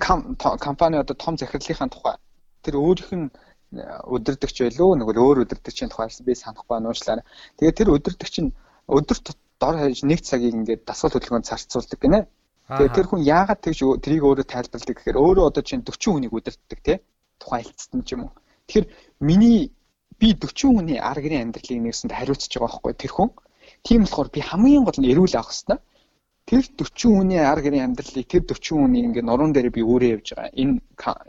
[0.68, 2.18] компани одоо том захирлынхаа тухай
[2.66, 3.32] тэр өөрийнх нь
[3.72, 7.24] өдөрдөгч байлуу нөгөө өөр өдөрдөгчийн тухай би санахгүй нуушлаа.
[7.58, 8.52] Тэгээд тэр өдөрдөгч нь
[8.92, 9.26] өдөрт
[9.62, 12.20] дор хаяж нэг цагийг ингээд дасгал хөдөлгөөнд зарцуулдаг гинэ.
[12.68, 16.80] Тэгээд тэр хүн яагаад тэгж трийг өөрөө тайлбарладаг гэхээр өөрөө одоо чинь 40 хүнийг удирддаг
[16.84, 16.98] тий
[17.40, 18.34] тухайн хэлцэд нь ч юм уу.
[18.68, 18.88] Тэгэхээр
[19.28, 19.60] миний
[20.20, 23.30] би 40 хүний аргын амьдралыг нэгсэнд хариуцж байгаа байхгүй тэр хүн.
[23.84, 25.80] Тийм болохоор би хамгийн гол нь эрүүл авах хэрэгтэй.
[26.48, 30.56] Тэр 40 хүний аргын амьдралыг тэр 40 хүний ингээд нуруунд дээр би өөрөө явж байгаа.
[30.62, 30.76] Энэ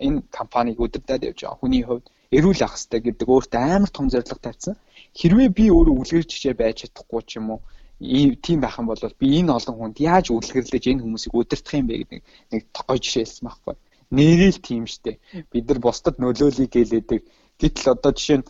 [0.07, 1.61] энэ компанийг удирдах явж байгаа.
[1.61, 2.07] Хүний хувьд
[2.37, 4.76] эрүүл авах хэрэгтэй гэдэг өөртөө амар том зорилго тавьсан.
[5.18, 7.61] Хэрвээ би өөрөө үлгэр жишээ байж чадахгүй ч юм уу
[8.01, 11.87] ийм тийм байх юм бол би энэ олон хүнд яаж үлгэрлэж энэ хүмүүсийг удирдах юм
[11.87, 12.20] бэ гэдэг
[12.53, 13.76] нэг гоё жишээ хэлсэн байхгүй.
[14.16, 15.20] Нэрэл тийм штэ.
[15.53, 17.20] Бид нар бусдад нөлөөлөе гэлээдэг.
[17.61, 18.47] Гэтэл одоо жишээ нь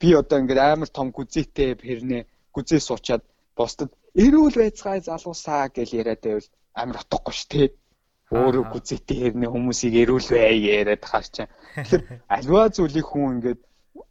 [0.00, 2.22] би одоо ингээд амар том гүзээтэй хэрнээ
[2.54, 3.22] гүзээ суучаад
[3.58, 7.68] бусдад эрүүл байцгаая залуусаа гэж яриад байвал амар утгагүй шүү дээ.
[8.32, 11.04] Өөрөө гүзээтэй хэрнээ хүмүүсийг эрүүл бай яриад
[11.34, 11.50] чинь.
[11.76, 12.02] Тэгэхээр
[12.36, 13.60] альва зүйлийг хүн ингээд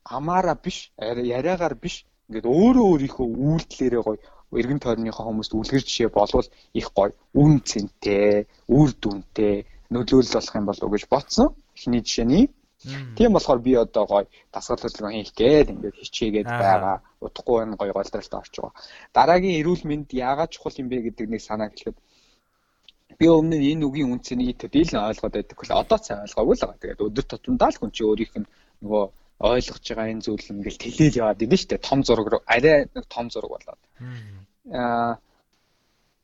[0.06, 4.20] амаараа биш яриагаар биш ингээд өөрөө өөрийнхөө үйлдэлээрээ гоё
[4.54, 6.48] эргэн тойрныхоо хүмүүст үлгэр жишээ болвол
[6.80, 11.48] их гоё үн цэнтэй, үр дүнтэй нөлөөлөл болох юм болов уу гэж бодсон.
[11.74, 12.46] Эхний жишээний
[13.18, 16.98] Тийм болохоор би одоо гоё дасгал хөдөлгөөн хийх гээд ингээд хичээгээд байгаа.
[17.24, 18.74] Удахгүй энэ гоё голдралт орж байгаа.
[19.16, 21.98] Дараагийн эрүүл мэнд яагаад чухал юм бэ гэдэг нэг санаа хэлэхэд
[23.20, 25.58] би өмнө нь энэ үгийн үнцнийг төдийлөн ойлгоод байдаг.
[25.58, 26.82] Одоо цаа ойлгоогүй л байгаа.
[26.82, 28.50] Тэгээд өдөр тутамдаа л хүн чи өөрийнх нь
[28.82, 29.04] нөгөө
[29.44, 33.28] ойлгож байгаа энэ зүйл ингээл тэлээл яваад идэв штэ том зураг руу арай нэг том
[33.34, 33.82] зураг болоод.
[34.72, 35.20] Аа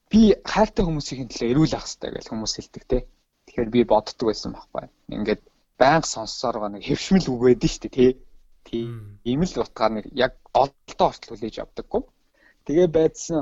[0.10, 0.22] би
[0.52, 2.98] хайртай хүмүүсийн төлөө эрүүл ах хэрэгтэй гэж хүмүүс хэлдэг те.
[3.46, 4.86] Тэгэхээр би боддог байсан байхгүй.
[5.14, 5.42] Ингээд
[5.78, 8.12] байнга сонссоор байгаа нэг хэвшмэл үг байдаг шүү дээ тий.
[8.68, 8.86] Тий.
[9.30, 12.02] Ийм л утгаар нэг яг голдоо ортол хүлээж авдаггүй.
[12.66, 13.40] Тэгээ байдсан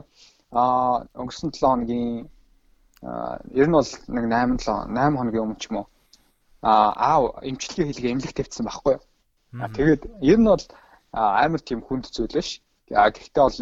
[0.51, 2.27] аа өнгөрсөн 7 хоногийн
[3.01, 5.87] ер нь бол нэг 8 7 8 хоногийн өмнө ч юм уу
[6.65, 9.03] аа эмчилгээ хийлгээ эмнэлэг тавьсан байхгүй юу.
[9.77, 10.65] Тэгээд ер нь бол
[11.13, 12.61] амар тийм хүнд зүйл биш.
[12.89, 13.57] Гэхдээ бол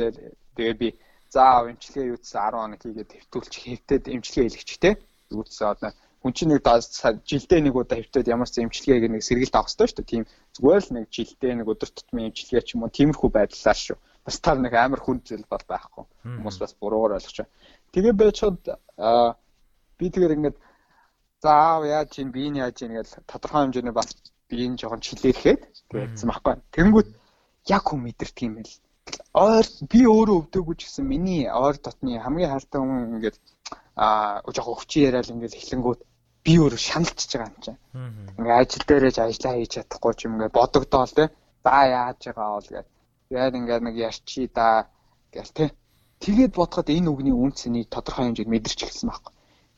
[0.56, 0.90] тэгээд би
[1.28, 4.94] за эмчилгээ юутсан 10 хоног хийгээд хэвтүүлч хэвтээд эмчилгээ хийлгэчтэй.
[5.36, 5.92] Юутсан одоо
[6.24, 9.98] хүн чинь нэг жилдээ нэг удаа хөвтөд ямар ч эмчилгээг нэг сэргийлт авах хэрэгтэй шүү
[10.00, 10.12] дээ.
[10.12, 10.24] Тийм
[10.56, 13.98] зүгээр л нэг жилдээ нэг өдөр тутмын эмчилгээ ч юм уу тиймэрхүү байдлаар шүү.
[14.26, 16.06] Бас таар нэг амар хүнд зүйл бол байхгүй.
[16.26, 17.54] Хүмүүс бас буруугаар ойлгож байна.
[17.96, 18.60] Тэгээ байчаад
[19.96, 20.58] би тэгэр ингээд
[21.40, 24.12] за аав яаж чинь би энэ яаж чинь гэж тодорхой хэмжээний бас
[24.52, 25.62] би энэ жоохон чилээхэд
[25.96, 26.60] тэгсэн байхгүй.
[26.76, 27.10] Тэнгүүт
[27.72, 28.76] яг хүн мэдэрдэг юм байл.
[29.32, 33.38] Ойр би өөрөө өвдөөгүй ч гэсэн миний ойр дотны хамгийн хайртай хүн ингээд
[33.96, 36.02] аа жоохон өвчин яриад ингээд эхлэнгүүт
[36.46, 37.80] би өөрөө шаналцж байгаа юм чинь.
[38.38, 41.26] Ингээ ажил дээрэж ажиллаа хийж чадахгүй ч юм ингээ бодогдоол те.
[41.64, 42.88] За яаж байгаа бол гэж.
[43.32, 44.92] Яг ингээ нэг ярьчи да
[45.32, 45.66] гэл те.
[46.24, 49.34] Тэгээд бодоход энэ үгний үн цэнийг тодорхой хэмжээнд мэдэрч эхэлсэн байхгүй.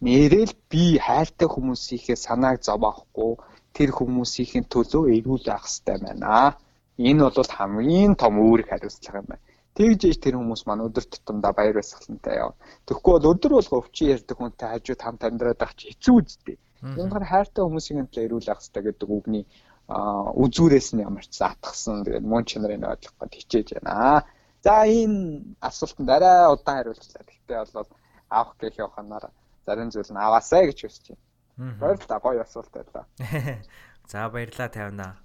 [0.05, 3.31] Нэрэл би хайртай хүмүүсийнхээ санааг зовохгүй
[3.73, 6.57] тэр хүмүүсийн төлөө эрүүл байх хэрэгтэй байна.
[6.97, 9.45] Энэ бол хамгийн том үүрэг хариуцлага юм байна.
[9.77, 12.57] Тэгж ээж тэр хүмүүс маань өдөр тутамдаа баяр баясгалантай яв.
[12.89, 16.57] Тэгэхгүй бол өдөр болго өвчин ярьдаг хүнтэй хажууд хам тандраад ах чи хэцүү үсттэй.
[16.81, 19.45] Янгар хайртай хүмүүсийн төлөө ирүүл ахстай гэдэг үгний
[19.89, 22.01] үзүүрээс нь ямар ч атгсан.
[22.05, 24.25] Тэгээд мөн чанарыг ойлгох гээд хичээж байна.
[24.63, 27.23] За энэ асуултанд арай удаан хариулчлаа.
[27.23, 27.89] Гэхдээ бол
[28.29, 29.31] авах гэх яваханаар
[29.65, 31.77] зарим зүйл нь аваасаа гэж хүсэж байна.
[31.81, 33.05] Баярлалаа гоё асуулт байлаа.
[34.11, 35.19] За баярлалаа тавина.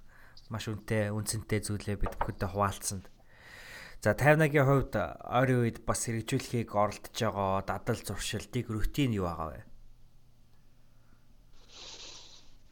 [0.51, 3.05] Маш үнэтэй, үнцэнтэй зүйлээ бид бүхэндээ хуваалцсанд.
[4.03, 9.61] За 50-аагийн хувьд ойрын үед бас хэрэгжүүлэхийг оролдож байгаа дадал зуршилтыг рутин юу байгаа вэ?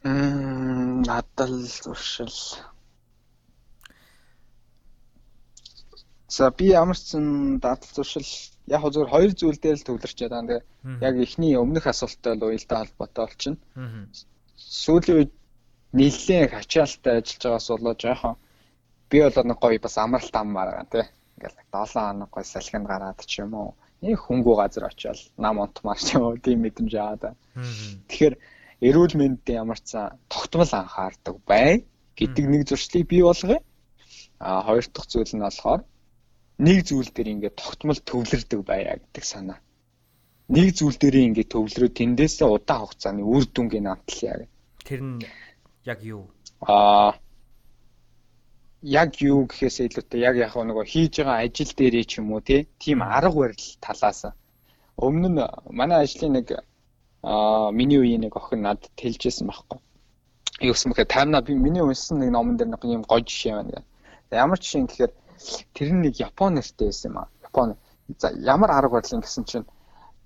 [0.04, 2.36] Мм дадал зуршил.
[6.32, 8.24] За би ямар ч зэн дадал зуршил
[8.76, 10.42] яг зөвхөн хоёр зүйл дээр л төвлөрч байгаа.
[10.48, 10.62] Тэгээ
[11.08, 13.60] яг эхний өмнөх асуулттай л уялдаа холбоотой болчихно.
[14.56, 15.32] Сүүлийн үед
[15.92, 18.34] нэлээд хачаалттай ажиллаж байгаас болоо жоохон
[19.10, 21.06] би бол нэг гоё бас амралт аммаар байгаа тий
[21.36, 26.00] ингээл 7 хоног гой салхинд гараад ч юм уу нэг хөнгүү газар очиод нам онтмаар
[26.00, 27.36] ч юм уу тийм мэдрэмж аваад.
[28.08, 28.34] Тэгэхээр
[28.88, 30.00] эрүүл мэндэд ямар ч
[30.32, 31.84] тогтмол анхаардаг бай
[32.16, 33.60] гэдэг нэг зуршлыг бий болгоё.
[34.40, 35.80] А хоёр дахь зүйл нь болохоор
[36.58, 39.58] нэг зүйл дээр ингээд тогтмол төвлөрдөг байя гэдэг санаа.
[40.48, 44.46] Нэг зүйл дээр ингээд төвлөрөө тэндээсээ удаан хугацааны үр дүнгийн амтлаа.
[44.84, 45.24] Тэр нь
[45.84, 46.28] яг юу?
[46.60, 47.16] Аа
[48.82, 52.98] яг юу гэхээсээ илүүтэй яг яг нөгөө хийж байгаа ажил дээрээ ч юм уу тийм
[53.02, 54.26] арга барил талаас
[54.98, 55.40] өмнө нь
[55.70, 56.46] манай ажлын нэг
[57.22, 59.78] аа миний үеийн нэг охин надад тэлжсэн байхгүй.
[60.66, 63.86] Юу гэсэн мэхээр таймна би миний уншсан нэг номон дээр нэг юм гоё жишээ байна.
[64.30, 65.12] Ямар жишээ гэхээр
[65.76, 67.28] тэр нь нэг Япон нэртэй байсан юм аа.
[67.42, 67.76] Япон.
[68.18, 69.66] За ямар арга барил гэсэн чинь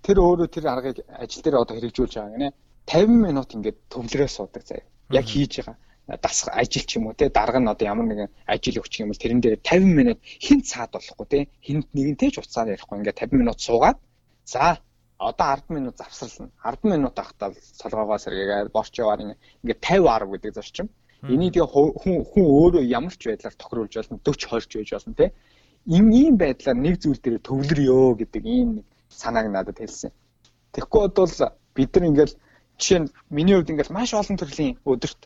[0.03, 2.49] тэр өөрөө тэр аргыг ажил дээр одоо хэрэгжүүлж байгаа гинэ.
[2.87, 4.87] 50 минут ингээд төвлөрөө суудаг заяа.
[5.11, 5.77] Яг хийж байгаа
[6.23, 9.19] дасах ажил ч юм уу те дарга нь одоо ямар нэгэн ажил өгчих юм бол
[9.19, 13.41] тэрэн дээр 50 минут хин цаад болохгүй те хинт нэгэнтэй ч уцаар ярихгүй ингээд 50
[13.43, 13.99] минут суугаад
[14.47, 14.79] за
[15.19, 16.53] одоо 10 минут завсарлана.
[16.63, 17.51] 10 минут ахтаа
[17.81, 20.87] солгоогоо сэргээгээд борчоогоор ингээд 50 10 гэдэг зарчим.
[21.29, 21.71] Энийг тэгээ
[22.03, 25.27] хүн хүн өөрөө ямар ч байдлаар тохируулж болно 40 20 ч байж болно те.
[25.87, 30.11] Ийм байдлаар нэг зүйл дээр төвлөрё гэдэг ийм нэг санааг надад хэлсэн.
[30.73, 31.35] Тэгэхгүй бол
[31.75, 32.33] бид нар ингээд
[32.79, 35.21] жишээ нь миний хувьд ингээд маш олон төрлийн өдөрт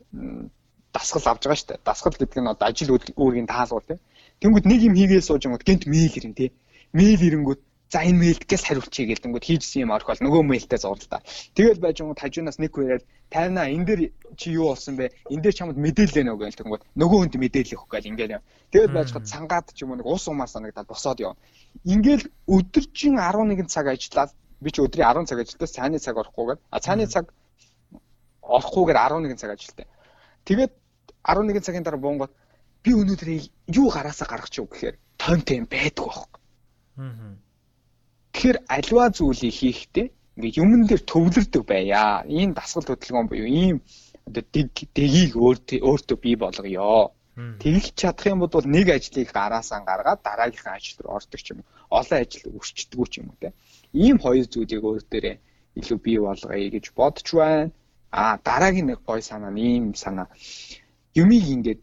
[0.93, 1.85] дасгал авж байгаа шүү дээ.
[1.85, 4.01] Дасгал гэдэг нь одоо ажил үүргийн таалгуур тийм.
[4.41, 6.53] Тэнгүүд нэг юм хийгээл сууж байгаа гэнт мэйл ирэн тийм.
[6.93, 7.61] Мэйл ирэнгүүд
[7.91, 11.27] за энэ мэйлд гэс хариулчихъя гэлдэнгүүд хийжсэн юм орхол нөгөө мэйлтэй зурлаа.
[11.59, 13.03] Тэгэл байж гоо тажуунаас нэг хүрээд
[13.35, 14.01] тайнаа энэ дэр
[14.39, 15.11] чи юу болсон бэ?
[15.27, 18.47] Энэ дэр чамд мэдээлэл нөө гээл тэнгүүд нөгөө хүнд мэдээлэл өгөх гээл ингээд.
[18.71, 21.43] Тэгэл байж хад цангаад ч юм уу нэг ус умаар санагдаад босоод явна.
[21.83, 24.31] Ингээл өдөржин 11 цаг ажиллаад
[24.63, 27.35] би ч өдрийн 10 цаг ажиллаад цааны цаг орохгүйгээр а цааны цаг
[28.47, 29.91] орохгүйгээр 11 цаг ажилтаа.
[30.47, 30.73] Тэгээд
[31.27, 32.31] 11 цагийн дараа буунгууд
[32.87, 33.31] би өнөөдөр
[33.75, 36.39] юу гараасаа гаргах ч юу гэхээр тоймтой юм байдаг байхгүй.
[37.03, 37.50] Аа
[38.33, 40.07] Тэгэхээр альва зүйлийг хийхдээ
[40.37, 42.23] ингээ юмн дээр төвлөрдөг байя.
[42.39, 43.77] Ийм дасгал хөдөлгөөн буюу ийм
[44.27, 44.43] одоо
[44.97, 47.11] дэгийг өөртөө бий болгоё.
[47.61, 51.69] Тэгэлж чадах юм бол нэг ажлыг гараасаа гаргаад дараагийнхаа ажил руу ордог ч юм уу.
[51.99, 53.49] Олон ажил өрчдгүү ч юм уу те.
[54.05, 55.37] Ийм хоёр зүйлийг өөр дээрээ
[55.79, 57.73] илүү бий болгоё гэж бодож байна.
[58.11, 60.29] А дараагийн нэг гой санаа нь ийм санаа.
[61.23, 61.81] Юмыг ингээд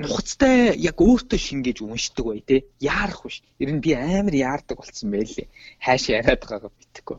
[0.00, 3.42] нухацтай яг өөртөө шингээж уншдаг бай тээ яарах биш.
[3.60, 5.46] Ер нь би амар яардаг болцсон байлээ.
[5.78, 7.18] Хайш яриад байгаагаа битггүй.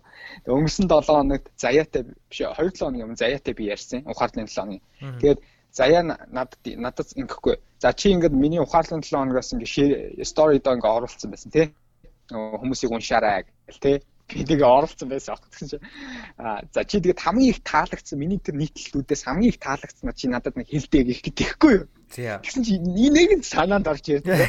[0.50, 4.02] Өнгөрсөн 7 хоногт заяатай биш 2 7 хоног юм заяатай би ярьсан.
[4.10, 4.82] Ухаарлын 7 хоног.
[5.22, 5.40] Тэгээд
[5.72, 7.56] заяа надад надад ингэхгүй.
[7.78, 11.70] За чи ингээд миний ухаарлын 7 хоногоос ингээд story доо ингээд оруулсан байсан тий.
[12.34, 13.98] Хүмүүсийг уншаарай гэл тий
[14.32, 15.86] тэгээ оролцсон байсан аах гэсэн чинь
[16.40, 20.56] аа за чи тэгээд хамгийн их таалагдсан миний тэр нийтлэлүүдээс хамгийн их таалагдсан чи надад
[20.56, 21.88] нэг хэлдэг их гэхгүй юу?
[22.12, 24.40] Тэгсэн чи нэг нь санаанд орж ирдээ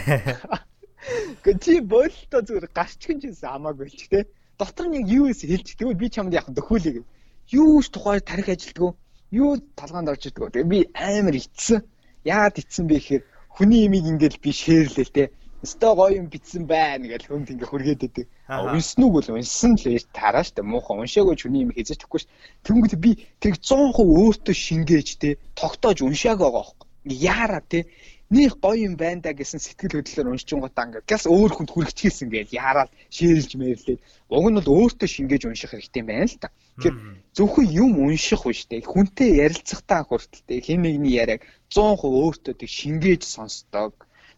[1.43, 4.31] Гэхдээ чи боолтой зүгээр гарчгийн жинсэн хамаагүй ч те.
[4.59, 7.03] Дотор нь яг юу эс хэлж тэгвэл би чамд яг дөхүүлээ
[7.51, 8.95] юу ч тухай тарих ажилтгүй.
[9.35, 10.55] Юу талгаанд орж ирдэг.
[10.55, 11.83] Тэгээ би амар ицсэн.
[12.23, 15.25] Яагаад ицсэн бэ гэхээр хүний имийг ингээл би шеэрлээ те
[15.63, 18.27] Өстой гоё юм битсэн байна гэж хүнд ингээ хүргээд идэг.
[18.51, 22.21] Унсан уу бол унсан л яаж тараа штэ муухан уншаагүй ч хүний юм хийж чадахгүй
[22.21, 22.27] ш.
[22.67, 26.87] Тэнгүүд би тэр 100% өөртөө шингээж те тогтоож уншааг байгаа байхгүй.
[27.15, 27.87] Яараа те
[28.35, 32.57] нэг гоё юм байна да гэсэн сэтгэл хөдлөлөөр уншчихгоотаа ингээ газ өөр хүнд хүрчихсэн гээл
[32.59, 33.99] яараад шэрлж мэрлээ.
[34.35, 36.49] Уг нь бол өөртөө шингээж унших хэрэгтэй юм байна л та.
[36.81, 36.97] Тэгэхээр
[37.37, 42.71] зөвхөн юм унших биш те хүнтэй ярилцахтаа хүртэл те хин нэгний яриаг 100% өөртөө тэг
[42.73, 43.93] шингээж сонсдог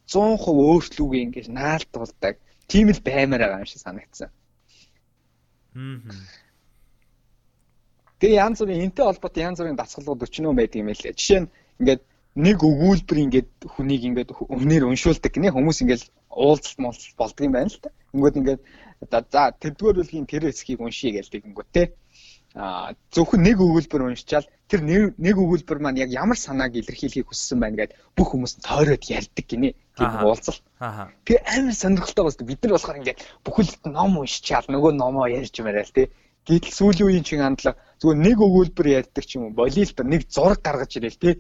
[0.08, 2.34] 100% өөрчлөвгүй ингэж наалтуулдаг.
[2.68, 4.30] Тийм л баймаар байгаа юм шиг санагдсан.
[5.74, 6.00] Аа.
[8.20, 11.18] Тэгээ янз бүрийн энтэй холбоотой янз бүрийн дасгалууд өчнөө байдаг юм лээ.
[11.18, 11.50] Жишээ нь
[11.80, 12.02] ингээд
[12.34, 17.70] нэг өгүүлбэр ингээд хүнийг ингээд өмнөр уншуулдаг гинэ хүмүүс ингээд уулзалт молцолт болдго юм байна
[17.70, 17.90] л та.
[18.14, 18.62] Ингээд ингээд
[19.10, 21.82] за тэрдүгээр бүлгийн тэр хэсгийг уншия гэлдэг ингээд те
[22.54, 27.98] зөвхөн нэг өгүүлбэр уншичаал тэр нэг өгүүлбэр маань яг ямар санааг илэрхийлэхийг хүссэн байна гэдээ
[28.14, 30.62] бүх хүмүүс тойроод ярьдаг гинэ тийм уулзал.
[31.26, 35.82] Тэгээ амар сонирхолтой бас бид нар болохоор ингээд бүхэл ном уншичаал нөгөө номоо ярьж мараа
[35.82, 36.06] л тий.
[36.46, 40.22] Гэтэл сүүлийн үеийн чин хандлага зүгээр нэг өгүүлбэр ярьдаг ч юм уу болио л нэг
[40.30, 41.34] зураг гаргаж ирэл тий.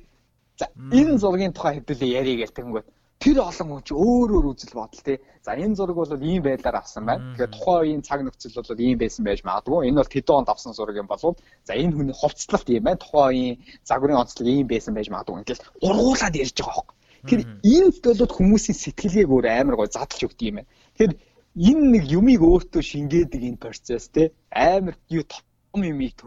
[0.58, 2.86] За энэ зургийн тухай хэдүүлээ ярих гэх тэгэнгүүт
[3.22, 5.18] тэр олон хүн чи өөр өөр үзэл бодол тий.
[5.44, 7.34] За энэ зураг бол ийм байдлаар авсан байна.
[7.34, 9.88] Тэгэхээр тухайн үеийн цаг нөхцөл бол ийм байсан байж магадгүй.
[9.88, 11.36] Энэ бол тэдэн онд авсан зураг юм болов.
[11.64, 13.00] За энэ хүний хувцлалт ийм байна.
[13.00, 15.40] Тухайн үеийн загварын онцлог ийм байсан байж магадгүй.
[15.40, 16.94] Ингээл ургуулад ярьж байгаа хөөе.
[17.24, 20.70] Тэгэхээр энэ болоод хүмүүсийн сэтгэлгээг өөр амар гой задлж өгдөг юм байна.
[20.92, 21.14] Тэгэхээр
[21.54, 26.18] энэ нэг юмыг өөртөө шингээдэг энэ процесс тий амар юу том юмыг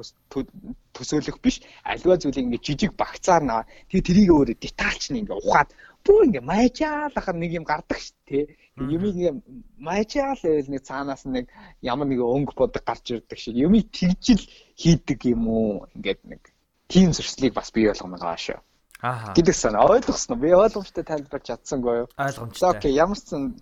[0.95, 3.61] төсөөлөх биш альва зүйлийг ингээ жижиг багцаар наа
[3.91, 5.69] тэгээ тэрийг өөрөө детальч нь ингээ ухаад
[6.07, 8.45] бүр ингээ майжаалахаар нэг юм гардаг шүү дээ.
[8.79, 9.35] Юмыг ингээ
[9.75, 11.51] майжаал байвал нэг цаанаас нэг
[11.83, 14.39] ямар нэг өнгө бодог гарч ирдэг шиг юмыг тэгжил
[14.79, 16.41] хийдэг юм уу ингээд нэг
[16.87, 18.59] тийм зөрчлийг бас бий болгоно байгаа шүү.
[19.03, 19.35] Аа.
[19.35, 22.07] Гэдэг санаа ойлгосноо би ойлгомжтой тайлбарч чадсангүй юу?
[22.17, 22.71] Ойлгомжтой.
[22.71, 23.59] Окей, ямар ч сан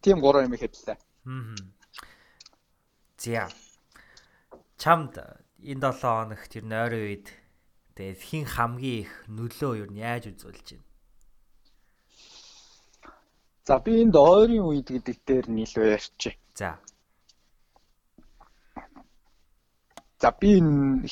[0.00, 0.96] тийм гурван юм хэллээ.
[0.96, 1.54] Аа.
[3.20, 3.46] За.
[4.80, 5.14] Чамд
[5.62, 7.26] энэ 7 хоногт ер нь ойрын үед
[7.94, 10.93] тэгээд хин хамгийн их нөлөө нь яаж үзүүлж байна?
[13.64, 16.36] За би энд ойрын үед гэдэг дээр нийлүү ярьчих.
[16.54, 16.76] За.
[20.20, 20.60] За би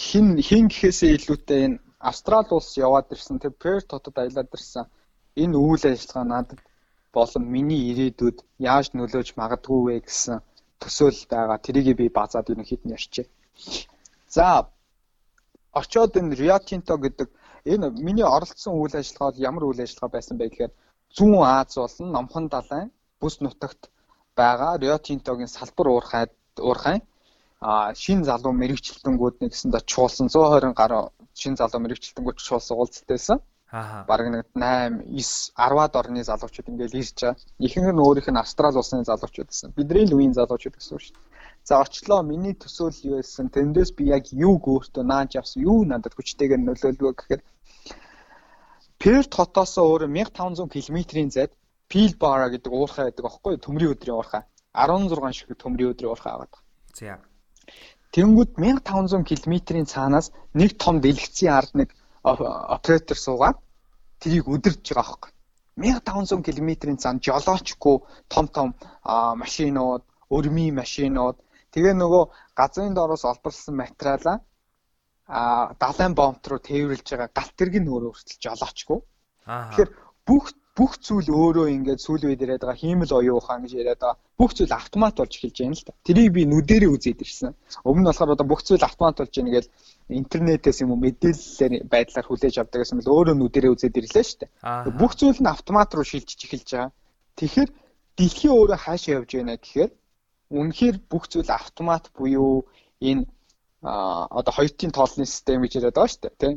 [0.06, 4.84] хин хин гэхээсээ илүүтэй энэ Австрали улс яваад ирсэн тэр Перт хотод аялаад ирсэн
[5.42, 6.60] энэ үйл ажиллагаа надад
[7.16, 10.42] болон миний ирээдүйд яаж нөлөөж магадгүй вэ гэсэн
[10.80, 11.58] төсөөл байгаа.
[11.64, 13.28] Тэрийг би базаад ерөнхийд нь ярьчих.
[14.28, 14.68] За
[15.80, 17.28] очоод энэ Rio Tinto гэдэг
[17.72, 20.72] энэ миний оролцсон үйл ажиллагаа ямар үйл ажиллагаа байсан бэ гэхээр
[21.16, 22.88] зүүн Аз болон Номхон далайн
[23.20, 23.90] бүс нутагт
[24.36, 26.24] байгаа Rio Tinto-гийн салбар уурхай
[26.58, 26.98] уурхай
[27.62, 31.02] а шин залуу мэрэгчлэлтэнгүүд нэгсэндээ чуулсан 120 гаруй
[31.40, 33.38] шин залуу мэрэгчлэлтэнгүүд чуулсан уулзтайсан.
[33.72, 34.04] Аа.
[34.10, 37.36] Бараг нэг 8 9 10-аад орны залуучууд ингээл ирж байгаа.
[37.66, 39.72] Ихэнх нь өөрийнх нь Австрали улсны залуучууд гэсэн.
[39.78, 41.30] Бидний л үеийн залуучууд гэсэн үг шүү дээ.
[41.68, 43.46] За очлоо миний төсөөл юу байсан?
[43.54, 45.62] Тэндээс би яг юу өөртөө нааж авсан?
[45.62, 47.42] Юу надад хүчтэйгээр нөлөөлвөө гэхээр
[49.02, 51.50] Перт хотоос өөр 1500 км-ийн зайд
[51.90, 54.42] Пилбара гэдэг уурхай байдаг аахгүй төмрийн өдрийн уурхай.
[54.78, 56.54] 16 шиг төмрийн өдрийн уурхай аваад.
[56.94, 57.18] За.
[58.14, 61.88] Тэнгүүд 1500 км-ийн цаанаас нэг том дэлгэцийн ард нэг
[62.22, 63.58] оператор суугаад
[64.22, 65.32] тэрийг өдөрж байгаа хөөхгүй.
[65.82, 67.96] 1500 км-ийн цаан жолоочгүй
[68.30, 68.68] том том
[69.42, 71.42] машинууд, өрмийн машинууд
[71.74, 72.24] тэгээ нөгөө
[72.54, 74.38] газрын доороос олборлсон материалаа
[75.28, 78.98] а далайн бомб руу тээвэрлж байгаа галт тэрэг нь өөрөө хүртэл жолоочгүй.
[79.46, 79.90] Тэгэхээр
[80.26, 84.16] бүх бүх зүйл өөрөө ингээд сүүл үед яриад байгаа хиймэл оюун ухаан гэж яриад байгаа.
[84.40, 85.92] Бүх зүйл автомат болж эхэлж байна л да.
[86.00, 87.52] Тэрийг би нүдэрээ үзээд ирсэн.
[87.84, 89.66] Өмнө нь болохоор одоо бүх зүйл автомат болж байна гэж
[90.08, 94.50] интернетээс юм уу мэдээллээр байдлаар хүлээж авдаг гэсэн мэл өөрөө нүдэрээ үзээд ирлээ шүү дээ.
[94.96, 96.90] Бүх зүйл нь автомат руу шилжиж эхэлж байгаа.
[97.36, 97.70] Тэгэхээр
[98.16, 99.90] дэлхий өөрөө хаашаа явж байна гэхээр
[100.56, 102.64] үнэхээр бүх зүйл автомат буюу
[103.00, 103.28] энэ
[103.82, 106.56] а одоо хоёртын тоолны систем гэж яриад байгаа шүү дээ тийм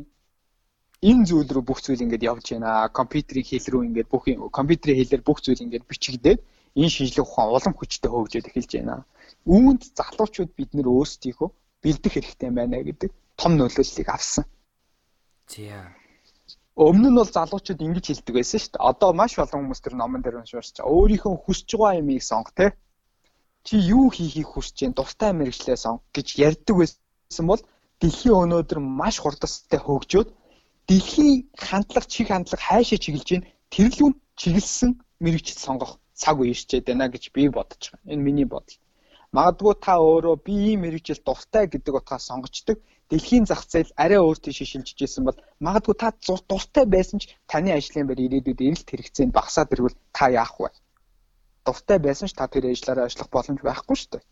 [1.02, 2.88] энэ зүйл рүү бүх зүйл ингээд явж байна.
[2.88, 4.24] Компьютерийн хэл рүү ингээд бүх
[4.58, 6.40] компьютерийн хэлээр бүх зүйл ингээд бичигдээд
[6.80, 9.04] энэ шинжлэх ухаан улам хүчтэй хөгжөөд эхэлж байна.
[9.44, 11.48] Үүнд залуучууд бид нэр өөрсдийгөө
[11.84, 14.44] бэлдэх хэрэгтэй байна гэдэг том нөлөөллийг авсан.
[15.46, 15.84] Тийм.
[16.76, 18.88] Өмнө нь бол залуучууд ингэж хэлдэг байсан шүү дээ.
[18.90, 20.92] Одоо маш олон хүмүүс тэр номон дээр уншиж байгаа.
[20.96, 22.66] Өөрийнхөө хүсэж байгаа юмыг сонго те.
[23.66, 24.92] Чи юу хийхийг хүсэж?
[24.96, 27.05] Дуртай мэрэгчлээ сонго гэж ярьдаг байсан
[27.50, 27.62] бол
[28.00, 30.28] дэлхийн өнөөдөр маш хурдастай хөгжөөд
[30.88, 33.48] дэлхийн хандлага чих хандлага хайшаа чиглэж байна.
[33.74, 34.90] Тэрлүүн чиглэсэн
[35.24, 38.12] мэрэгчд сонгох цаг үе ирчээд байна гэж би бодож байгаа.
[38.12, 38.78] Энэ миний бодол.
[39.34, 42.78] Магадгүй та өөрөө би ийм мэрэгжил дуртай гэдэг утгаас сонгочдөг.
[43.10, 46.08] Дэлхийн зах зээл арай өөр тийш шилжиж исэн бол магадгүй та
[46.48, 50.70] дуртай байсан ч таны ажлын байр ирээдүйд эрэлт хэрэгцээнд багасаад ирвэл та яах вэ?
[51.66, 54.24] Дуртай байсан ч та тэр ажлаараа ажиллах боломж байхгүй шүү дээ.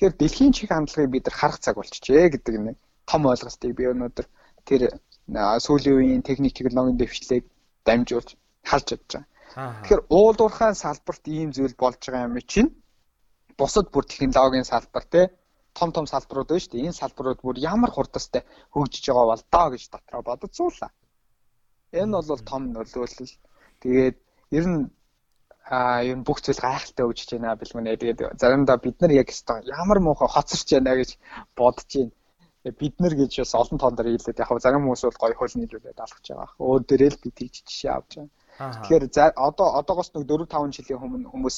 [0.00, 4.26] Тэгэхээр дэлхийн чих хандлагыг бид нар харах цаг болчихжээ гэдэг нэг том ойлголтыг би өнөөдөр
[4.64, 4.96] тэр
[5.28, 7.44] сүүлийн үеийн техник технологийн дэвшлийг
[7.84, 8.32] дамжуулж
[8.64, 9.28] халж чадж байгаа.
[9.84, 12.72] Тэгэхээр уулуурхайн салбарт ийм зүйл болж байгаа юм чинь
[13.60, 15.36] бусад бүр технологийн салбар те
[15.76, 16.84] том том салбарууд байна шүү дээ.
[16.88, 18.42] Энэ салбарууд бүр ямар хурдастай
[18.72, 20.90] хөгжиж байгаа бол доо гэж дотроо бодоцуулаа.
[21.92, 23.36] Энэ бол том нөлөөлөл.
[23.84, 24.16] Тэгээд
[24.56, 24.88] ер нь
[25.68, 27.96] а ер нь бүх зүйл гайхалтай хөгжиж байна бэлгүнэ.
[28.00, 29.28] Тэгээд заримдаа бид нар яг
[29.80, 31.10] ямар муухай хоцорч байна гэж
[31.56, 32.12] бодож байна
[32.64, 35.96] бид нар гэж бас олон тоон дээр хэлээд яг зарим хүмүүс бол гоё хөл нийлүүлээд
[36.04, 36.48] алхаж байгаа.
[36.60, 38.84] Өөр дээрээ л би тэгж жишээ авч байгаа.
[38.84, 39.04] Тэгэхээр
[39.40, 41.56] одоо одоогоос нэг 4 5 жилийн өмнө хүмүүс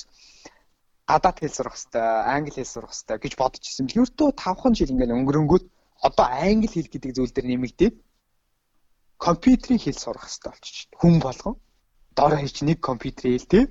[1.11, 3.91] гадаад хэл сурах хэрэгтэй, англи хэл сурах хэрэгтэй гэж бодож ирсэн.
[3.91, 5.65] Ердөө 5хан жил ингээд өнгөрөнгөт
[6.07, 7.95] одоо англи хэл гэдэг зүйл дээр нэмэгдээд
[9.19, 10.87] компьютерийн хэл сурах хэрэгтэй болчих.
[11.03, 11.55] Хүн болгон
[12.15, 13.65] дор хаяж нэг компьютерийн хэл тий.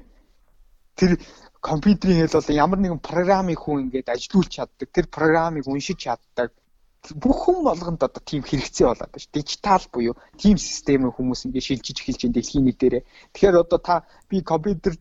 [0.99, 1.11] Тэр
[1.61, 4.87] компьютерийн хэл бол ямар нэгэн програмыг хүн ингээд ажилуулж чаддаг.
[4.91, 6.49] Тэр програмыг уншиж чаддаг
[7.23, 9.27] бүх хүн болгонд одоо тийм хэрэгцээ болоод байна ш.
[9.33, 13.03] Дижитал буюу тийм системээр хүмүүс ингэ шилжиж эхэлж байна дэлхийн нэг дээрээ.
[13.33, 13.95] Тэгэхээр одоо та
[14.29, 14.93] би компьютер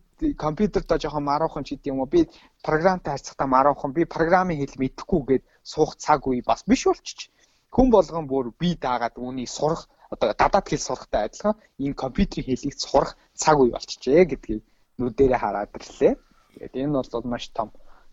[0.45, 2.19] компьютердоо жоохон маруухан ч гэдэм юм уу би
[2.65, 7.29] програмтай харьцахтаа маруухан би програмын хэл мэдэхгүйгээд суух цаг үе бас биш болчих.
[7.69, 12.75] Хүн болгон бүр би даагаад үүнийг сурах одоо дадаад хэл сурахтай адилхан энэ компьютерийн хэлийг
[12.81, 14.61] сурах цаг үе болчихжээ гэдгийг
[15.01, 16.13] нүдэрээ хараад ирлээ.
[16.53, 17.69] Тэгээд энэ бол маш том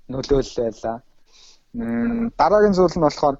[0.09, 0.97] нөлөөлөл байлаа.
[2.41, 3.37] Дараагийн зүйл нь болохоор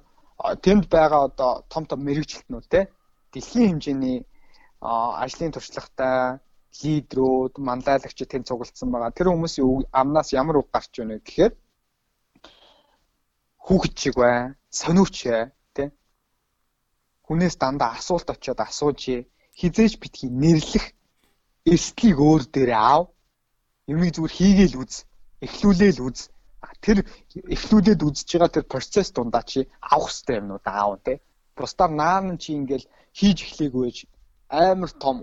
[0.63, 2.81] тэнд байгаа одоо том том мэрэгчлэтнүүд те
[3.33, 4.17] дэлхийн хэмжээний
[4.81, 6.39] ажлын туршлагатай
[6.81, 9.11] лидерүүд, манлайлагчид тэнд цуглдсан байгаа.
[9.17, 11.53] Тэр хүмүүсийн амнаас ямар үг гарч вэ гэхээр
[13.65, 15.43] хүүхэд шиг бай, сониуч бай,
[15.75, 15.83] тэ.
[17.25, 19.01] Хүнээс дандаа асуулт очиод асууж,
[19.59, 20.85] хизээж битгий нэрлэх
[21.65, 23.03] эрсдлийг өөр дээрээ аав.
[23.92, 24.94] Юмыг зүгээр хийгээл үз,
[25.44, 26.18] эхлүүлээл үз
[26.80, 27.04] тэр
[27.54, 31.20] эхлүүлээд үзэж байгаа тэр процесс дундаа чи авах хэрэгтэй юмнууд аав те.
[31.56, 32.86] Бусдаар наан чи ингээл
[33.18, 33.98] хийж эхлэегүй байж
[34.48, 35.16] амар том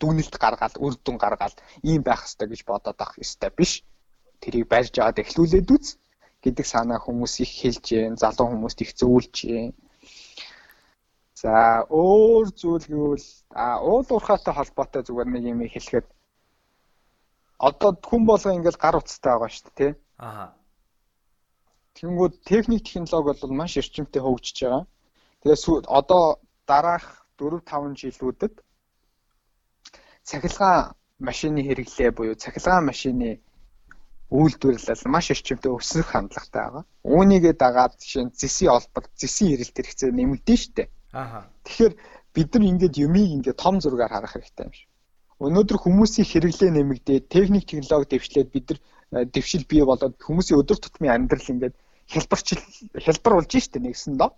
[0.00, 3.72] дүгнэлт гаргаад үр дүн гаргаад ийм байх хэрэгтэй гэж бодоод авах ёстой биш.
[4.40, 5.86] Тэрийг барьж аваад эхлүүлээд үз
[6.44, 9.72] гэдэг санаа хүмүүс их хэлж जैन, залуу хүмүүст их зөвлөж जैन.
[11.40, 16.06] За өөр зүйл гэвэл а уул уурхаатай холбоотой зүгээр нэг юм хэлэхэд
[17.59, 19.91] одоо хүн болго ингээл гар утастай байгаа шүү дээ тий.
[20.17, 20.55] Аа.
[21.99, 24.83] Тэнгүүд техник технологи бол маш эрчимтэй хөгжиж байгаа.
[25.43, 25.63] Тэгээс
[25.99, 26.23] одоо
[26.67, 28.53] дараах 4 5 жилүүдэд
[30.23, 33.29] цахилгаан машины хэрэглээ буюу цахилгаан машины
[34.29, 36.83] үйлдвэрлэл маш эрчимтэй өсөх хандлагатай байгаа.
[37.03, 40.83] Үүнийгээ дагаад жишээ нь зэсийн олбор, зэсийн эрэлт хэрэгцээ нэмэгдэн штэ.
[41.11, 41.49] Аа.
[41.65, 41.93] Тэгэхээр
[42.35, 44.88] бид нар ингээд юмыг ингээд том зургаар харах хэрэгтэй юм шиг.
[45.39, 48.79] Өнөөдөр хүмүүсийн хэрэглээ нэмэгдээд техник технологи дэвшлээд бид нар
[49.23, 51.75] э, дэвшил бий болоод хүмүүсийн өдөр тутмын амьдрал ингээд
[52.11, 52.59] хэлбэрчил
[53.05, 54.35] хэлбэр болж штэ нэгсэн доо.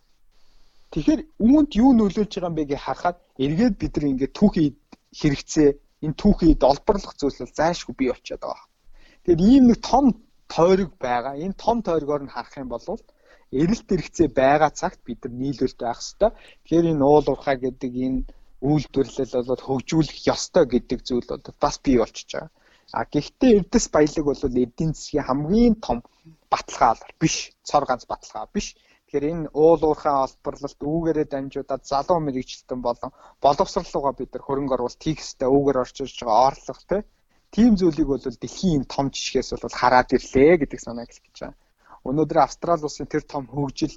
[0.93, 4.67] Тэгэхээр үүнд юу нөлөөлж байгаа юм бэ гэж харахад эргээд бид нар ингээд түүхий
[5.19, 5.69] хэрэгцээ
[6.05, 8.67] энэ түүхийд олборлох зүйлс зайлшгүй бий болчиход байгаа.
[9.23, 10.05] Тэгэхээр ийм нэг том
[10.53, 11.33] тойрог байгаа.
[11.39, 12.85] Энэ том тойргоор нь харах юм бол
[13.51, 16.33] эрэлт хэрэгцээ байгаа цагт бид нар нийлүүлэлт байх хэвээр.
[16.63, 18.19] Тэгэхээр энэ уул уурхай гэдэг энэ
[18.70, 22.51] үйлдвэрлэл болоод хөгжүүлэх ёстой гэдэг зүйл бол бас бий болчихж байгаа.
[22.97, 25.97] А гэхдээ эрдэс баялаг бол эдийн засгийн хамгийн том
[26.51, 27.36] баталгаа биш,
[27.68, 28.68] цор ганц баталгаа биш.
[29.07, 33.12] Тэгэхээр энэ уул уурхай олборлолт үүгээрээ дамжуудаад залуу мэрэгчлэн болон
[33.43, 37.03] боловсролууга бид нар хөрөнгө оруулалт хийх хэрэгтэй, үүгээр орчирж байгаа орлого
[37.51, 41.59] тийм зүйлийг бол дэлхийн том жишгээс бол хараад ирлээ гэдэг санааг хэлж байгаа.
[42.07, 43.93] Өнөөдөр Австрали улсын тэр том хөгжил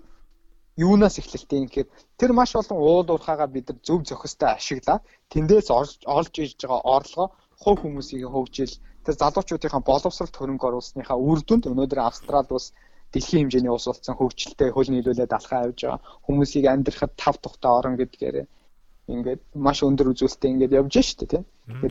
[0.76, 5.02] юунаас эхлэлтэй юм гэхээр тэр маш олон уул уурхаагаа бид нар зөв зохистой ашиглаад
[5.32, 5.68] тэндээс
[6.16, 7.28] олж иж байгаа орлогоо
[7.62, 12.68] хувь хүмүүсийн хөгжил тэр залуучуудынхаа боловсролт хөрөнгө оруулсныхаа үр дүнд өнөөдөр Австрали улс
[13.12, 17.94] дэлхийн хэмжээний улс болсон хөгжилтэй хөл нийлүүлээд алхаа явж байгаа хүмүүсийг амьдрахад тав тухтай орон
[18.00, 18.36] гэдгээр
[19.14, 21.44] ингээд маш өндөр үзүүлэлттэй ингээд явж штэ тийм.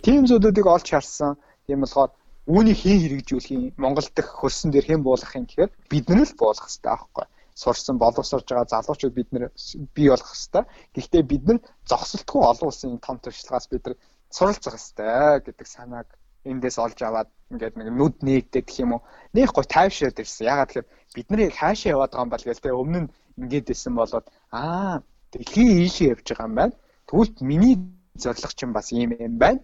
[0.04, 1.38] Тийм зүйлүүдийг олж харсан.
[1.68, 2.12] Тийм болохоор
[2.50, 6.40] үүнийг хэн хэрэгжүүлэх юм Монгол дахь хөрсөн дээр хэн буулгах юм гэхээр бид нар л
[6.42, 7.26] буулгах хэрэгтэй аахгүй
[7.56, 9.51] сурсан боловсрож байгаа залуучууд бид нэр
[9.95, 10.66] бий болох хэвээр.
[10.95, 13.95] Гэхдээ бид нар зогсолтгүй олон улсын том туршлагаас бид нар
[14.30, 16.08] суралцах хэвээр гэдэг санааг
[16.43, 19.01] эндээс олж аваад ингээд нэг нүд нээгдэх гэх юм уу.
[19.34, 20.49] Нэг гой тайвшираад ирсэн.
[20.51, 23.93] Ягаад тэгэхээр бид нарыг хаашаа яваад байгаа юм бол гээл тэ өмнө нь ингээд исэн
[23.95, 25.01] болоод аа
[25.32, 26.76] дэлхийн ийшээ явж байгаа юм байна.
[27.08, 27.76] Тэгвэл миний
[28.18, 29.62] зорилго чинь бас ийм юм байна.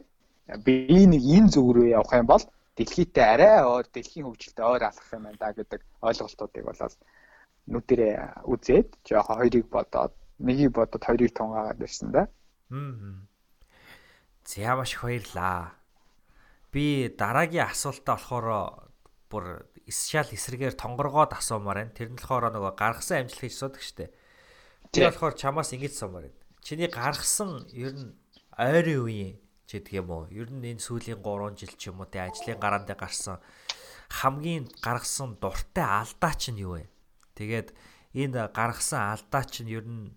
[0.66, 2.44] Би нэг энэ зүг рүү явах юм бол
[2.80, 6.96] дэлхийдээ арай өөр дэлхийн хөгжилтэй өөр алхах юм байна да гэдэг ойлголтуудыг болоод
[7.70, 12.28] нүдэрээ үзээд жоохон хоёрыг бодоод нэгийг бодоод хоёрыг тунгаагаад байсан да.
[12.74, 13.30] Аа.
[14.46, 15.78] За маш их баярлаа.
[16.74, 18.90] Би дараагийн асуултаа болохоор
[19.30, 19.46] бүр
[19.90, 21.94] шал эсрэгээр тонгоргоод асуумаар байна.
[21.94, 24.10] Тэр нь болохоор нөгөө гаргасан амжилт хийж суудаг штэ.
[24.90, 26.38] Тэр болохоор чамаас ингэж сумаар байна.
[26.66, 28.14] Чиний гаргасан ер нь
[28.58, 29.34] ойрын үеийн
[29.70, 30.26] ч гэдэг юм уу?
[30.34, 33.38] Ер нь энэ сүүлийн 3 жил ч юм уу тэ ажлын гараанд гарсан
[34.10, 36.90] хамгийн гаргасан дуртай алдаа чинь юу вэ?
[37.40, 37.72] Тэгээд
[38.20, 40.12] энэ гаргасан алдаа чинь ер нь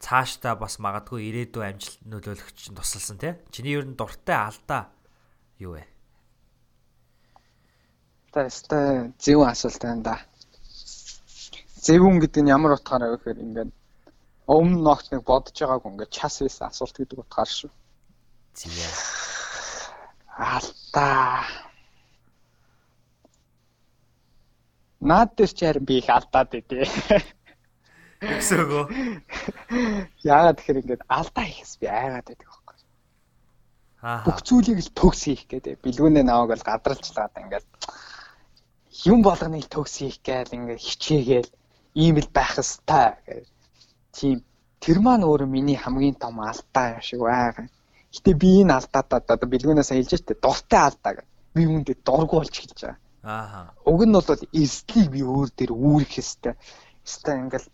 [0.00, 3.36] цаашдаа бас магадгүй ирээдүйн амжилт нөлөөлөх чинь тусалсан тий.
[3.52, 4.88] Чиний ер нь дуртай алдаа
[5.60, 5.84] юу вэ?
[8.32, 10.16] Таста зөв асуулт байна да.
[11.84, 13.70] Зөвүүн гэдэг нь ямар утгаараа вэ гэхээр ингээд
[14.48, 17.70] өмнө ногт нэг бодож байгааг ингээд час хийсэн асуулт гэдэг утгаар шүү.
[18.56, 18.90] Зия.
[20.34, 21.61] Алдаа.
[25.02, 26.86] Наад дээр чи харин би их алдаад байдээ.
[28.22, 28.84] Өсөөгөө.
[30.22, 32.76] Яагаад тэгэхээр ингээд алдаа хийхс би айгаад байдаг байхгүй.
[34.06, 34.22] Аа.
[34.22, 35.82] Бүх зүйлийг л төгс хийх гэдэг.
[35.82, 37.66] Билгүүнээ наваг бол гадралжлаад ингээд
[39.10, 41.50] юм болгоныг төгс хийх гээл ингээд хичээгээл
[41.98, 43.46] ийм л байх хэвээр гэж.
[44.14, 44.38] Тийм
[44.78, 47.66] тэр маань өөрөө миний хамгийн том алдаа юм шиг байгаа.
[48.14, 51.26] Гэтэ би энэ алдаадаа одоо билгүүнээс хэлж штэ дуртай алдаа гэж.
[51.54, 53.01] Би үүндээ дургу болж эхэлж байгаа.
[53.22, 53.70] Аа.
[53.86, 56.56] Уг нь бол эрсдлийг би өөр дээр үүрэх хэвээр.
[57.06, 57.68] Хэвээр ингээл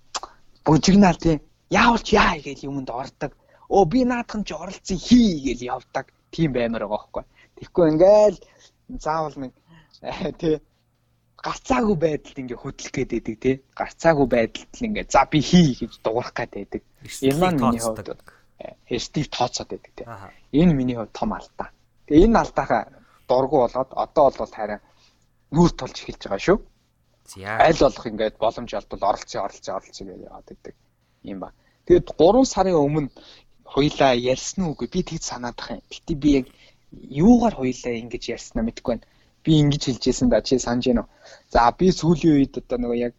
[0.65, 1.37] бужигнаа тий.
[1.73, 3.33] Яавал ч яа гэж юмд ордог.
[3.69, 6.13] Оо би наадхан ч оролцсон хий гэж явдаг.
[6.33, 7.25] Тийм баймаар байгаа байхгүй.
[7.57, 8.39] Тэгэхгүй ингээл
[9.01, 9.53] заавал нэг
[10.05, 10.57] э, тий
[11.39, 13.57] гарцаагүй байдалд ингээ хөдлөх гээд байдаг тий.
[13.79, 16.83] Гарцаагүй байдалд л ингээ за би хий гэж дуурах гээд байдаг.
[17.23, 18.21] Энэ маань миний хувьд
[18.91, 20.07] эрсдийг тооцоод байдаг тий.
[20.53, 21.71] Энэ миний хувьд том алдаа.
[22.07, 22.83] Тэгээ энэ алдаахаа
[23.31, 24.81] дургу болоод одоо бол харин
[25.55, 26.59] нүүр толж эхэлж байгаа шүү.
[27.29, 27.57] За.
[27.61, 30.75] Аль болох ингээд боломж олбол оролцсон оролцсон оролцсон гэж яваад байдаг
[31.25, 31.53] юм ба.
[31.87, 33.09] Тэгээд 3 сарын өмнө
[33.65, 35.87] хоёлаа ярьсан үгүй би тэгж санаад байгаа юм.
[35.93, 36.47] Гэтэ би яг
[36.93, 39.09] юугаар хоёлаа ингэж ярьснаа мэдэхгүй байна.
[39.45, 41.07] Би ингэж хэлжсэн да чи санаж гинөө.
[41.53, 43.15] За би сүүлийн үед одоо нөгөө яг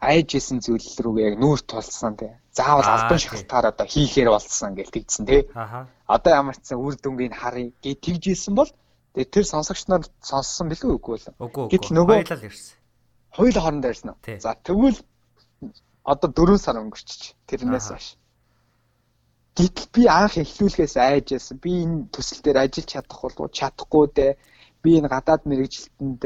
[0.00, 2.32] айжсэн зүйл рүүгээ яг нүүр тулсан тий.
[2.56, 5.42] Заавал албан шалтгаар одоо хийхээр болцсон гэж тэгдсэн тий.
[5.54, 5.86] Аха.
[6.08, 8.70] Одоо ямар ч үр дүнгийн харъя гэж тэгжсэн бол
[9.12, 11.20] Тэгээ тэр сонсогч нар сонссон билүү үгүй.
[11.36, 11.92] Үгүй үгүй.
[11.92, 12.76] Нөгөө хоёлаа ирсэн.
[13.36, 14.40] Хоёул хоорондоо ирсэн үү?
[14.40, 15.00] За тэгвэл
[16.04, 17.36] одоо 4 сар өнгөрчих.
[17.44, 18.16] Тэрнээс хойш.
[19.52, 21.60] Гэтэл би анх эхлүүлэхээс айж яасан.
[21.60, 24.32] Би энэ төсөл дээр ажиллаж чадах болов чадахгүй дээ.
[24.80, 26.22] Би энэ гадаад мэрэгжилтэнд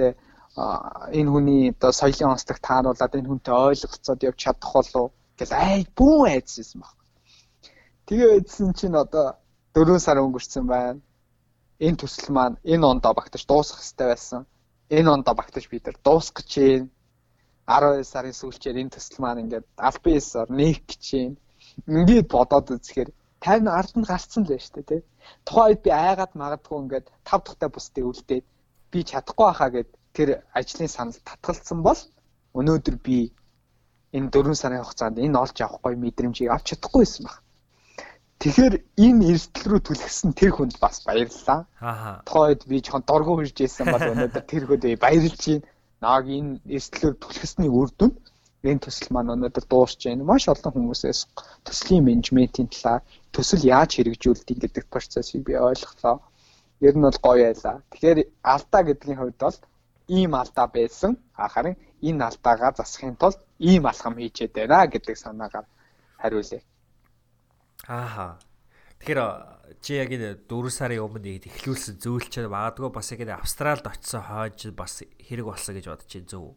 [1.19, 6.39] энэ хүний одоо соёлын онцлог тааруулаад энэ хүнтэй ойлголцоод явж чадах болов гэж ай бүүн
[6.39, 6.95] айдсан баг.
[8.07, 9.35] Тэгээ айдсан чинь одоо
[9.75, 11.03] 4 сар өнгөрсөн байна
[11.85, 14.47] энэ төсөл маань энэ ондоо багтаж дуусах хэрэгтэй байсан.
[14.91, 16.89] энэ ондоо багтаж бид нар дуусгах гэж байна.
[17.67, 21.37] 12 сарын сүүлчээр энэ төсөл маань ингээд аль биесээр нэг гэж байна.
[21.87, 23.11] Ингээд бодоод үзэхээр
[23.45, 25.03] тань ард нь гарцсан л байна шүү дээ тий.
[25.47, 28.45] Тухайн үед би айгаад магадгүй ингээд тав дахьтай бусдыг үлдээд
[28.93, 32.01] би чадахгүй хаа гэд тэр ажлын санал татгалцсан бол
[32.59, 33.19] өнөөдөр би
[34.17, 37.37] энэ 4 сарын хугацаанд энэ олж авахгүй мэдрэмжийг авч чадахгүй байсан баг.
[38.37, 41.61] Тэгэхээр энэ эрсдэл рүү түлхсэн тэр хүнд бас баярлалаа.
[41.81, 42.21] Аа.
[42.29, 45.65] Тухайд би жоохон доргоо хурж ийсэн бол өнөөдөр тэр хүнд баярлж байна.
[46.05, 48.13] Нааг энэ эрсдлээр түлхэсний үр дүн
[48.71, 50.29] энэ төсөл маань өнөөдөр дуусч байна.
[50.29, 51.21] Маш олон хүмүүсээс
[51.65, 56.21] төслийн менежментийн талаар төсөл яаж хэрэгжүүлдэг гэдэг процессыг би ойлголоо.
[56.85, 57.77] Ер нь бол гоё байлаа.
[57.89, 58.19] Тэгэхээр
[58.53, 59.59] алдаа гэдгийн хувьд бол
[60.13, 61.13] ийм алдаа байсан.
[61.33, 65.67] Харин энэ алдаагаа засахын тулд ийм алхам хийчихэд байна гэдэг санаагаар
[66.21, 66.61] хариулъя.
[67.85, 68.41] Ааха.
[69.05, 69.21] Тэгэхээр
[69.85, 74.25] чи яг энэ 4 сарын өмнө ийд эхлүүлсэн зөвлөлчөд магадгүй бас яг энэ Австралид очисон
[74.25, 76.57] хойж бас хэрэг болсон гэж бодож чинь зөв.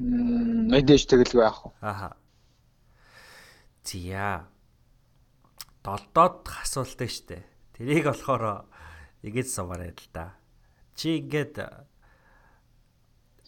[0.00, 1.70] Мм мэдээж тэгэлгүй яах вэ?
[1.84, 2.10] Ааха.
[3.84, 4.48] Зя.
[5.84, 7.44] Долдоод асуултаа штэ.
[7.76, 8.64] Тэрийг болохоор
[9.20, 10.40] ингэж сумаар л да
[10.94, 11.58] чи ингээд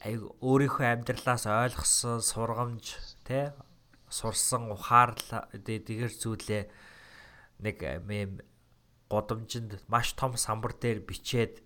[0.03, 3.55] ай өөрийнхөө амьдралаас ойлгосон сургамж те
[4.19, 6.63] сурсан ухаарлаа тэгэр зүйлээ
[7.65, 8.41] нэг мэм
[9.13, 11.63] годомжинд маш том самбар дээр бичээд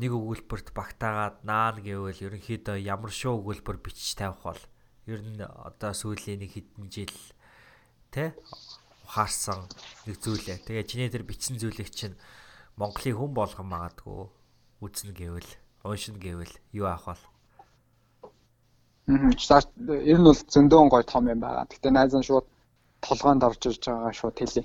[0.00, 4.62] нэг өгүүлбэрт багтаагаад наан гэвэл ерөнхийдөө ямар шоу өгүүлбэр бичиж тавих бол
[5.06, 7.14] ер нь одоо сүүлийн нэг хэдэн жил
[8.10, 8.34] тэ
[9.06, 9.70] ухаарсан
[10.08, 10.66] нэг зүйлээ.
[10.66, 12.18] Тэгээ чиний тэр бичсэн зүйлийг чинь
[12.74, 14.26] Монголын хүн болгон магадгүй
[14.82, 15.50] үзнэ гэвэл
[15.86, 17.22] уншина гэвэл юу авах
[19.06, 19.36] вэ?
[19.38, 19.60] За
[20.12, 21.68] ер нь бол зөндөөн гой том юм байгаа.
[21.68, 22.46] Гэтэ найз нь шууд
[23.00, 24.64] толгоонд орж ирж байгаа шууд хэлье.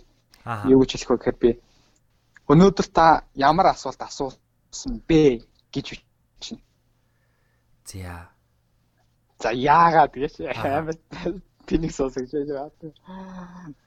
[0.71, 1.51] Юу гэж хэлэх вэ гэхээр би
[2.49, 6.59] өнөөдөр та ямар асуулт асуусан бэ гэж бичнэ.
[7.85, 8.29] За.
[9.43, 10.97] За яагаад гэж амар
[11.67, 12.71] пиник сонсож байгаа.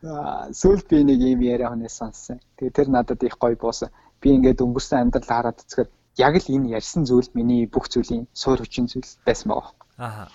[0.06, 2.38] Аа сүүл би нэг юм яриа хонес сонссон.
[2.56, 3.90] Тэгээ тэр надад их гоё буусан.
[4.20, 5.90] Би ингээд өнгөрсөн амьдрал хараад үзэхэд
[6.22, 9.74] яг л энэ ярьсан зүйл миний бүх зүйлийн суур хүчин зүйл байсан байгаа.
[10.02, 10.26] Аа.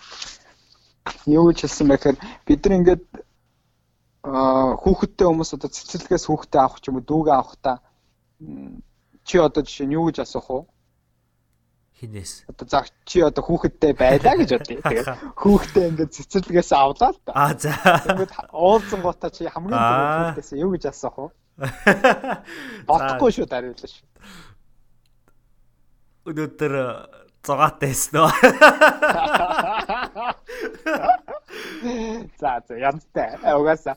[1.28, 3.04] Юу гэж хэлсэн бэ гэхээр бид нар ингээд
[4.24, 7.84] аа хүүхэдтэй хүмүүс одоо цэцэрлэгээс хүүхдээ авах ч юм уу дүүгээ авахта
[9.28, 10.60] чи одоо жишээ нь юу гэж асуух вэ?
[12.00, 12.48] Хинээс.
[12.48, 14.80] Одоо за чи одоо хүүхэдтэй байлаа гэж бодъё.
[14.88, 17.32] Тэгээд хүүхдээ ингээд цэцэрлэгээс авлаа л та.
[17.36, 17.76] Аа за.
[18.08, 21.28] Ингээд уулзсан гутаа чи хамгийн түрүү хүүхдээс юу гэж асуух вэ?
[22.88, 24.06] Бодохгүй шүү дариулаа шүү
[26.28, 26.74] өнөөдөр
[27.48, 28.22] зугаатай эснэ.
[32.42, 33.30] За за янзтай.
[33.60, 33.96] Угаасаа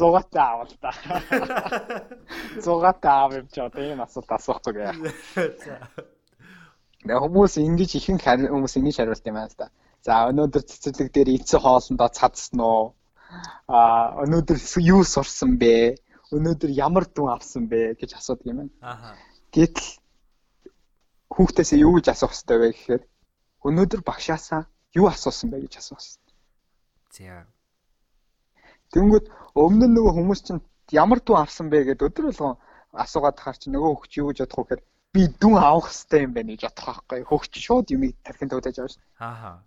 [0.00, 0.90] зугаатай аавал та.
[2.64, 4.94] Зугаатай аав юм чи одоо ийм асуулт асуухгүй яа.
[5.64, 5.76] За.
[7.04, 9.68] Хүмүүс ингэж ихэнх хүмүүс ингэж хариулт юм байна л да.
[10.04, 12.94] За өнөөдөр цэцэрлэг дээр эцэг хоолндоо цадсан уу?
[13.68, 16.00] А өнөөдөр юу сурсан бэ?
[16.32, 18.72] Өнөөдөр ямар дүн авсан бэ гэж асуудаг юм байна.
[18.80, 19.16] Аха.
[19.52, 19.99] Гэтэл
[21.34, 23.02] хүүхдээсээ юу гэж асуух хэрэгтэй вэ гэхээр
[23.66, 24.62] өнөөдөр багшаасаа
[24.98, 26.34] юу асуусан бэ гэж асуух хэрэгтэй.
[27.14, 27.46] За.
[28.90, 32.58] Тэнгүүд өмнө нь нөгөө хүмүүс чинь ямар дүү авсан бэ гэдээ өдөр болгон
[33.04, 34.82] асуугаад тахаар чи нөгөө хөгч юу гэж бодох вэ гэхээр
[35.14, 37.20] би дүү авах хэрэгтэй юм байна гэж бодох байхгүй.
[37.30, 39.02] Хөгч шууд юм тархин төвдөж авах шин.
[39.22, 39.62] Аа.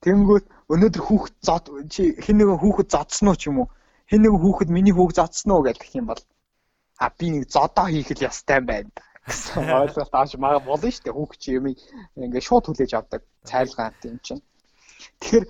[0.00, 3.68] Тэнгүүд өнөөдөр хүүхд зод чи хэн нэгэн хүүхд зодсон уу ч юм уу?
[4.08, 6.22] Хэн нэгэн хүүхд миний хүүхд зодсон уу гэдэг юм бол
[7.00, 8.90] а би нэг зодоо хийх л ёстой юм байна
[9.26, 11.16] гэсэн ойлголт авч мага болно шүү дээ.
[11.16, 11.66] Хүүхд чи юм
[12.16, 14.42] ингээ шууд хүлээж авдаг цайлгаант юм чинь.
[15.20, 15.44] Тэгэхээр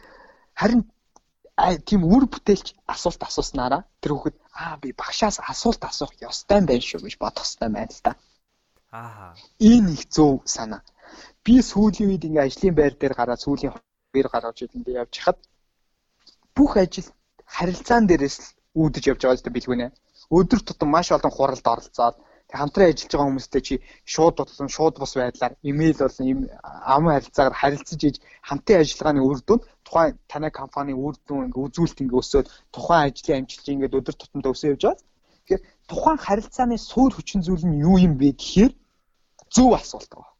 [0.60, 0.82] харин
[1.88, 7.04] тийм үр бүтээлч асуулт асууснараа тэр хүүхэд аа би багшаас асуулт асуух ёстой байна шүү
[7.04, 8.12] гэж бодох ёстой байна л да.
[8.92, 9.34] Аа.
[9.60, 10.82] Энэ их зөв санаа.
[11.44, 15.38] Би сүүлийн үед ингээ ажлын байр дээр гараад сүүлийн хоёр гараад жилэндээ явж хахад
[16.56, 17.08] бүх ажил
[17.46, 18.46] харилцаан дээрээс л
[18.80, 19.86] үүдэж явж байгаа л да билгүнэ.
[20.30, 22.16] Өдөр тутам маш олон хуралд оролцоод
[22.58, 23.74] хамтран ажиллаж байгаа хүмүүстэй чи
[24.12, 26.38] шууд бодлон шууд бус байдлаар имэйл болон им
[26.94, 28.16] ам харилцаагаар харилцаж иж
[28.48, 33.38] хамтын ажиллагааны үр дүн тухайн танай компани үр дүн ингээ үзүүлэлт ингээ өсөөд тухайн ажлын
[33.38, 34.98] амжилт ингээ өдөр тутамдаа өсөж явж байгаа.
[35.46, 38.72] Тэгэхээр тухайн харилцааны суур хүчин зүйл нь юу юм бэ гэхээр
[39.54, 40.34] зөв асуулт байна.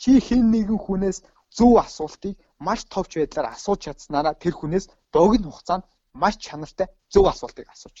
[0.00, 1.18] Чи хэн нэгэн хүнээс
[1.56, 2.34] зөв асуултыг
[2.66, 5.84] маш товч байдлаар асууж чадсанараа тэр хүнээс богино хугацаанд
[6.22, 7.96] маш чанартай зөв асуултыг асууж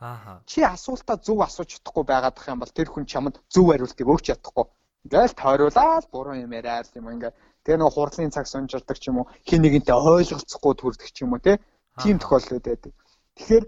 [0.00, 0.40] Аа.
[0.48, 4.32] Чи асуултаа зөв асууж чадахгүй байгаад байх юм бол тэр хүн чамд зөв хариултыг өгч
[4.32, 4.66] чадахгүй.
[5.04, 7.32] Ингээл тойруулаад буруу юм яриад юм ингээ.
[7.64, 11.44] Тэгээ нөгөө хурдлын цаг сонжирдаг ч юм уу, хин нэгэнтэй ойлголцохгүй төрдөг ч юм уу
[11.44, 11.60] те.
[12.00, 12.92] Тийм тохиолдлууд байдаг.
[13.36, 13.64] Тэгэхээр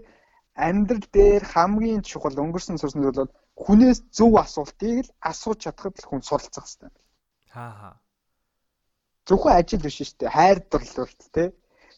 [0.57, 6.07] амьдрал дээр хамгийн чухал өнгөрсөн сурсан зүйл бол хүнээс зөв асуултыг л асууж чадхад л
[6.09, 6.89] хүн суралцах хэрэгтэй.
[7.53, 7.95] Аа хаа.
[9.29, 10.33] Зөвхөн ажил биш шүү дээ.
[10.33, 11.49] Хайр дурлалт тий.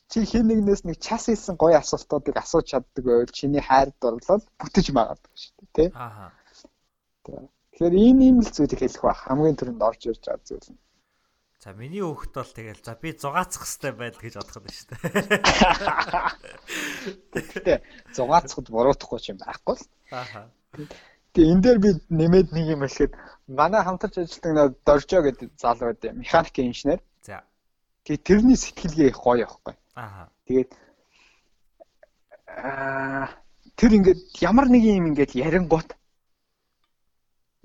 [0.09, 4.93] Чи хин нэгнээс нэг час хийсэн гоё асуултуудыг асууж чаддаг байвал чиний хайр дурлал бүтэж
[4.93, 5.89] магадгүй шүү дээ тий.
[5.97, 6.29] Аа.
[7.25, 9.25] Тэгэхээр ийм ийм л зүйлийг хэлэх байх.
[9.25, 10.79] Хамгийн түрүүнд орж ирж байгаа зүйл нь.
[11.65, 15.01] За миний өөхт бол тэгэл за би зугаацах хэвээр байдал гэж бодох нь шүү дээ.
[17.49, 17.73] Гэтэ
[18.13, 19.85] зугаацахд буруутахгүй юм байхгүй л.
[20.13, 20.45] Аа.
[21.33, 23.13] Тэгээ энэ дээр би нэмээд нэг юм хэлэхэд
[23.49, 27.01] манай хамтарч ажилладаг нэг Доржо гэдэг залуу байдаг механик инженер.
[27.25, 27.41] За.
[28.05, 29.75] Тэгээ тэрний сэтгэлгээ их гоё байхгүй.
[29.95, 30.27] Аа.
[30.47, 30.71] Тэгээд
[32.47, 33.31] аа
[33.79, 35.95] тэр ингээд ямар нэг юм ингээд ярингуут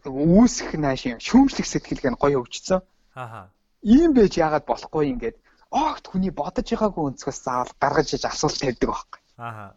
[0.07, 2.81] үүсэх нааш юм шүүмжлэх сэтгэлгээ нь гоё өвчсөн.
[3.18, 3.51] Аа.
[3.83, 5.37] Ийм байж яагаад болохгүй ингээд
[5.70, 9.20] огт хүний бодож байгаагүй өнцгөөс заавал гаргаж иж асуулт тавьдаг байхгүй.
[9.39, 9.74] Аа.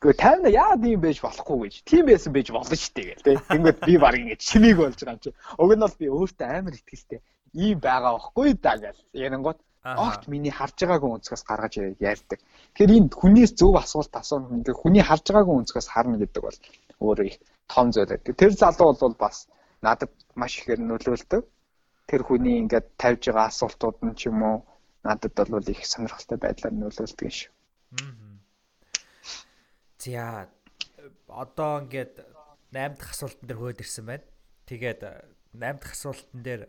[0.00, 1.74] Гэхдээ тайвна яагаад ийм байж болохгүй гэж.
[1.84, 3.40] Тийм байсан байж болно шүү дээ гэл тийм.
[3.56, 5.30] Ингээд би баг ингээд чимийг болж байгаа юм чи.
[5.60, 7.20] Уг нь бол би өөртөө амар ихтэй.
[7.52, 9.00] Ийм байгаа байхгүй да гэл.
[9.12, 12.40] Ярингууд огт миний харж байгаагүй өнцгөөс гаргаж ярьдаг.
[12.76, 16.58] Тэгэхээр энэ хүнээс зөв асуулт асуух ингээд хүний харж байгаагүй өнцгөөс харна гэдэг бол
[17.00, 18.36] өөрөө их том зүйл байдаг.
[18.36, 19.48] Тэр залуу бол бас
[19.80, 21.42] надад маш ихээр нөлөөлдөг.
[22.08, 24.58] Тэр хүний ингээд тавьж байгаа асуултууд нь ч юм уу
[25.00, 27.50] надад бол их сонирхолтой байдлаар нөлөөлдөг шүү.
[30.00, 30.48] За
[31.28, 32.20] одоо ингээд
[32.72, 34.28] 8 дахь асуултан дээр хөөд ирсэн байна.
[34.68, 35.00] Тэгээд
[35.56, 36.62] 8 дахь асуултан дээр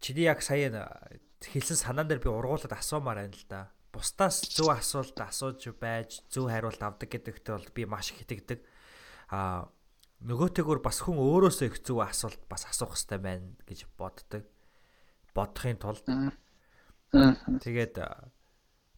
[0.00, 0.72] чиний яг сая
[1.46, 3.60] хэлсэн санаан дээр би ургуулад асуумаар байна л да.
[3.92, 8.60] Бусдаас зөв асуулт асууж байж зөв хариулт авдаг гэдэгт бол би маш их итгэдэг.
[9.28, 9.68] Аа
[10.22, 14.46] нөгөөтэйгөр бас хүн өөрөөсөө их зөв асуулт бас асуух хэрэгтэй байна гэж боддог.
[15.34, 16.06] Бодохын тулд
[17.12, 17.98] тэгээд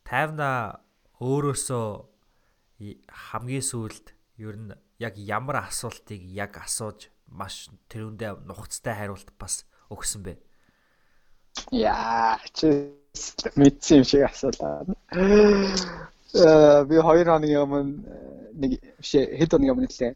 [0.04, 0.84] тайвна
[1.18, 1.86] өөрөөсөө
[3.32, 4.06] хамгийн сүүлд
[4.38, 10.38] ер нь яг ямар асуултыг яг асууж маш тэрүүндээ нухацтай хариулт бас өгсөн бэ.
[11.70, 12.90] Яа чи
[13.56, 14.84] мэдсэн юм шиг асуулаа.
[15.12, 17.82] Э би хоёр хоногийн өмнө
[18.58, 20.12] нэг хэд хоногийн өмнө лээ.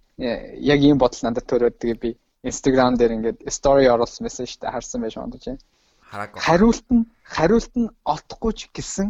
[0.58, 2.10] Яг ийм бодол надад төрөөд тэгээ би
[2.42, 5.62] Instagram дээр ингээд story оруулсан байсан шүү дээ харсан байж ондож байна.
[6.10, 6.40] Хараагүй.
[6.46, 9.08] Хариулт нь хариулт нь олдохгүй ч гэсэн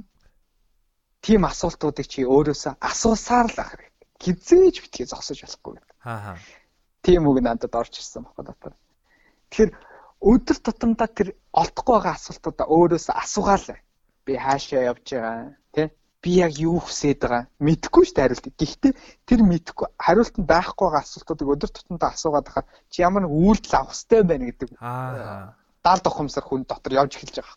[1.25, 3.93] тийм асуултуудыг чи өөрөөсөө асуусаар л ах хэрэгтэй.
[4.25, 5.79] Хизээж битгий зогсож болохгүй.
[6.05, 6.37] Аа.
[7.03, 8.75] Тийм үг надад орж ирсэн баггүй дотор.
[9.51, 9.71] Тэгэхээр
[10.19, 13.79] өдөр тутамдаа тэр олдохгүй байгаа асуултуудаа өөрөөсөө асуугаал.
[14.27, 15.87] Би хаашаа явж байгаа тий?
[16.23, 18.47] Би яг юу хүсээд байгаа мэдэхгүй шүү дээ хариулт.
[18.59, 18.93] Гэхдээ
[19.29, 23.79] тэр мэдэхгүй хариулт нь байхгүй байгаа асуултуудыг өдөр тутамдаа асуугаад байхад чи ямар нэг үйлдэл
[23.79, 24.71] авах хэрэгтэй байна гэдэг.
[24.83, 25.55] Аа.
[25.87, 27.57] Даал тухамсар хүн дотор явж эхэлж байгаа.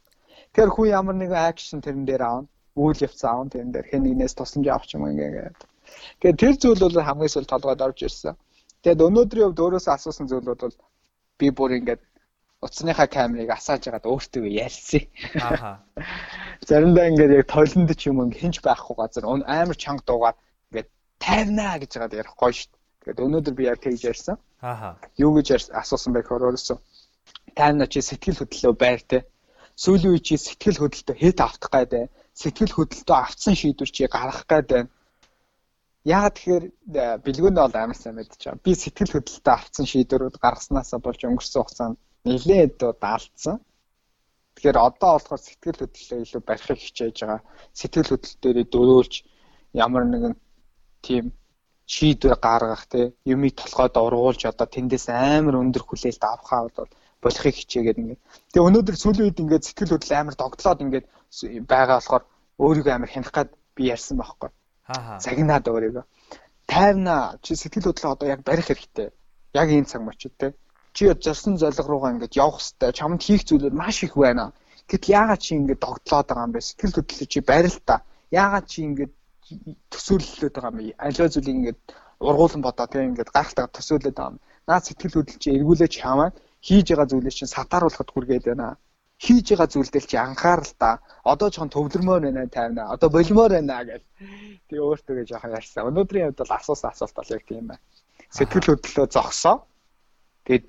[0.54, 2.48] Тэгэхээр хүн ямар нэгэн акшн тэрэн дээр аавна.
[2.78, 5.60] Үйл явц аавна тэрэн дээр хэн нэгнээс тусламж авах юм ингээд.
[6.22, 8.38] Тэгэхээр тэр зүйл бол хамгийн сүүл толгойд орж ирсэн.
[8.86, 10.78] Тэгэд өнөөдрийн хувьд өөрөөсөө асуусан зүйлүүд бол
[11.40, 12.02] би бүр ингээд
[12.62, 15.04] утасныхаа камерыг асааж байгаад өөртөө ярьсан.
[15.42, 15.72] Ааха.
[16.70, 20.38] Заримдаа ингээд яг толонд ч юм ингээ хинж байхгүй газар амар чанга дуугаар
[20.70, 22.70] ингээд тайвнаа гэж яагаад ярих гоё шүү.
[23.02, 24.38] Тэгээд өнөөдөр би яг тэгж ярьсан.
[24.62, 25.02] Ааха.
[25.18, 26.78] Юу гэж асуусан байх өөрөөсөө.
[27.58, 29.26] Тайвнаа чи сэтгэл хөдлөлөө байр те.
[29.74, 32.14] Сүүлийн үе чи сэтгэл хөдлөлтөө хэд автах гайдаа.
[32.38, 34.86] Сэтгэл хөдлөлтөө авцсан шийдвэр чи гаргах гайдаа.
[36.06, 36.66] Яагаад тэгэхээр
[37.26, 38.66] бэлгүүндээ бол амар сайн мэдчихэж байгаа.
[38.66, 43.58] Би сэтгэл хөдлөлтөө авцсан шийдвэрүүд гаргаснаас болж өнгөрсөн хугацаанд нэлээд даалцсан.
[44.56, 47.42] Тэгэхээр одоо болохоор сэтгэл хөдлөлөө илүү барихыг хичээж байгаа.
[47.74, 49.14] Сэтгэл хөдлөл дээрээ дөрөөлж
[49.74, 50.36] ямар нэгэн
[51.02, 51.26] тийм
[51.88, 56.92] шийдвэр гаргах тий юмыг толгойд ургуулж одоо тэндээс амар өндөр хүлээлт авахаа бол
[57.24, 58.22] болохыг хичээгээд ингээд.
[58.54, 61.06] Тэгээ өнөөдөр сүүлийн үед ингээд сэтгэл хөдлөл амар догтлоод ингээд
[61.72, 62.24] байгаа болохоор
[62.62, 64.50] өөрийгөө амар хянах гад би ярьсан байхгүй.
[64.94, 65.18] Аа.
[65.26, 66.06] Загнаад өөрийгөө.
[66.70, 69.10] Тайвна чи сэтгэл хөдлөлөө одоо яг барих хэрэгтэй.
[69.58, 70.52] Яг энэ цаг мөчид тий
[70.94, 74.52] чи зорсон зориг руугаа ингээд явах хэвээр чамд хийх зүйлүүд маш их байна.
[74.90, 76.60] Гэтэл яагаад чи ингээд догтлоод байгаа юм бэ?
[76.60, 77.96] Сэтгэл хөдлөл чи барил та.
[78.32, 79.14] Яагаад чи ингээд
[79.92, 80.96] төсөөлөлөд байгаа юм бэ?
[81.00, 81.80] Аливаа зүйлийг ингээд
[82.20, 84.40] ургуулan бодоо тийм ингээд гайхалтайгаар төсөөлөд байгаа юм.
[84.68, 88.76] Наад сэтгэл хөдлөл чи эргүүлээч хамаа хийж байгаа зүйлээ чинь сатааруулахад хүргээд байна.
[89.24, 91.00] Хийж байгаа зүйлдэл чи анхаарал та.
[91.24, 92.92] Одоо жоохон төвлөрмөр байна тайвна.
[92.94, 94.04] Одоо болимоор байна гэж.
[94.68, 95.88] Тэгээ өөртөө жоохон ярьсан.
[95.88, 97.82] Өнөөдрийн хувьд бол асуусан асуулт бол яг тийм байна.
[98.36, 99.56] Сэтгэл хөдлөлөө зогсоо
[100.46, 100.68] Тэгээд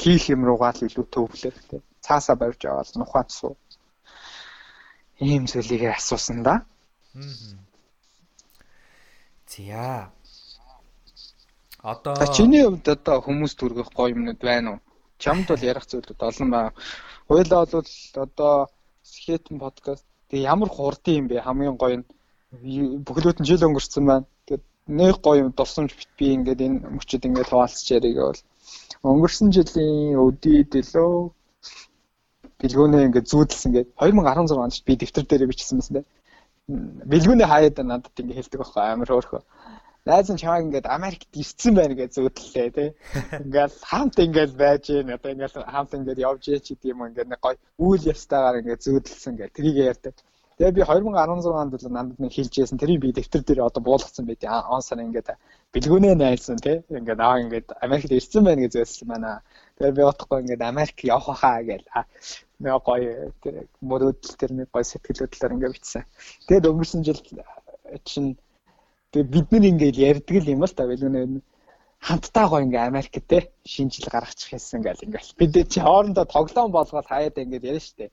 [0.00, 1.80] хийх юм руугаа л илүү төвлөх тий.
[2.02, 3.54] Цаасаа барьж аваад нухаад суу.
[5.20, 6.64] Ийм зүйлийг асуусан да.
[9.46, 10.10] За.
[11.82, 14.80] Одоо чиний хувьд одоо хүмүүс түргэх гоё юмнууд байна уу?
[15.22, 16.70] Чамд бол ярих зүйлүүд олон байна.
[17.28, 17.88] Хойлоо бол
[18.26, 18.54] одоо
[19.02, 21.40] скетэн подкаст тэг ямар хурдан юм бэ?
[21.46, 22.06] Хамгийн гоё нь
[23.06, 24.26] бүхлөөд нь жил өнгөрцөн байна.
[24.46, 24.64] Тэгээд
[25.00, 28.40] нэг гоё юм дурсамж бит би ингээд энэ мөчөд ингээд хуваалцж яриг бол
[29.04, 31.32] өнгөрсөн жилийн өдийд лөө
[32.60, 36.02] бэлгүүнээ ингээд зүүдэлсэн гээд 2016 онд би дэвтэр дээр бичсэн байсан те.
[37.12, 39.42] Бэлгүүнээ хаяад надад ингээд хэлдэг байхгүй амар хөөрхөө.
[40.06, 42.88] Найз нь чамайг ингээд Америкт ирсэн байна гэж зүүдлээ тий.
[43.44, 47.28] Ингээд хамт ингээд байж гэн одоо ингээд хамт ингээд явж яа ч гэдэм юм ингээд
[47.32, 50.16] нэг гой үйл явцтайгаар ингээд зүүдэлсэн гэх трийг ярьдаг.
[50.60, 54.44] Тэгээ би 2016 онд л надад нэг хэлжсэн тэрийг би дэвтэр дээр одоо буулгацсан байт.
[54.44, 55.32] Он сар ингээд
[55.72, 56.84] бэлгүүнээ найсан тий.
[56.92, 59.40] Ингээд аа ингээд Америкт ирсэн байна гэж зөөссөн байна.
[59.80, 61.88] Тэгээ би утгагүй ингээд Америк явах хаа гээл.
[62.60, 63.32] Нэг гоё
[63.80, 66.04] мөрөдөл тэр нэг гоё сэтгэлөдлөөр ингээд бичсэн.
[66.44, 67.20] Тэгээд өнгөрсөн жил
[68.04, 68.36] чинь
[69.16, 71.42] Тэгээ бид нар ингээд ярьдаг юм л та билгүнэ
[71.98, 76.70] хамтдаа гоо ингээ Америкт те шинэ жил гаргачих хэлсэн гэл ингээл бид чи хоорондоо тоглоом
[76.70, 78.06] болгоод хаяад ингээд ярьж штэ.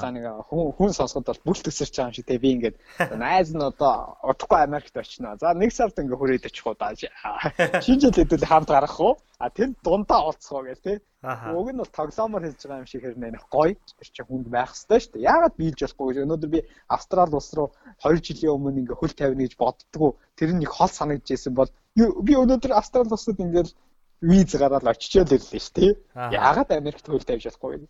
[0.00, 2.76] За нэг хүн сонсоход бол бүл төсөрч байгаа юм шиг те би ингээд
[3.20, 5.36] найз нь одоо удахгүй Америкт очино.
[5.36, 6.94] За нэг сард ингээ хүрээд очих уу даа.
[7.84, 9.14] Шинэ жил хэдүүл хамт гаргах уу?
[9.38, 10.94] А тэр дундаа олцох уу гэл те.
[11.26, 13.76] Уг нь бол тоглоомор хэлж байгаа юм шиг хэрнээ нэг гоё.
[13.76, 15.28] Тэр чинь хүнд байх хэрэгтэй шүү дээ.
[15.28, 16.24] Яагаад биелж болохгүй вэ?
[16.24, 17.68] Өнөөдөр би Австрали улс руу
[18.00, 20.16] 2 жилийн өмнө ингээ хөл тавина гэж боддгоо.
[20.38, 23.76] Тэр нэг хол санагдж байсан бол би өнөөдөр Австрали улсад ингээл
[24.22, 25.92] виз гараад очичоод ирлээ шүү дээ.
[26.32, 27.88] Яагаад Америкт хөл тавьж болохгүй вэ?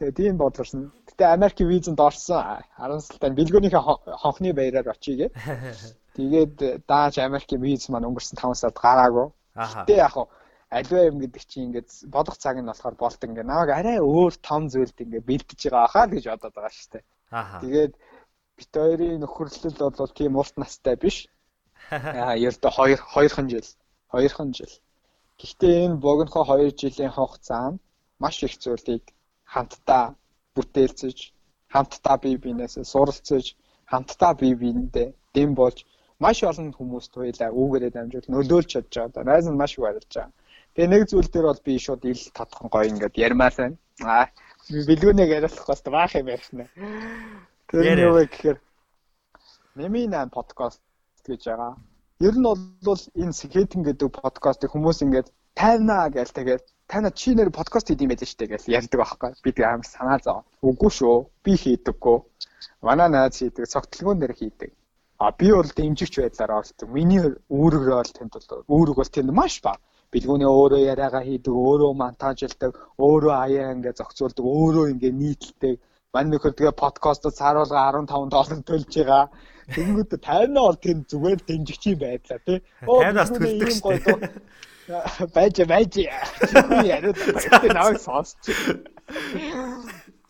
[0.00, 0.96] Тэгээ тийм бодлорсон.
[1.04, 5.28] Гэтэ Америкийн визэнд орсон 10 салтаа бэлгөөнийхөө хонхны баяраар очие.
[6.16, 9.28] Тэгээд дааж Америкийн виз маань өнгөрсөн 5 сард гараагүй.
[9.52, 10.32] Гэтэ яг хаа
[10.70, 14.72] альва юм гэдэг чинь ингээд бодох цаг нь болохоор болт ингээд намайг арай өөр том
[14.72, 17.04] зүйлд ингээд бэлдэж байгаа хаа гэж бодоод байгаа шүү дээ.
[17.62, 17.92] Тэгээд
[18.56, 21.28] бит хоёрын нөхөрлөл бол тийм урт настай биш.
[21.90, 23.68] Аа ердөө 2 2хан жил.
[24.14, 24.74] 2хан жил.
[25.36, 27.82] Гэхдээ энэ богинохоо 2 жилийн хугацаанд
[28.22, 29.04] маш их зүйлийг
[29.54, 30.04] хамтдаа
[30.54, 31.18] бүтээлцэж,
[31.74, 33.46] хамтдаа бие биенээсээ суралцж,
[33.90, 35.78] хамтдаа бие биендээ дэм болж
[36.22, 39.24] маш олон хүмүүст туйлаа үүгээрээ дамжуул нөлөөлж чадж байгаа.
[39.30, 40.32] Найз нь маш их баярлж байгаа.
[40.74, 43.76] Тэгээ нэг зүйл дээр бол би шууд ил татхан гоё ингээд ярмаар байна.
[44.04, 44.26] Аа
[44.88, 46.68] бэлгүүнийг яриулах бас баах юм ярьсан.
[47.68, 48.58] Тэр нь юу вэ гэхээр
[49.78, 50.82] Нэмийн подкаст
[51.26, 51.72] гэж байгаа.
[52.20, 52.46] Ер нь
[52.86, 55.28] бол энэ скейтинг гэдэг подкастыг хүмүүс ингээд
[55.58, 59.30] тайвнаа гэж тэгээд тана чи нэр подкаст хийх юм байл штэ гэж ярьдаг байхгүй.
[59.44, 60.42] Би тэг амар санаа зов.
[60.66, 61.16] Үгүй шүү.
[61.44, 62.18] Би хийдэггүй.
[62.82, 64.70] Манай найз хийдэг, цогтлгоон дээр хийдэг.
[65.22, 66.88] А би бол дэмжигч байдлаар оролцдог.
[66.90, 69.78] Миний үүрэгрээ бол тэнд бол үүрэг бол тэнд маш бага
[70.10, 75.74] бэлгүүний өөрөө яриагаа хийдэг, өөрөө монтажлдаг, өөрөө аяа ингээ зохицуулдаг, өөрөө ингээ нийтэлдэг.
[76.10, 79.24] Мань нөхөр тэгээ подкастод сааруулга 15 доллар төлж байгаа.
[79.70, 82.58] Тэнгүүд 50 бол тэр зүгээр дэмжигчийн байдлаа тий.
[82.82, 84.18] 50-аас төлдөг шүү.
[85.34, 85.94] Байж байж.
[86.84, 88.50] Яриад тэр навыг сонсч.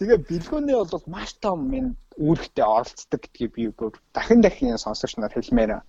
[0.00, 3.62] Тэгээ бэлгүүний бол маш том минь үүрэгтэй оролцдог гэдгийг би
[4.12, 5.80] дахин дахин сонсогч нар хэлмээр.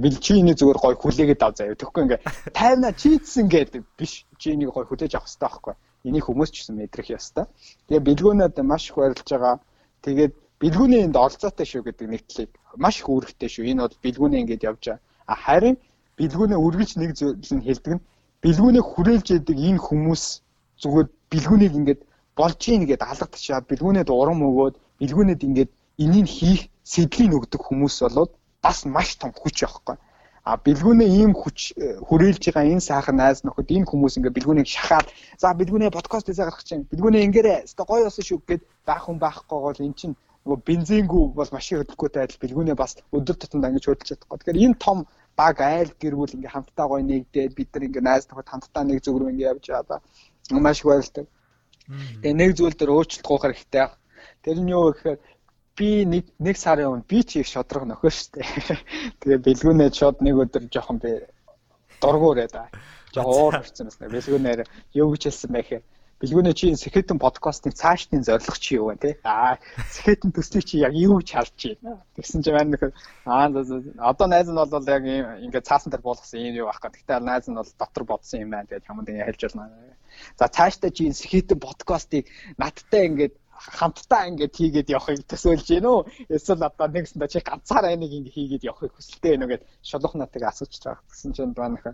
[0.00, 1.76] Бил чи энийг зүгээр гой хүлээгээд ав заяа.
[1.76, 2.20] Тэгэхгүй ингээ
[2.56, 4.24] тайна чийдсэн гэдэг биш.
[4.40, 5.74] Чи энийг гой хүлээж авах хэрэгтэй байхгүй.
[6.08, 7.44] Энийг хүмүүс ч гэсэн мэдрэх ёстой.
[7.88, 9.60] Тэгээ бэлгүүнээд маш их баярлж байгаа.
[10.00, 13.64] Тэгээд бэлгүүний энд оролцоотой шүү гэдэг нэгтлийг маш их үүрэгтэй шүү.
[13.68, 15.00] Энэ бол бэлгүүний ингээд явж байгаа.
[15.28, 15.76] А харин
[16.16, 18.04] бэлгүүнээ үргэлж нэг зүйл нь хэлдэг нь
[18.44, 20.24] бэлгүүнээ хүрээлж яадаг энэ хүмүүс
[20.82, 22.00] зүгээр бэлгүүнийг ингээд
[22.36, 25.70] болж ийн гэдээ алгадчихаа бэлгүүнээд урам өгөөд бэлгүүнээд ингээд
[26.04, 28.32] энийг хийх сэдвийг өгдөг хүмүүс болоод
[28.64, 29.96] бас маш том хүч явахгүй.
[30.44, 34.68] А бэлгүүнээ ийм хүч э, хүрээлж байгаа энэ сайхан найз нөхөд энэ хүмүүс ингээ бэлгүүнийг
[34.68, 35.08] шахаад
[35.40, 39.18] за бэлгүүнээ подкаст хийсэ гаргах чинь бэлгүүнээ ингэрээ өстой гоё болсон шүү гэд байх хүн
[39.24, 40.14] байхгүй бол эн чинь
[40.44, 44.36] нөгөө бензингүү бол машин хөдөлгөөтэй адил бэлгүүнээ бас өдөр тутамд ангиж хөдөлж чадахгүй.
[44.36, 44.98] Тэгэхээр энэ том
[45.36, 49.16] баг айл гэрүүл ингээ хамтдаа гоё нэгдээд бид нар ингээ найз нөхөд хамтдаа нэг зүг
[49.18, 50.00] рүү ингээ явж байгаа.
[50.64, 51.26] Маш их баярлалаа.
[52.22, 53.86] Тэгээ нэг зүйл дээр өөрчлөлт гоох хэрэгтэй.
[54.44, 55.18] Тэр нь юу гэхээр
[55.76, 58.40] би нэг нэг сарын өмнө би ч их шодрог нөхөө штэ.
[59.20, 61.26] Тэгээ бэлгүүнээ шууд нэг өдөр жоохон би
[62.00, 62.70] дургуурээ да.
[63.10, 64.14] Жоохон уур хүрсэн байна.
[64.14, 64.60] Бэлгүүнээр
[64.94, 65.84] юу гэж хэлсэн бэ гэхээр
[66.24, 69.10] бэлгүүнээ чи Сэхэтэн подкастын цаашдын зорилго чи юу вэ те?
[69.28, 69.60] Аа
[69.92, 72.00] Сэхэтэн төслийг чи яг юу гэж харж байна?
[72.16, 72.92] Тэгсэн чи маань нөхөр
[73.28, 73.52] аа
[74.08, 77.04] одоо найз нь бол яг ингээд цаасан дээр буулгасан юм юу гэдэг.
[77.04, 78.68] Тэгтээ найз нь бол дотор бодсон юм байна.
[78.72, 79.76] Тэгээд хамт ингэ хэлж байна.
[80.40, 82.24] За цаашдаа чи Сэхэтэн подкастыг
[82.56, 86.00] надтай ингээд хамтдаа ингээд хийгээд явахыг төсөөлж гин үү?
[86.32, 90.42] Эсвэл одоо нэгсэндээ чи ганцаараа энийг ингээд хийгээд явахыг хүсэлтэй байна уу гэд шулуух натыг
[90.48, 91.04] асууж байгаа.
[91.08, 91.84] Тэгсэн чинь баанах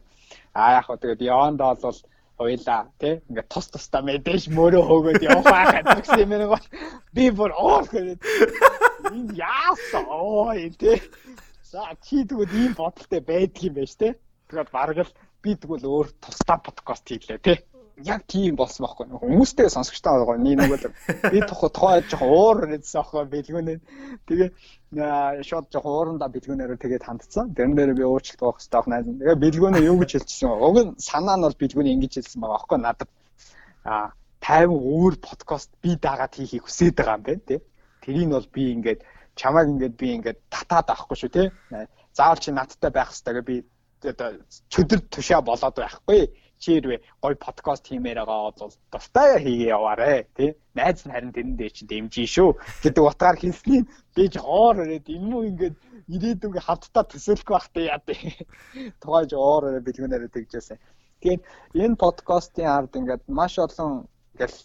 [0.55, 1.99] аа яг хөө тэгээд явандаа бол
[2.41, 6.67] хоёлаа тий ингээд тус тустаа мэдээж мөрөө хөөгөөд явах гэсэн юм нэг бол
[7.13, 8.19] би бүр оо гэдэг
[9.13, 10.05] энэ яасан?
[10.09, 10.97] Оо энэ тий
[11.69, 14.13] за чи тэгвэл ийм бодолтой байдаг юм байна тий
[14.49, 15.13] тэгээд бараг л
[15.45, 17.59] би тэгвэл өөр тусдаа подкаст хийлээ тий
[18.05, 20.83] яг тийм болсон байхгүй хүмүүстэй сонсогчтой байгаа нэг нэг
[21.33, 23.79] би тухай жоох уур нэгсэн байхгүй бэлгүүнээ
[24.29, 24.49] тэгээ
[25.49, 29.89] шууд жоох уурандаа бэлгүүнээр тэгээд хандцсан тэрэн дээр би уучлалт авах хэрэгтэй найз тэгээ бэлгүүнээ
[29.91, 33.11] юу гэж хэлчихсэн уг нь санаа нь бол бэлгүүний ингэж хэлсэн байгаа байхгүй надад
[33.85, 37.61] а 50 өөр подкаст би дагаад хийхийг хүсэж байгаа юм байна тий.
[38.03, 39.01] Тэрийг бол би ингээд
[39.37, 41.47] чамайг ингээд би ингээд татаад авахгүй шүү тий.
[42.17, 43.57] Заавал чи надтай байх хэрэгтэй гэ би
[44.11, 44.29] одоо
[44.73, 46.33] чөдөр тушаа болоод байхгүй.
[46.61, 50.51] Чи хэрвээ гой подкаст хиймээр байгаа бол дуртай хийгээ яваарэ тий.
[50.77, 52.51] Найз нь харин тэрэн дээр чи дэмжин шүү
[52.85, 55.77] гэдэг утгаар хэлсний би ч оор өрөөд энэ мүү ингээд
[56.15, 58.21] ирээдүг хавтаа төсөөлөхгүй байхтай яа тий.
[59.01, 60.79] Тугайж оор өрөө бэлгүүнээрээ тэгжээсэн.
[61.25, 61.43] Тэгээд
[61.81, 64.05] энэ подкастын ард ингээд маш олон
[64.37, 64.59] ингээл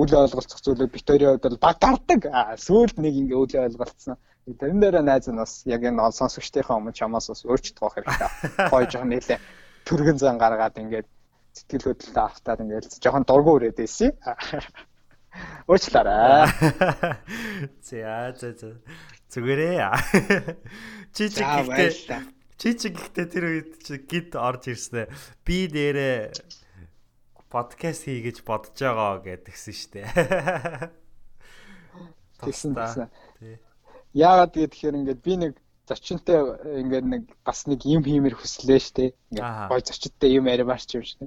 [0.00, 2.20] үл ойлголцох зүйлүүд Викторийн хувьд бол баг гардаг.
[2.60, 4.20] Сүүлд нэг ингээ үл ойлголцсон.
[4.44, 8.28] Тэрэн дээр найз нь бас яг энэ ол сонсогчдийнхаа өмнө чамаас бас өөрчлөлт авах хэрэгтэй.
[8.68, 9.40] Хой жоох нэлээ
[9.86, 11.08] түргэн зан гаргаад ингээд
[11.54, 14.14] сэтгэл хөдлөлтөд автаад ингээд жоохон дургу өрөөд байсан.
[15.70, 16.50] Уучлаарай.
[17.86, 18.68] За за за.
[19.30, 19.78] Зүгээрээ.
[21.14, 21.90] Чи чи гэхдээ
[22.60, 25.08] Чи чи гэхдээ тэр үед чи гид орж ирснэ.
[25.48, 26.28] Би нэрээ
[27.48, 30.04] подкаст хий гэж бодож байгаа гэдгсэн штэ.
[32.44, 33.08] Тэгсэн тэгсэн.
[34.12, 35.56] Яагаад гэхээр ингээд би нэг
[35.90, 36.38] зочинтой
[36.86, 39.04] ингээд нэг бас нэг юм хиймэр хүслээ штэ.
[39.34, 41.26] Ингээд гой зочинтой юм аримарч юм штэ.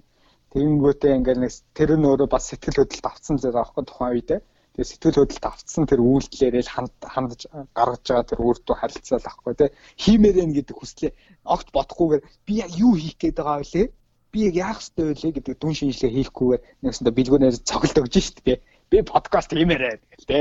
[0.56, 4.40] Тэгэнгүүтээ ингээд нэг тэр нь өөрөө бас сэтгэл хөдлөлт авцсан зэрэг аахгүй тухайн үедээ.
[4.73, 7.41] Тэгээ сэтгэл хөдлөлт автсан тэр үйлдэлээрээ ханд хандж
[7.77, 9.65] гаргаж байгаа тэр үр дүн харилцаал ахгүй те
[10.02, 11.11] хиймээрэн гэдэг хүслээ
[11.45, 13.94] огт бодохгүйгээр би юу хийх гээд байгаа вэ?
[14.34, 18.61] Би яг яах ёстой вэ гэдэг дүн шинжилгээ хийхгүйгээр нэгсэндээ бэлгүүнээр цогт өгж шít те.
[18.90, 20.40] Би подкаст хиймээрээ тэгэл те.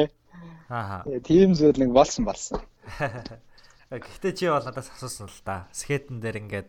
[0.72, 1.04] Аа.
[1.28, 2.60] Тийм зүйл нэг болсон болсон.
[3.92, 5.68] Гэхдээ чи бол надаас асуусан л да.
[5.68, 6.68] Скетэн дээр ингээд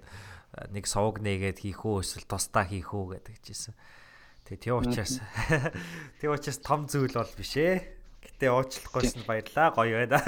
[0.76, 3.74] нэг сувг нээгээд хийх үү эсвэл тусдаа хийх үү гэдэг чийсэн.
[4.44, 5.24] Тэг тийм учраас
[6.20, 7.80] тийм учраас том зүйл бол биш ээ.
[8.28, 9.72] Гэтэ уучлахгүйсэн баярлаа.
[9.72, 10.20] Гоё байна.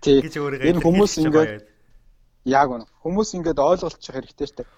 [0.00, 1.68] Тэг гэж өөрийгөө энэ хүмүүс ингээд
[2.48, 2.88] яг үнэ.
[3.04, 4.68] Хүмүүс ингээд ойлголцох хэрэгтэй шүү дээ.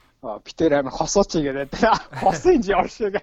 [0.43, 1.71] Битээр амар хосооч гэдэг.
[2.19, 3.15] Хосын юм шиг.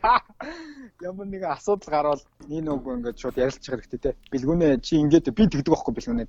[1.03, 4.15] Ямар нэгэн асуудал гарвал энэ үг ингээд шууд ярилцах хэрэгтэй те.
[4.31, 6.27] Бэлгүүнээ чи ингээд би тэгдэг байхгүй бэлгүүнээ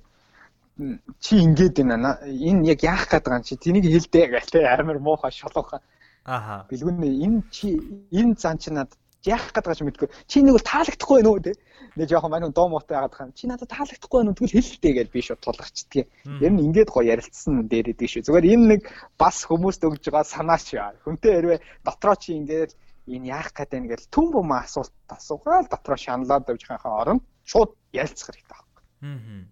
[1.19, 1.95] чи ингээд энэ
[2.27, 5.81] энэ яг яах гээд байгаа юм чи тэнийг хэлдэ гэх те амар муухай шолоохон
[6.25, 6.67] Ааха.
[6.69, 7.67] Бэлгүүний энэ чи
[8.11, 10.09] энэ зан чи надад яах гэдэг ч мэдгүй.
[10.27, 11.53] Чи нэг бол таалагдахгүй байна уу те.
[11.97, 13.31] Нэг жоохон манай доо муутай яагаад хаа.
[13.33, 16.07] Чи надад таалагдахгүй байна уу тэгвэл хэлэлтэй гэж би шууд тулгачдгийг.
[16.43, 18.25] Ер нь ингээд гоё ярилцсан дээр идэг шүү.
[18.29, 18.81] Зүгээр энэ нэг
[19.17, 20.93] бас хүмүүст өгж байгаа санаач яа.
[21.03, 22.71] Хүнтэй хэрвээ дотроо чи ингээд
[23.09, 27.73] энэ яах гээд байна гэж түн бүм асуулт асуугаал дотроо шаналаад явж байхаа оронд шууд
[27.91, 28.69] ярилцах хэрэгтэй байна.
[29.01, 29.43] Аа.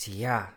[0.00, 0.56] Зя.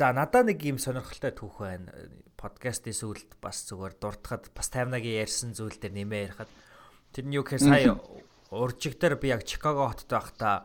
[0.00, 1.92] За надаа нэг юм сонирхолтой түүх байна
[2.40, 6.48] подкастын сүлд бас зүгээр дуртахад бас 50-агийн ярьсан зүйл дээр нэмээ ярихад
[7.12, 8.00] тэр нь юу гэхээр сая
[8.48, 10.64] уржиг дээр би яг Чикаго хотод байхдаа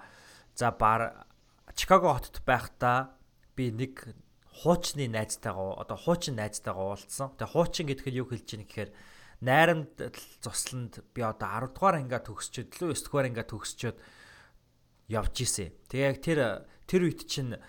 [0.55, 1.27] за бар
[1.75, 3.11] Чикаго хотод байхдаа
[3.59, 4.15] би нэг
[4.63, 7.35] хуучны найзтайгаа одоо хуучин найзтайгаа уулзсан.
[7.35, 8.91] Тэгээ хуучин гэдэг нь юу хэлж ийн гэхээр
[9.43, 13.97] найрамд цусланд би одоо 10 дугаар ангиа төгсчөөд лөө 9 дугаар ангиа төгсчөөд
[15.11, 15.75] явж исэн.
[15.91, 16.39] Тэгээ яг тэр
[16.87, 17.59] тэр үед чинь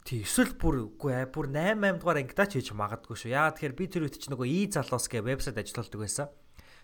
[0.00, 3.36] Тий, эсвэл бүр үгүй ээ, бүр 8 8 дугаар ангидаа ч хийж магадгүй шүү.
[3.36, 6.28] Яагаад тэгэхээр би тэр үед чи нөгөө и залуус гэ вебсайт ажилладаг байсан.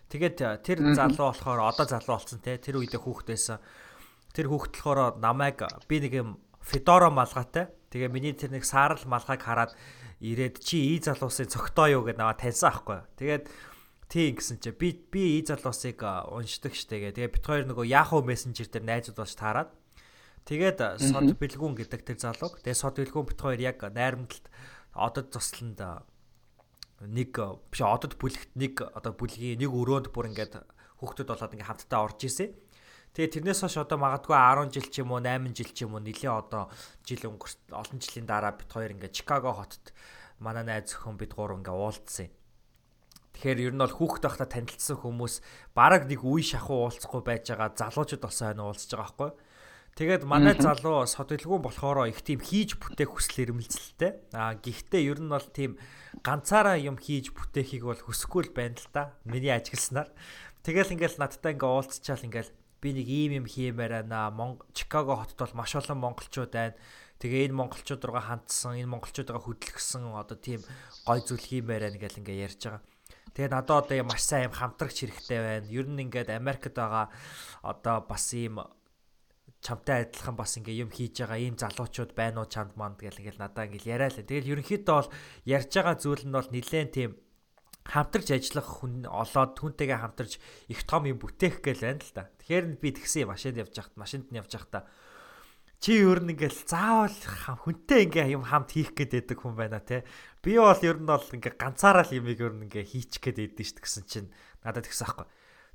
[0.07, 2.61] Тэгээд э, тэр залуу болохоор одоо залуу болсон те.
[2.61, 3.57] Тэр үедээ хүүхэд байсан.
[4.31, 6.29] Тэр хүүхэд болохоор намайг би нэг юм
[6.61, 7.73] Fedora малгайтай.
[7.89, 9.73] Тэгээ миний тэр нэг саарл малгайг хараад
[10.21, 12.99] ирээд чи и залуусын цогтоо юу гэдээ наваа таньсан аахгүй.
[13.17, 13.43] Тэгээд
[14.07, 17.15] тийм гэсэн чи би би и залуусыг э, уншдаг штэ гэ.
[17.17, 19.69] Тэгээ бит хоёр нөгөө Yahoo Messenger дээр найзууд болж таарад.
[20.47, 22.63] Тэгээд сод бэлгүүн гэдэг тэр залууг.
[22.63, 24.47] Тэгээд сод бэлгүүн бит хоёр яг найрамдалд
[24.95, 26.07] одод тусланд
[27.03, 27.35] нэг
[27.67, 30.63] биш одод бүлэгт нэг одоо бүлгийн нэг өрөөнд бүр ингээд
[31.03, 32.55] хүүхдүүд болоод ингээд хамтдаа орж исэн.
[33.11, 36.01] Тэгээ тэрнээс хойш одоо магадгүй 10 жил ч юм уу 8 жил ч юм уу
[36.01, 36.71] нэлээ одоо
[37.03, 39.91] жил өнгөрт олон жилийн дараа бит хоёр ингээд Чикаго хотод
[40.39, 42.29] манай найз зөвхөн бид гурав ингээд уулзсан.
[43.37, 45.35] Тэгэхээр ер нь бол хүүхэд байхдаа танилцсан хүмүүс
[45.73, 49.31] бараг нэг үе шахуу уулзахгүй байж байгаа залуучууд болсон хань уулзж байгаа байхгүй.
[49.97, 54.29] Тэгээд манай залуу содэлгүүн болохоор их тийм хийж бүтээх хүсэл эрмэлзэлтэй.
[54.37, 55.81] Аа гэхдээ ер нь бол тийм
[56.21, 59.17] ганцаараа юм хийж бүтээхийг бол хүсэхгүй л байна л да.
[59.25, 60.13] Миний ажигласнаар.
[60.61, 64.61] Тэгэл ингээл надтай ингээ уулзчаал ингээл би нэг ийм юм хиймээр байна.
[64.77, 66.77] Чикаго хотод бол маш олон монголчууд байна.
[67.17, 70.61] Тэгээ энэ монголчууд руугаа хандсан, энэ монголчуудаа хөдөлгсөн одоо тийм
[71.09, 72.85] гой зүйл хиймээр байна гэл ингээ ярьж байгаа.
[73.33, 75.65] Тэгээ надад одоо маш сайн юм хамтрагч хэрэгтэй байна.
[75.73, 77.09] Ер нь ингээд Америкт байгаа
[77.65, 78.61] одоо бас ийм
[79.61, 83.41] чамтай адилхан бас ингээ юм хийж байгаа ийм залуучууд байна уу чамд манд гэл ингээл
[83.41, 84.21] надаа ингээл яриа л.
[84.21, 85.09] Тэгэл ерөнхийдөө бол
[85.45, 87.11] ярьж байгаа зүйл нь бол нэлээд тийм
[87.87, 90.33] хамтарч ажиллах хүн олоод түнтэйгээ хамтарч
[90.67, 92.29] их том юм бүтээх гээл байна л да.
[92.43, 94.83] Тэгэхээр би тэгсэн машинд явж байхад машинд нь явж байхдаа
[95.79, 97.17] чи ер нь ингээл заавал
[97.63, 100.03] хүнтэй ингээ юм хамт хийх гээд байдаг хүн байна те.
[100.41, 103.65] Би бол ер нь бол ингээ ганцаараа л юмыг ер нь ингээ хийчих гээд байдэн
[103.65, 104.29] ш гэсэн чинь
[104.65, 105.27] надад тэгсэн аахгүй.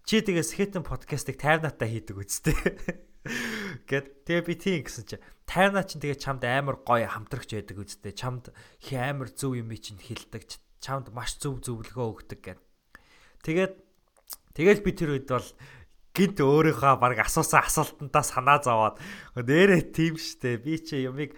[0.03, 2.59] чи тэгээ скетэн подкастыг 50 натаа хийдэг үсттэй.
[3.87, 5.17] Гэт тэгээ би тийм гэсэн чи
[5.47, 8.13] 50 наа чинь тэгээ чамд амар гоё хамтрагч байдаг үсттэй.
[8.17, 8.51] Чамд
[8.83, 10.49] хи амар зөв юм чинь хилдэг.
[10.83, 12.61] Чамд маш зөв зөвлөгөө өгдөг гэд.
[13.47, 13.75] Тэгээд
[14.59, 15.49] тэгэл би тэр үед бол
[16.13, 19.01] гинт өөрийнхөө баг асуусан асуултантаа санаа зовоод
[19.39, 21.33] нэрээ тийм штэ би чи юмыг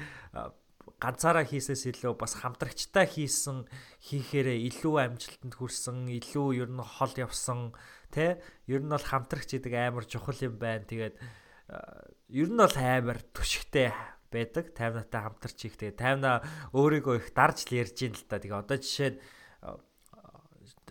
[1.04, 3.68] ганцаараа хийсээс илүү бас хамтрагчтай хийсэн
[4.08, 7.76] хийхээрээ илүү амжилтанд хүрсэн, илүү ер нь хол явсан,
[8.08, 8.40] тэ?
[8.64, 10.88] Ер нь бол хамтрагч гэдэг амар чухал юм байна.
[10.88, 11.20] Тэгээд
[12.28, 13.92] ер нь бол амар түшигтэй
[14.28, 14.74] байдаг.
[14.74, 18.42] 50 натаа хамтарч их тэгээд 50 өөрийгөө их дарж л ярьж ин л та.
[18.42, 19.18] Тэгээ одоо жишээ нь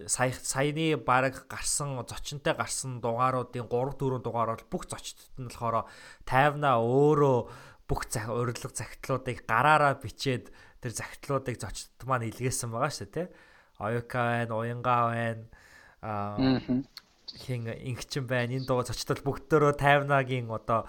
[0.07, 5.85] сая саяны баг гарсан зочинтой гарсан дугааруудын 3 4 дугаар бол бүх зочдод нь болохоор
[6.25, 7.37] 50-аа өөрөө
[7.85, 10.49] бүх урилга загтлуудыг гараараа бичээд
[10.81, 13.35] тэр загтлуудыг зочдод маань илгээсэн байгаа шүү дээ тий.
[13.77, 15.45] Оюка байна, уянга байна.
[16.01, 16.37] Аа
[17.37, 18.53] хин ингэчин байна.
[18.53, 20.85] Энэ дуу зочдод бүгдөө 50-агийн одоо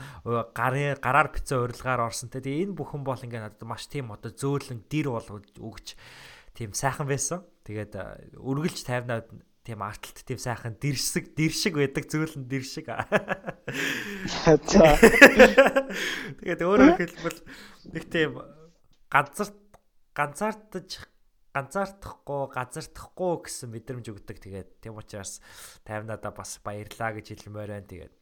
[0.52, 2.44] гарын гараар бичсэн урилгаар орсон те.
[2.44, 5.96] Тэгээ энэ бүхэн бол ингээ надад маш тийм одоо зөөлөн дэр бол өгч
[6.52, 7.42] тийм сайхан байсан.
[7.64, 7.96] Тэгээд
[8.36, 9.28] үргэлж 50-аад
[9.64, 12.92] тийм артлт тийм сайхан дэршиг дэршиг байдаг зөөлөн дэршиг.
[16.44, 17.40] Тэгээд өөрөөр хэлбэл
[17.96, 18.44] нэг тийм
[19.08, 19.56] ганцарт
[20.12, 21.08] ганцаардаж
[21.54, 24.36] ганцаардахгүй газардахгүй гэсэн мэдрэмж өгдөг.
[24.42, 25.38] Тэгээд тийм учраас
[25.86, 27.86] 50-надаа бас баярлаа гэж хэлмээр байна.
[27.86, 28.14] Тэгээд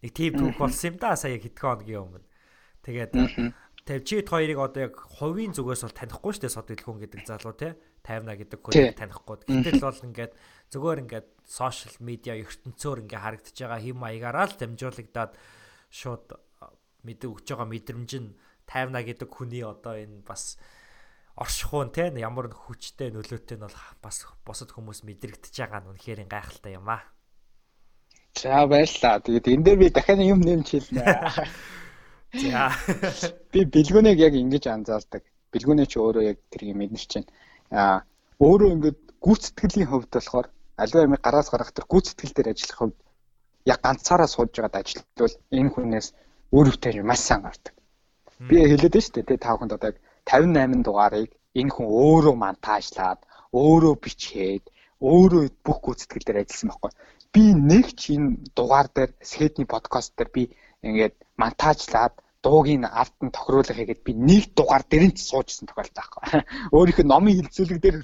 [0.00, 2.26] нэг тийм түүх болсон юм да сая хэдхэн хоногийн өмнө.
[2.80, 3.12] Тэгээд
[3.86, 7.54] тэг чид хоёрыг одоо яг хувийн зүгээс бол танихгүй шүү дээ сод дэлгүүн гэдэг залуу
[7.54, 9.36] те 50 гэдэг хүнийг танихгүй.
[9.46, 10.32] Гэтэл бол ингээд
[10.74, 15.32] зүгээр ингээд сошиал медиа ертөнцөөр ингээд харагдаж байгаа хэм маягаараа л дамжуулагдаад
[15.92, 16.26] шууд
[17.06, 18.34] мэдээ өгч байгаа мэдрэмж нь
[18.66, 20.58] 50 гэдэг хүний одоо энэ бас
[21.36, 26.80] оршихуун те ямар хүчтэй нөлөөтэй нь бол бас босод хүмүүс мэдрэгдэж байгаа нь үнэхээр гайхалтай
[26.80, 27.04] юм аа.
[28.36, 29.20] За баярлаа.
[29.20, 31.04] Тэгээд энэ дээр би дахиад юм нэмж хэлнэ.
[32.40, 32.72] За.
[33.52, 35.22] Би бэлгүүнийг яг ингэж анзаардаг.
[35.52, 37.28] Бэлгүүний ч өөрөө яг тэр юм мэднэ чинь
[37.72, 38.04] а
[38.40, 40.46] өөрөө ингээд гүйцэтгэлийн хувьд болохоор
[40.76, 42.98] аливаа ямиг гараас гаргах тэр гүйцэтгэл дээр ажиллах хувьд
[43.64, 46.08] яг ганцаараа сууж байгаад ажиллавал энэ хүнээс
[46.52, 47.74] өөрөвтэй маш сайн гардаг.
[48.48, 51.30] Би хэлээд байна шүү дээ тий та бүхэнд одоо яг 58 дугаарыг
[51.60, 53.20] энэ хүн өөрөө монтажлаад
[53.62, 54.64] өөрөө бичээд
[55.00, 56.92] өөрөө бүх гүйцэтгэл дээр ажилласан байхгүй.
[57.32, 60.42] Би нэг ч энэ дугаар дээр Сэдний подкаст дээр би
[60.86, 62.14] ингээд монтажлаад
[62.46, 66.22] дууг нь ард нь тохируулах хийгээд би нэг дугаар дээр нь суужсэн тохиолдол байхгүй.
[66.70, 67.96] Өөрийнх нь номын хилцүүлэг дээр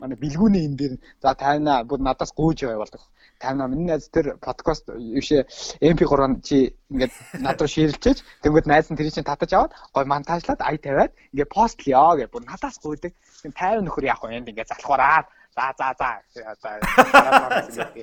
[0.00, 0.94] манай бэлгүүний энэ дээр
[1.24, 3.00] за тайна бүр надаас гүйж явуулдаг.
[3.40, 5.48] Тайна миний найз тэр подкаст юушээ
[5.80, 6.12] MP3
[6.44, 10.76] чи ингээд над руу ширлчээж тэнгууд найз нь тэр чинь татаж аваад гой монтажлаад ай
[10.76, 13.12] тавиад ингээд постлё гэж бүр надаас гүйдэг.
[13.48, 16.08] 50 нөхөр яах вэ энд ингээд залхуураад за за за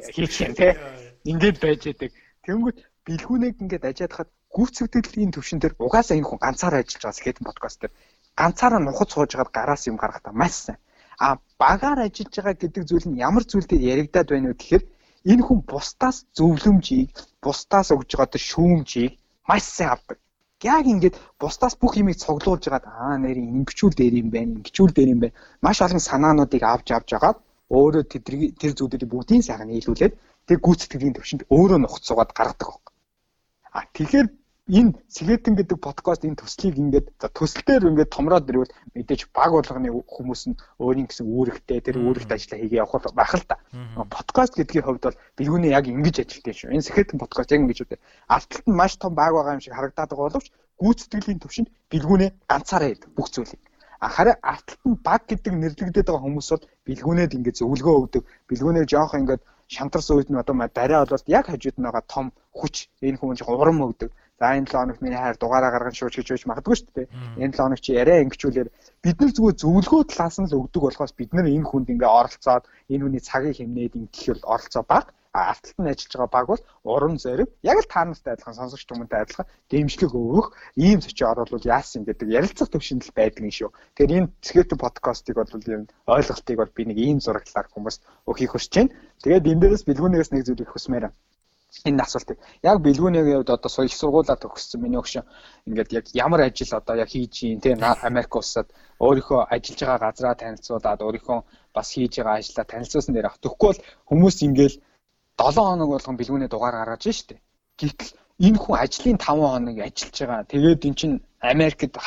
[0.10, 0.74] хийчихэн тий.
[1.30, 2.12] Ингээд байж яадаг.
[2.46, 7.80] Тэнгүүд бэлгүүнийг ингээд ажиадахад гүйцэтгэлийн төвшин дээр угаасаа энэ хүн ганцаараа ажиллаж байгаа скетэн подкаст
[7.82, 7.94] дээр
[8.40, 10.80] ганцаараа нухад сууж хагаад гараас юм гаргах та маш сайн.
[11.20, 14.84] А багаар ажиллаж байгаа гэдэг зүйл нь ямар зүйл дээр яригадаад байна вэ гэхээр
[15.32, 17.10] энэ хүн бусдаас зөвлөмжийг,
[17.44, 19.14] бусдаас өгж байгаа шүүмжийг
[19.50, 20.18] маш сайн авдаг.
[20.64, 25.10] Яг ингээд бусдаас бүх юмыг цуглуулж хагаад аа нэрийн ингэчүүл дээр юм байна, ингэчүүл дээр
[25.14, 25.36] юм байна.
[25.66, 27.38] Маш олон санаануудыг авч авч агаад
[27.74, 28.04] өөрөө
[28.62, 30.14] тэр зүйлүүдийг бүгдийн сайхан нийлүүлээд
[30.48, 32.80] тэр гүйцэтгэлийн төвшөнд өөрөө нухацсуугаад гаргадаг.
[33.76, 34.28] А тэгэхээр
[34.72, 40.42] энэ Сэлэтэн гэдэг подкаст энэ төслийг ингээд дээр ингээд томроод ирвэл мэдээж баг болгоны хүмүүс
[40.48, 43.60] нь өөрийн гэсэн үүрэгтэй тэр үүрэгт ажиллаа хийгээ явах байх л та.
[44.08, 46.72] Подкаст гэдгийн хувьд бол бэлгүүний яг ингэж ажилтдаг шүү.
[46.80, 48.00] Энэ Сэлэтэн подкаст яг ингэж үү.
[48.32, 50.48] Алталт нь маш том баг байгаа юм шиг харагдаад байгаа боловч
[50.80, 53.60] гүйцэтгэлийн төвшөнд бэлгүүнээ ганцаараа хийдэг бүх зүйлийг.
[54.00, 58.24] Харин арталт нь баг гэдэг нэрлэгдээд байгаа хүмүүс бол бэлгүүнээд ингээд зөвлөгөө өгдөг.
[58.48, 62.26] Бэлгүүнээ жоох ингээд шантарсан үед нь одоо барай бол яг хажууд нь байгаа том
[62.56, 64.12] хүч энэ хүмүүс чинь урам өгдөг.
[64.40, 67.08] За энэ 7 хоногт миний хайр дугаараа гарган шууж гэж байж магадгүй шүү дээ.
[67.44, 68.70] Энэ 7 хоног чи яриа ингэчүүлэр
[69.04, 72.64] бид нар зүгээр зөвлөгөө талаас нь л өгдөг болохоос бид нар энэ хүнд ингээ оролцоод
[72.94, 77.16] энэ хүний цагийг хэмнээд ингэх бол оролцоо баг арталт нь ажиллаж байгаа баг бол уран
[77.24, 80.48] зориг яг л та нартай адилхан сонсогч хүмүүнтэй адилхан дэмжлэг өгөх
[80.86, 83.70] ийм зочи оруулал яасан гэдэг ярилцах төвшөнд л байдаг юм шүү.
[83.98, 85.84] Тэгэхээр энэ Скетэ подкастыг бол юм
[86.16, 88.94] ойлголтыг бол би нэг ийм зураглалаар хүмүүст өгөхийг хүсэж байна.
[89.24, 91.18] Тэгээд энэ дээрээс бэлгүүнээс нэг зүйлийг хүсмээр байна
[91.90, 95.24] энэ асуултыг яг бэлгүүний хувьд одоо их сургуулаа төгссөн миний өгшин
[95.68, 97.74] ингээд яг ямар ажил одоо яг хийж юм те
[98.08, 98.68] Америк улсад
[99.06, 101.40] өөрийнхөө ажиллаж байгаа газраа танилцуулаад өөрийнхөө
[101.76, 104.76] бас хийж байгаа ажлаа танилцуулсан дээр ах тэгэхгүй бол хүмүүс ингээд
[105.38, 107.42] 7 хоног болгон бэлгүүний дугаар гаргаж штэ.
[107.80, 108.12] Гэтэл
[108.46, 110.50] энэ хүн ажлын 5 хоног ажиллаж байгаа.
[110.54, 111.98] Тэгээд эн чин Америкт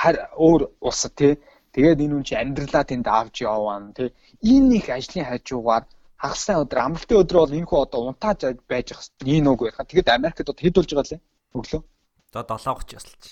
[0.46, 1.32] өөр улсад тий.
[1.74, 4.08] Тэгээд энэ хүн чи амьдралаа тэнд авч яваан тий.
[4.52, 5.84] Энэ их ажлын хажуугаар
[6.22, 8.40] хагасны өдөр амралтын өдөр бол энэ хүү одоо унтааж
[8.70, 9.78] байж ах энэ үг байх.
[9.84, 11.22] Тэгэд Америкт одоо хэд болж байгаа лээ?
[11.56, 11.82] Өглөө.
[12.32, 13.22] За 7:30 ясалж.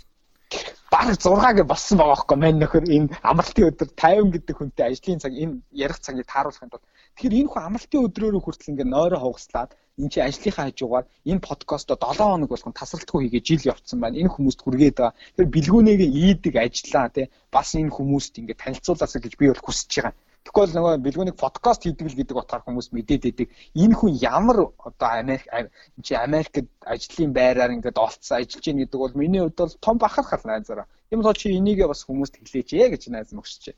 [0.95, 5.33] Бараг 6-г болсон байгаа байхгүй мэн нөхөр энэ амралтын өдөр 50 гэдэг хүнтэй ажлын цаг
[5.43, 5.55] энэ
[5.85, 6.87] ярих цагийг тааруулахын тулд
[7.17, 11.97] тэгэхээр энэ хүү амралтын өдрөөрөө хүртэл ингээ нойроо хугаслаад энэ чи ажлынхаа хажуугаар энэ подкастоо
[11.99, 14.21] 7 хоног болгон тасралтгүй хийгээ жил явцсан байна.
[14.23, 15.19] Энэ хүмүүст хүргээд байгаа.
[15.37, 17.27] Тэр бэлгүүнийг ийдэг ажиллаа тий.
[17.55, 20.15] Бас энэ хүмүүст ингээ танилцуулаасаа гэж би бол хүсэж байгаа.
[20.45, 23.49] Тэгэхгүй бол нөгөө бэлгүүнийг подкаст хийдэг л гэдэг утгаар хүмүүс мэдээд идэг.
[23.81, 25.73] Энэ хүн ямар одоо Америк энэ
[26.05, 30.45] чи Америкт ажлын байраар ингээд олцсон ажиллаж ийн гэдэг бол миний хувьд бол том бахархал
[30.45, 30.85] найзаараа.
[31.09, 33.73] Юм бол чи энийгээ бас хүмүүст хэлээч ээ гэж найз мөгсөж.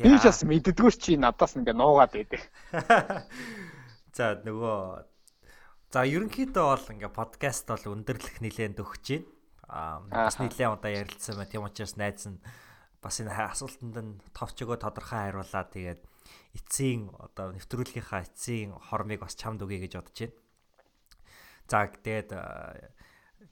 [0.00, 2.40] Би ч бас мэддэггүй чи надаас ингээд нуугаад идэг.
[4.16, 5.04] За нөгөө
[5.92, 9.28] за ерөнхийдөө бол ингээд подкаст бол өндөрлөх нэлээд өгч байна.
[9.68, 11.50] Аа бас нэлээд удаа ярилцсан байна.
[11.52, 12.40] Тийм учраас найз нь
[13.04, 16.02] бас энэ асуултанд нь товч өгөө тодорхой хариулаад тэгээд
[16.56, 20.40] эцсийн одоо нэвтрүүлгийнхаа эцсийн хормыг бас чамд өгье гэж бодож байна.
[21.68, 22.28] За тэгээд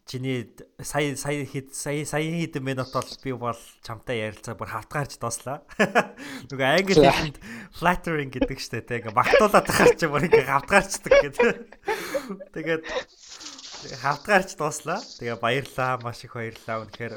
[0.06, 0.50] чиний
[0.80, 5.62] сая сая хэд сая сая хэдэн минут бол би бол чамтай ярилцаа бүр хавтгаарч доослаа.
[6.50, 7.38] Нөгөө англи хэлэнд
[7.76, 11.56] flattering гэдэг штэ тэг ингээ багтуулаад тахаар чи бүр ингээ хавтгаарчдаг гэдэг.
[12.56, 12.82] Тэгээд
[14.02, 15.00] хавтгаарч доослаа.
[15.20, 16.82] Тэгээ баярлаа маш их баярлаа.
[16.82, 17.14] Үнэхээр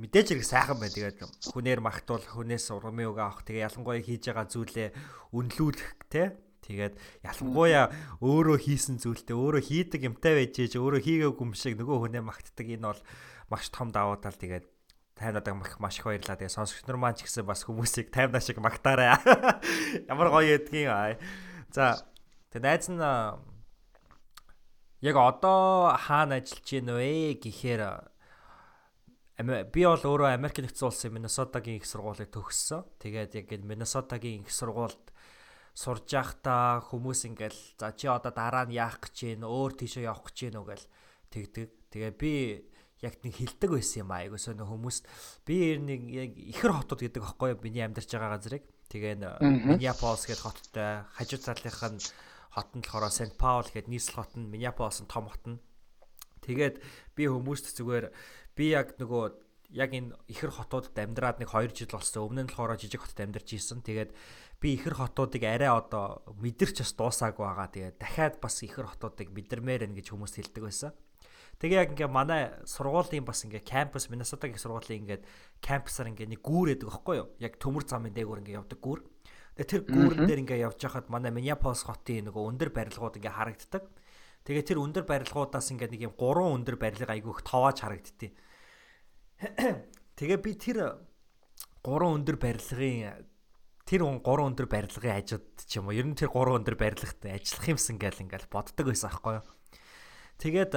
[0.00, 0.96] мэдээж хэрэг сайхан байна.
[0.96, 1.18] Тэгээд
[1.52, 3.44] хүнээр магтуул, хүнээс ургамын үг авах.
[3.44, 4.88] Тэгээ ялангуяа хийж байгаа зүйлээ
[5.36, 6.40] үнэлүүлэх те.
[6.64, 6.94] Тэгээд
[7.24, 7.92] ялангуяа
[8.24, 12.66] өөрөө хийсэн зүйлтэй өөрөө хийдэг юмтай байж ээж өөрөө хийгээгүй юм шиг нөгөө хүнээ магтдаг.
[12.66, 13.02] Энэ бол
[13.52, 14.36] маш том давуу тал.
[14.36, 14.64] Тэгээд
[15.20, 15.44] тайнаад
[15.76, 16.40] маш их баярлалаа.
[16.40, 19.20] Тэгээ сонсогч нар маань ч гэсэн бас хүмүүсийг таймнаа шиг магтаарай.
[20.10, 21.20] Ямар гоё ядгийн.
[21.68, 22.00] За
[22.56, 23.04] тэгээ найз нь
[25.04, 27.82] яг одоо хаана ажиллаж байна вэ гэхээр
[29.46, 32.84] би бол өөрөө Америк нэгдсэн улсын Миннесотагийн их сургуулийг төгссөн.
[33.00, 35.10] Тэгээд яг энэ Миннесотагийн их сургуульд
[35.72, 40.28] сурж байхдаа хүмүүс ингээл за чи одоо дараа нь яах гэж гин өөр тийшээ явах
[40.28, 40.86] гэж гин үгээл
[41.30, 41.68] тэгдэг.
[41.88, 42.32] Тэгээ би
[43.00, 44.20] яг нэг хилдэг байсан юм аа.
[44.26, 44.98] Айгуу сонио хүмүүс
[45.46, 47.56] би нэг яг ихэр хотод гэдэг аахгүй?
[47.64, 48.64] Миний амьдарч байгаа газрыг.
[48.92, 52.02] Тэгээ Миннеаполис гэдэг хоттой хажуу талынх нь
[52.52, 55.62] хот нь болохоор Сент Паул гэдэг нийслэл хот нь Миннеаполис нь том хот нь.
[56.44, 56.82] Тэгээд
[57.16, 58.10] би хүмүүст зүгээр
[58.60, 59.24] би яг нөгөө
[59.72, 62.28] яг энэ ихэр хотуудад амьдраад нэг 2 жил болсон.
[62.28, 63.80] Өмнө нь болохоор жижиг хотод амьдарч исэн.
[63.80, 64.10] Тэгээд
[64.60, 67.68] би ихэр хотуудыг арай одоо мэдэрч бас дуусаагүй байгаа.
[67.70, 70.92] Тэгээд дахиад бас ихэр хотуудыг мэдэрмээр байна гэж хүмүүс хэлдэг байсан.
[71.62, 75.20] Тэгээ яг ингээ манай сургуулийн бас ингээ кампус Миннесотагийн сургуулийн ингээ
[75.60, 77.28] кампусаар ингээ нэг гүүр гэдэг аахгүй юу?
[77.36, 79.00] Яг төмөр замын дээгүүр ингээ явдаг гүүр.
[79.60, 83.84] Тэгээ тэр гүүрэн дээр ингээ явж хахад манай Миннеаполис хотын нөгөө өндөр барилгууд ингээ харагддаг.
[84.48, 88.32] Тэгээ тэр өндөр барилгуудаас ингээ нэг юм гурван өндөр барилга айгүйх товааж харагдтыг.
[89.40, 91.00] Тэгээ би тэр
[91.80, 93.24] гурван өндөр барилгын
[93.88, 97.72] тэр гурван өндөр барилгын хажууд ч юм уу ер нь тэр гурван өндөр барилгад ажиллах
[97.72, 99.46] юмсан гэл ингээл боддог байсан аахгүй юу.
[100.44, 100.72] Тэгээд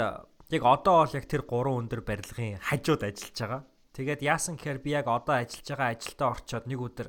[0.56, 3.61] яг одоо бол яг тэр гурван өндөр барилгын хажууд ажиллаж байгаа.
[3.99, 7.07] Тэгээд яасан гэхээр би яг одоо ажиллаж байгаа ажилдаа орчоод нэг өдөр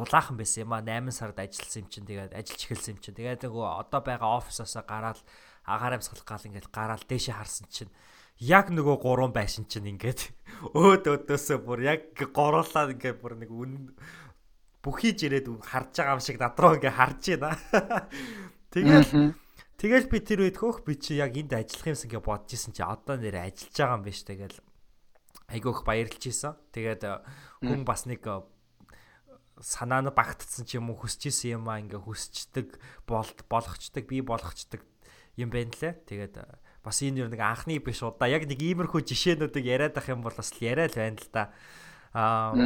[0.00, 3.44] дулаахан байсан юм а 8 сард ажилласан юм чинь тэгээд ажиллаж эхэлсэн юм чинь тэгээд
[3.44, 5.20] нөгөө одоо байгаа офисоосоо гараад
[5.68, 7.92] агаар амьсгал гал ингээл гараад дээшээ харсан чинь
[8.38, 10.30] яг нөгөө гурван байшин чинь ингээд
[10.78, 13.94] өөд өөдөөсөө бүр яг горуулаад ингээд бүр нэг үн
[14.82, 17.58] бүхийж ирээд харж байгаа юм шиг надруу ингээд харж байна.
[18.72, 19.34] Тэгэл
[19.78, 22.82] тэгэл би тэр үед хөөх би чи яг энд ажиллах юмсан гэж бодож исэн чи
[22.84, 24.58] одоо нэр ажиллаж байгаа юм биш тэгэл
[25.48, 26.54] айгүйх баярлж исэн.
[26.70, 27.18] Тэгээд э,
[27.64, 28.44] хүн бас нэг э,
[29.58, 32.76] санаа нь багтцсан ч юм уу хүсэж исэн юм аа ингээ хүсчдэг
[33.08, 34.84] болт болгочдөг би болгочдөг
[35.40, 35.94] юм байна лээ.
[36.04, 36.44] Тэгээд э,
[36.88, 40.32] бас энэ юу нэг анхны биш удаа яг нэг иймэрхүү жишээнүүдийг яриад ах юм бол
[40.32, 41.44] бас яриа л байна л да.
[42.16, 42.56] Аа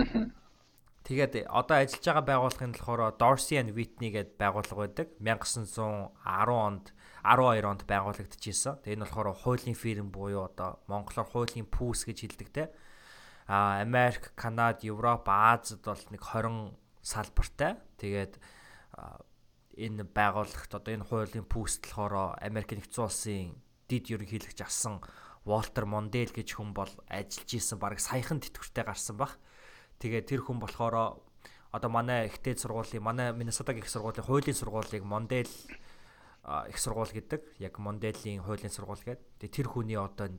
[1.02, 5.06] Тэгээд одоо ажиллаж байгаа байгууллагын болохоор Dorsey and Whitney гэдэг байгууллага байдаг.
[5.18, 6.14] 1910
[6.54, 6.94] онд
[7.26, 8.86] 12 онд байгуулагдчихсэн.
[8.86, 12.64] Тэгээд энэ болохоор хуулийн фирм буюу одоо монголоор хуулийн пүүс гэж хэлдэг те.
[13.50, 17.82] А Америк, Канада, Европ, Азад бол нэг 20 салбартай.
[17.98, 18.38] Тэгээд
[19.74, 23.58] энэ байгууллагт одоо энэ хуулийн пүүст болохоор Америк нэгдсэн улсын
[23.92, 25.04] дид ерөнхийлөгч асан
[25.44, 29.36] Волтер Мондел гэж хүн бол ажиллаж исэн баг саяхан тэтгэвртэй гарсан баг.
[30.00, 31.20] Тэгээ тэр хүн болохоор
[31.72, 35.50] одоо манай ихтэй сургуулийн манай Миннесотагийн их сургуулийн хуулийн сургуулийг Мондел
[36.68, 37.58] их сургууль гэдэг.
[37.58, 39.26] Яг Монделийн хуулийн сургууль гэдэг.
[39.38, 40.30] Тэгээ тэр хүний одоо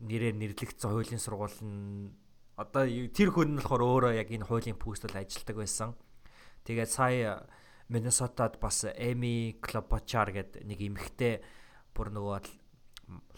[0.00, 2.14] нэрээр нэрлэгдсэн хуулийн сургууль нь
[2.54, 5.90] одоо тэр хүн нь болохоор өөрөө яг энэ хуулийн пүүстэл ажилладаг байсан.
[6.62, 7.46] Тэгээд сая
[7.90, 11.42] Миннесотад бас Эми Клопочар гэдэг нэг эмэгтэй
[11.98, 12.38] бүр нөгөө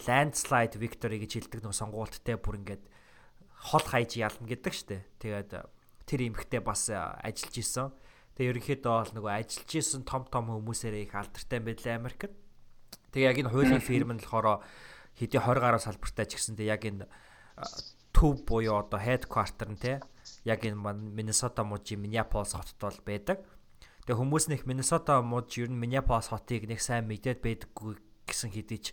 [0.04, 2.84] landslide victory гэж хэлдэг нөгөө сонгуульттай бүр ингээд
[3.72, 5.00] хол хайж ялна гэдэг штэ.
[5.16, 5.50] Тэгээд
[6.04, 7.88] тэр эмхтэй бас ажиллаж исэн.
[8.36, 12.32] Тэгээ ерөнхийдөө бол нөгөө ажиллаж исэн том том хүмүүсээрээ их алдартай байлаа Америкт.
[13.16, 14.60] Тэгээ яг энэ хуулийн фирм нь болохоор
[15.16, 17.04] хэдий 20 гаруй салбартай ч гэсэндээ яг энэ
[18.16, 20.00] төв буюу одоо headquarter нь те
[20.44, 23.44] яг энэ Миннесота мужийн Миннеаполис хотод бол байдаг.
[24.08, 28.00] Тэгээ хүмүүс нэг Миннесота муж ер нь Миннеаполис хотыг нэг сайн мэдээд байдаггүй
[28.30, 28.86] гэсэн хэдий ч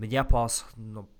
[0.00, 0.64] Minneapolis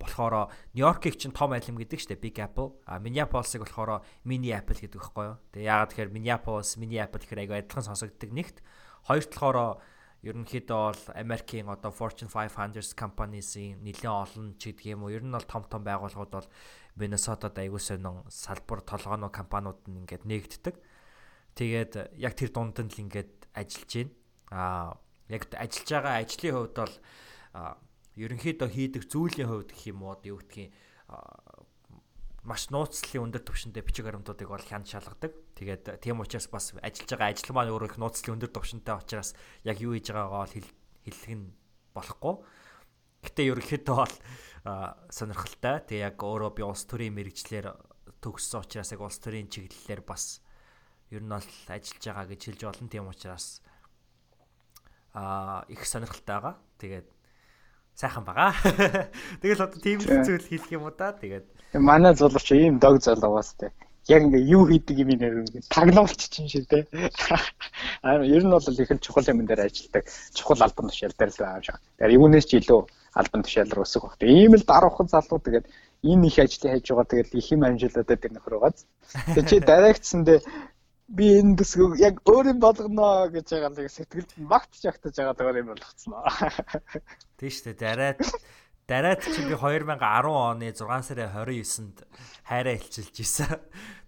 [0.00, 2.80] болохоор Нью-Йоркийг чинь том айлм гэдэг штэ Big Apple.
[2.88, 5.36] А Minneapolis-ыг болохоор Mini Apple гэдэг байхгүй юу?
[5.52, 8.64] Тэгээ яагаад тэгэхээр Minneapolis, Mini Apple гэхээр айгүй адилхан сонсогддог нэгт.
[9.04, 9.84] Хоёрт болохоор
[10.24, 15.12] ерөнхийдөө бол Америкийн одоо Fortune 500 companies-ийн нэлээд олон ч гэдэг юм уу.
[15.12, 16.48] Ер нь бол том том байгууллагууд бол
[16.96, 20.76] Minnesota-д айгүй сонин салбар толгооно компаниуд нь ингээд нэгддэг.
[21.52, 24.12] Тэгээд яг тэр дунд нь л ингээд ажиллаж байна.
[24.52, 24.88] Аа
[25.28, 26.94] яг ажиллаж байгаа ажлын хувьд бол
[27.52, 30.70] ерөнхийдөө хийдэг зүйлийн хувьд гэх юм уу юу гэдгийг
[32.40, 35.32] маш нууцлалын өндөр түвшинтэй бичиг баримтуудыг бол хянд шалгадаг.
[35.60, 39.76] Тэгээд тийм учраас бас ажиллаж байгаа ажил маань өөрөө их нууцлалын өндөр түвшинтэй учраас яг
[39.84, 40.56] юу хийж байгаагаа бол
[41.04, 41.52] хэллэг нь
[41.92, 42.34] болохгүй.
[43.28, 44.16] Гэтэ ерөнхийдөө бол
[45.12, 45.76] сонирхолтой.
[45.84, 47.76] Тэг яг өөрөө би улс төрийн мэрэгчлэр
[48.24, 50.40] төгссөн учраас яг улс төрийн чиглэлээр бас
[51.12, 52.88] ер нь бол ажиллаж байгаа гэж хэлж болно.
[52.88, 53.60] Тийм учраас
[55.12, 56.56] а их сонирхолтой байгаа.
[56.80, 57.08] Тэгээд
[58.00, 58.56] сайхан байгаа.
[59.44, 61.12] Тэгэл одоо тийм зүйл хэлэх юм уу да.
[61.12, 61.44] Тэгээд
[61.76, 63.72] манай зулууч ийм дог залуугаас те.
[64.08, 66.88] Яг ингээ юу хийдэг юм нэр ингээ таглуулч чинь шиг те.
[68.02, 70.04] Аа ер нь бол их л чухал юм дээр ажилладаг.
[70.32, 71.76] Чухал албан тушаал дээр л аав шиг.
[72.00, 72.80] Тэгэхээр юунээс ч илүү
[73.20, 74.16] албан тушаал руу өсөх баг.
[74.24, 75.66] Ийм л даруухан залуу тэгээд
[76.02, 78.88] энэ их ажлыг хийж байгаа тэгэл их юм амжилттай тэр нөхөр байгааз.
[79.36, 80.38] Тэгээ чи директсэндээ
[81.10, 85.58] би энэ төсгөө яг өөр юм болгоно гэж байгаа л сэтгэлд магт жагтаж байгаа даа
[85.58, 86.14] юм болгоцсон.
[87.38, 87.82] Тийм шүү дээ.
[87.82, 88.18] Дараад
[88.86, 89.90] дараад чи би 2010
[90.30, 91.98] оны 6 сарын 29-нд
[92.46, 93.58] хайраа илчилж исэн.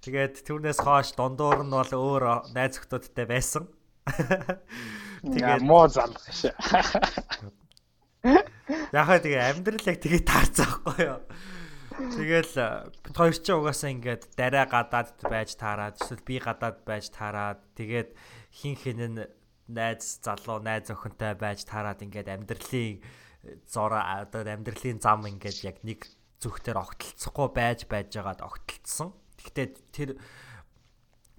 [0.03, 3.67] Тэгээд түүнээс хойш дундуур нь бол өөр найз охтуудтай байсан.
[5.27, 6.55] Тэгээд муу залгах шээ.
[8.95, 11.19] Яхаа тэгээ амьдрал яг тэгээ таарцаахгүй юу.
[11.93, 12.53] Тэгэл
[13.05, 18.17] бид хоёр ч угаасаа ингээд дараа гадаад байж таарад эсвэл би гадаад байж таарад тэгээд
[18.53, 19.21] хин хин нь
[19.69, 23.01] найз залуу найз охинтой байж таарад ингээд амьдралын
[23.69, 26.09] зураа одоо амьдралын зам ингээд яг нэг
[26.41, 29.15] зүгтэр огтлцохгүй байж байж байгаад огтлцсон.
[29.39, 30.11] Гэхдээ тэр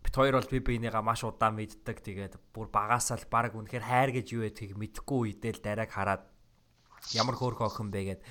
[0.03, 1.99] бит хоёр бол би бинийгаа маш удаан мэддэг.
[2.03, 6.23] Тэгээд бүр багасаа л баг үнэхээр хайр гэж юу тийг мэдхгүй үедээ л дарааг хараад
[7.11, 8.21] ямар хөөрхөн охин бэ гэд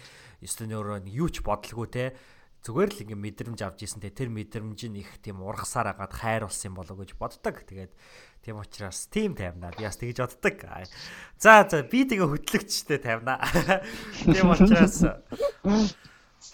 [0.42, 2.18] ёстой өөрөө юу ч бодлого те
[2.62, 6.46] зүгээр л ингээм мэдрэмж авч ийсэн те тэр мэдрэмж нь их тийм ургасаар агаад хайр
[6.46, 7.58] болсон юм болов гэж боддог.
[7.66, 7.90] Тэгээд
[8.46, 9.74] тийм учраас тийм тайвнаа.
[9.74, 10.62] Би бас тэгж боддог.
[11.42, 13.42] За за би тэгээ хөтлөгчтэй тайвнаа.
[14.30, 15.02] Тийм учраас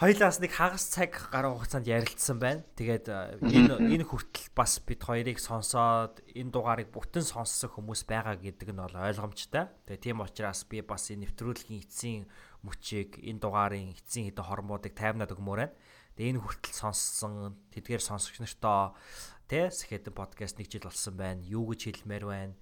[0.00, 2.64] хоёлаас нэг хагас цаг гаруй хугацаанд ярилцсан байна.
[2.76, 3.08] Тэгээд
[3.44, 8.80] энэ энэ хүртэл бас бид хоёрыг сонсоод энэ дугаарыг бүтэн сонссон хүмүүс байгаа гэдэг нь
[8.80, 9.68] бол ойлгомжтой.
[9.84, 12.24] Тэгээд тийм учраас би бас энэ нэвтрүүлгийн эцсийн
[12.62, 15.76] мөчийг энэ дугаарын эцсийн хэдэн хормуудыг таймнаад өгмөр байна.
[16.18, 18.98] Тэгээ энэ хүртэл сонссон тэдгээр сонсогч нартаа
[19.46, 21.40] тэ сэхэдэн подкаст нэг жил болсон байна.
[21.46, 22.54] Юу гэж хэлмээр байна?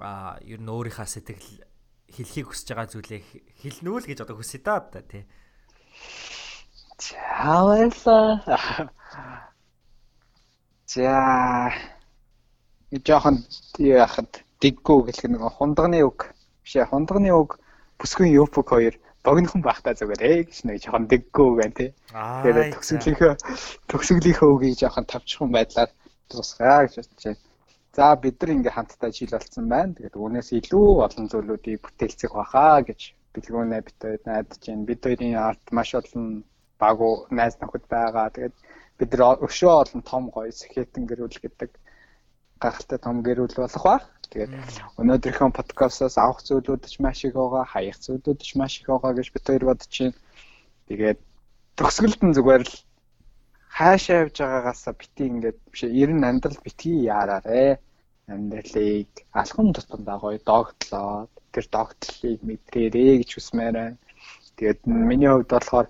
[0.00, 1.68] Аа ер нь өөрийнхөө сэтгэл
[2.08, 3.20] хэлхийг хүсэж байгаа зүйлээ
[3.60, 5.24] хэлнэ үл гэж одоо хүсэе да одоо тий.
[6.96, 8.40] Чаавала.
[10.86, 11.72] За.
[12.92, 13.36] Жохон
[13.80, 17.56] яхад диггүү гэх нэг хундагны үг биш хундагны үг
[18.02, 21.90] бүсгүй юпок хоёр богинохон байхдаа зүгээр ээ гэж нэг жоохон дэггөө гэн тий.
[22.10, 23.32] Тэгээд төгсгөлийнхөө
[23.90, 25.90] төгсгөлийнхөө үгийг жоохон тавчхан байдлаар
[26.26, 27.40] тусгаа гэж бодож байна.
[27.94, 29.94] За бид нар ингээ хамтдаа жил болсон байна.
[29.94, 33.00] Тэгээд үүнээс илүү олон зүйлүүдийг бүтээлцэх баха гэж
[33.34, 34.88] бэлгүүнээ бид хоёр найдаж байна.
[34.90, 36.24] Бид хоёрын арт маш олон
[36.82, 38.26] багу найз нөхөд байгаа.
[38.34, 38.56] Тэгээд
[38.98, 41.70] бид нар өшөө олон том гоё сэхэтэн гэрүүл гэдэг
[42.62, 43.96] гахалтай том гэрүүл болох ба.
[44.32, 44.52] Тэгээд
[44.96, 49.28] өнөөдрийнхөө подкастаас авах зүйлүүд ч маш их байгаа, хаях зүйлүүд ч маш их байгаа гэж
[49.28, 50.16] бид хоёр бодож байна.
[50.88, 51.18] Тэгээд
[51.76, 52.74] төгсгөлд нь зүгээр л
[53.76, 57.76] хаашаа явж байгаагаас бити ингээд биш ер нь амьдрал битгий яараарэ.
[58.32, 64.00] Амьдралыг алхам тутамдаа гоё догтлоод тэр догтлыг мэдрээрээ гэж хүсмээр байна.
[64.56, 65.88] Тэгээд миний хувьд болохоор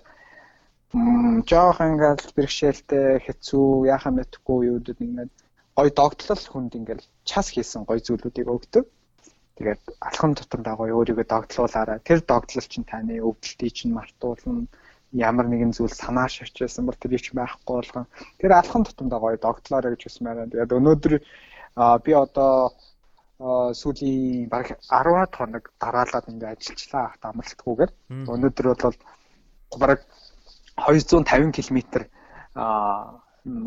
[1.49, 5.31] жоох ингээл бэрхшээлтэй хэцүү яхаа мэдхгүй юудад ингээд
[5.77, 8.85] гой догтлол хүнд ингээл час хийсэн гой зүйлүүдийг өгдөг.
[9.57, 11.99] Тэгээд алхам тутамдаа гоё өөрийгөө догтлуулаарай.
[12.01, 14.65] Тэр догтлол чинь таны өвдөлтийг чинь мартуулна.
[15.13, 18.05] Ямар нэгэн зүйл санаа шавчсан бол тэр их байхгүй болгон.
[18.41, 20.51] Тэр алхам тутамдаа гоё догтлоорой гэж хүсмээр байна.
[20.51, 21.13] Тэгээд өнөөдөр
[22.01, 22.73] би одоо
[23.77, 27.91] сүүлийн баг 10 хоног дараалаад ингээ ажиллажлаа ахт амралтгүйгээр.
[28.33, 28.97] Өнөөдөр бол
[29.77, 29.99] баг
[30.77, 31.77] 250 км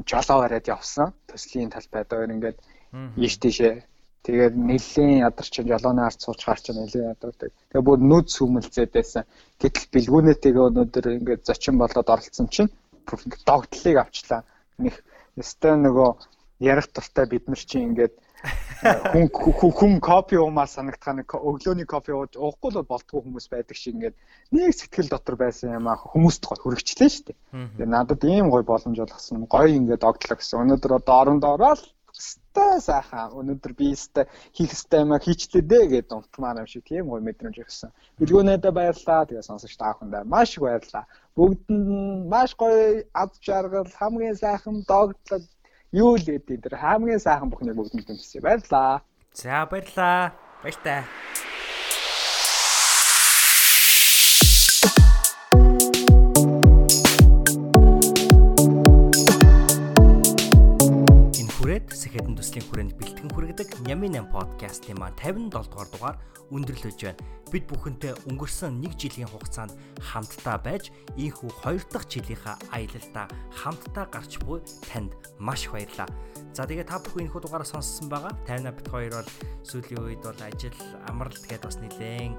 [0.06, 1.14] жолоо бариад явсан.
[1.30, 2.58] Төслийн талбайд өөр ингээд
[3.16, 3.74] ийш тийшээ
[4.26, 7.54] Тэгээд нэлийн ядарч жолооны ард сууч гарч нэлийн ядардаг.
[7.70, 9.22] Тэгээд бүр нүд сүмэлзээд байсан.
[9.62, 12.74] Гэтэл бэлгүүнээтэйгээ өнөөдөр ингээд зочин болоод оролцсон чинь
[13.46, 14.42] догтлыг авчлаа.
[14.82, 14.98] Них
[15.38, 16.10] өстой нөгөө
[16.58, 18.18] ярих туртай бид нар чинь ингээд
[19.14, 23.94] хүн хүн кофе уумаар санагдах нэг өглөөний кофе ууж уухгүй л болтгүй хүмүүс байдаг шиг
[23.94, 24.16] ингээд
[24.50, 27.38] нэг сэтгэл дотор байсан юм аа хүмүүст гой хөргөчлээ шүү дээ.
[27.78, 29.46] Тэгээ надад ийм гой боломж болгосон.
[29.46, 30.66] Гой ингээд огтлоо гэсэн.
[30.66, 31.80] Өнөөдөр одоо орондоо ороод
[32.16, 34.24] өстой сайхан өнөөдөр би өстой
[34.56, 37.90] хийх өстой юм а хийчлээ дээ гэдэг унтмаар юм шиг тийм гоё мэдрэмж өгсөн.
[38.18, 39.28] Билгүүнээдээ баярлаа.
[39.28, 41.04] Тэгээ сонсогч та бүхэндээ маш их баярлаа.
[41.36, 45.44] Бүгдэнд маш гоё ад жаргал хамгийн сайхан догтлол
[45.92, 48.40] юу л гэдэг тэр хамгийн сайхан бүхнийг бүгдэнд хүсье.
[48.40, 49.04] Баярлаа.
[49.36, 50.32] За баярлаа.
[50.64, 51.04] Баяртай.
[61.92, 66.16] Сэхэдэн төслийн хүрээнд бэлтгэн хүргэдэг Нями 8 подкастын маань 57 дугаар дугаар
[66.50, 67.20] өндөрлөж байна.
[67.46, 69.70] Бид бүхэнтэй өнгөрсөн 1 жилийн хугацаанд
[70.02, 74.58] хамтдаа байж ийхүү 2 дахь жилийнхаа аялалдаа хамтдаа гарч буй
[74.90, 76.10] танд маш баярлалаа.
[76.56, 78.34] За тэгээ та бүхэн энэхүү дугаараа сонссон байгаа.
[78.48, 79.30] Тайна бит хоёр бол
[79.62, 80.74] сүүлийн үед бол ажил
[81.06, 82.32] амралт гэдээ бас нэлээн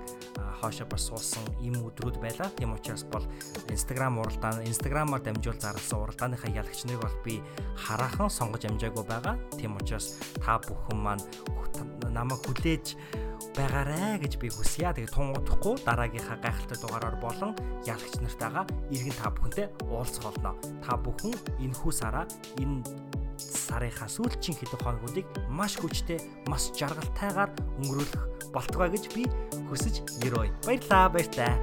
[0.60, 2.50] хоошо бас суусан ийм өдрүүд байлаа.
[2.58, 3.24] Тийм учраас бол
[3.70, 7.40] Instagram уралдаан Instagram-аар дамжуул зарласан уралдааныхаа ялагч нарыг бол би
[7.78, 9.38] хараахан сонгож амжаагүй байгаа.
[9.54, 11.24] Тийм учраас та бүхэн маань
[12.10, 12.98] намайг хүлээж
[13.56, 14.94] байгаарэ гэж би хүсье.
[14.94, 17.52] Тэгээ тун удахгүй дараагийнхаа гайхалтай дугаараар болон
[17.86, 20.52] ялагч нартайгаа иргэн та бүхэнтэй уулзах болно.
[20.82, 22.26] Та бүхэн энэ хүү сараа
[22.58, 22.82] энэ
[23.38, 26.20] сарынхаа сүүлчийн хэдэн хоногуудыг маш хүчтэй,
[26.50, 27.52] маш жаргалтайгаар
[27.84, 28.24] өнгөрүүлэх
[28.56, 29.24] болтугай гэж би
[29.70, 30.52] хүсэж ерөөе.
[30.66, 31.54] Баярлалаа, баяртай.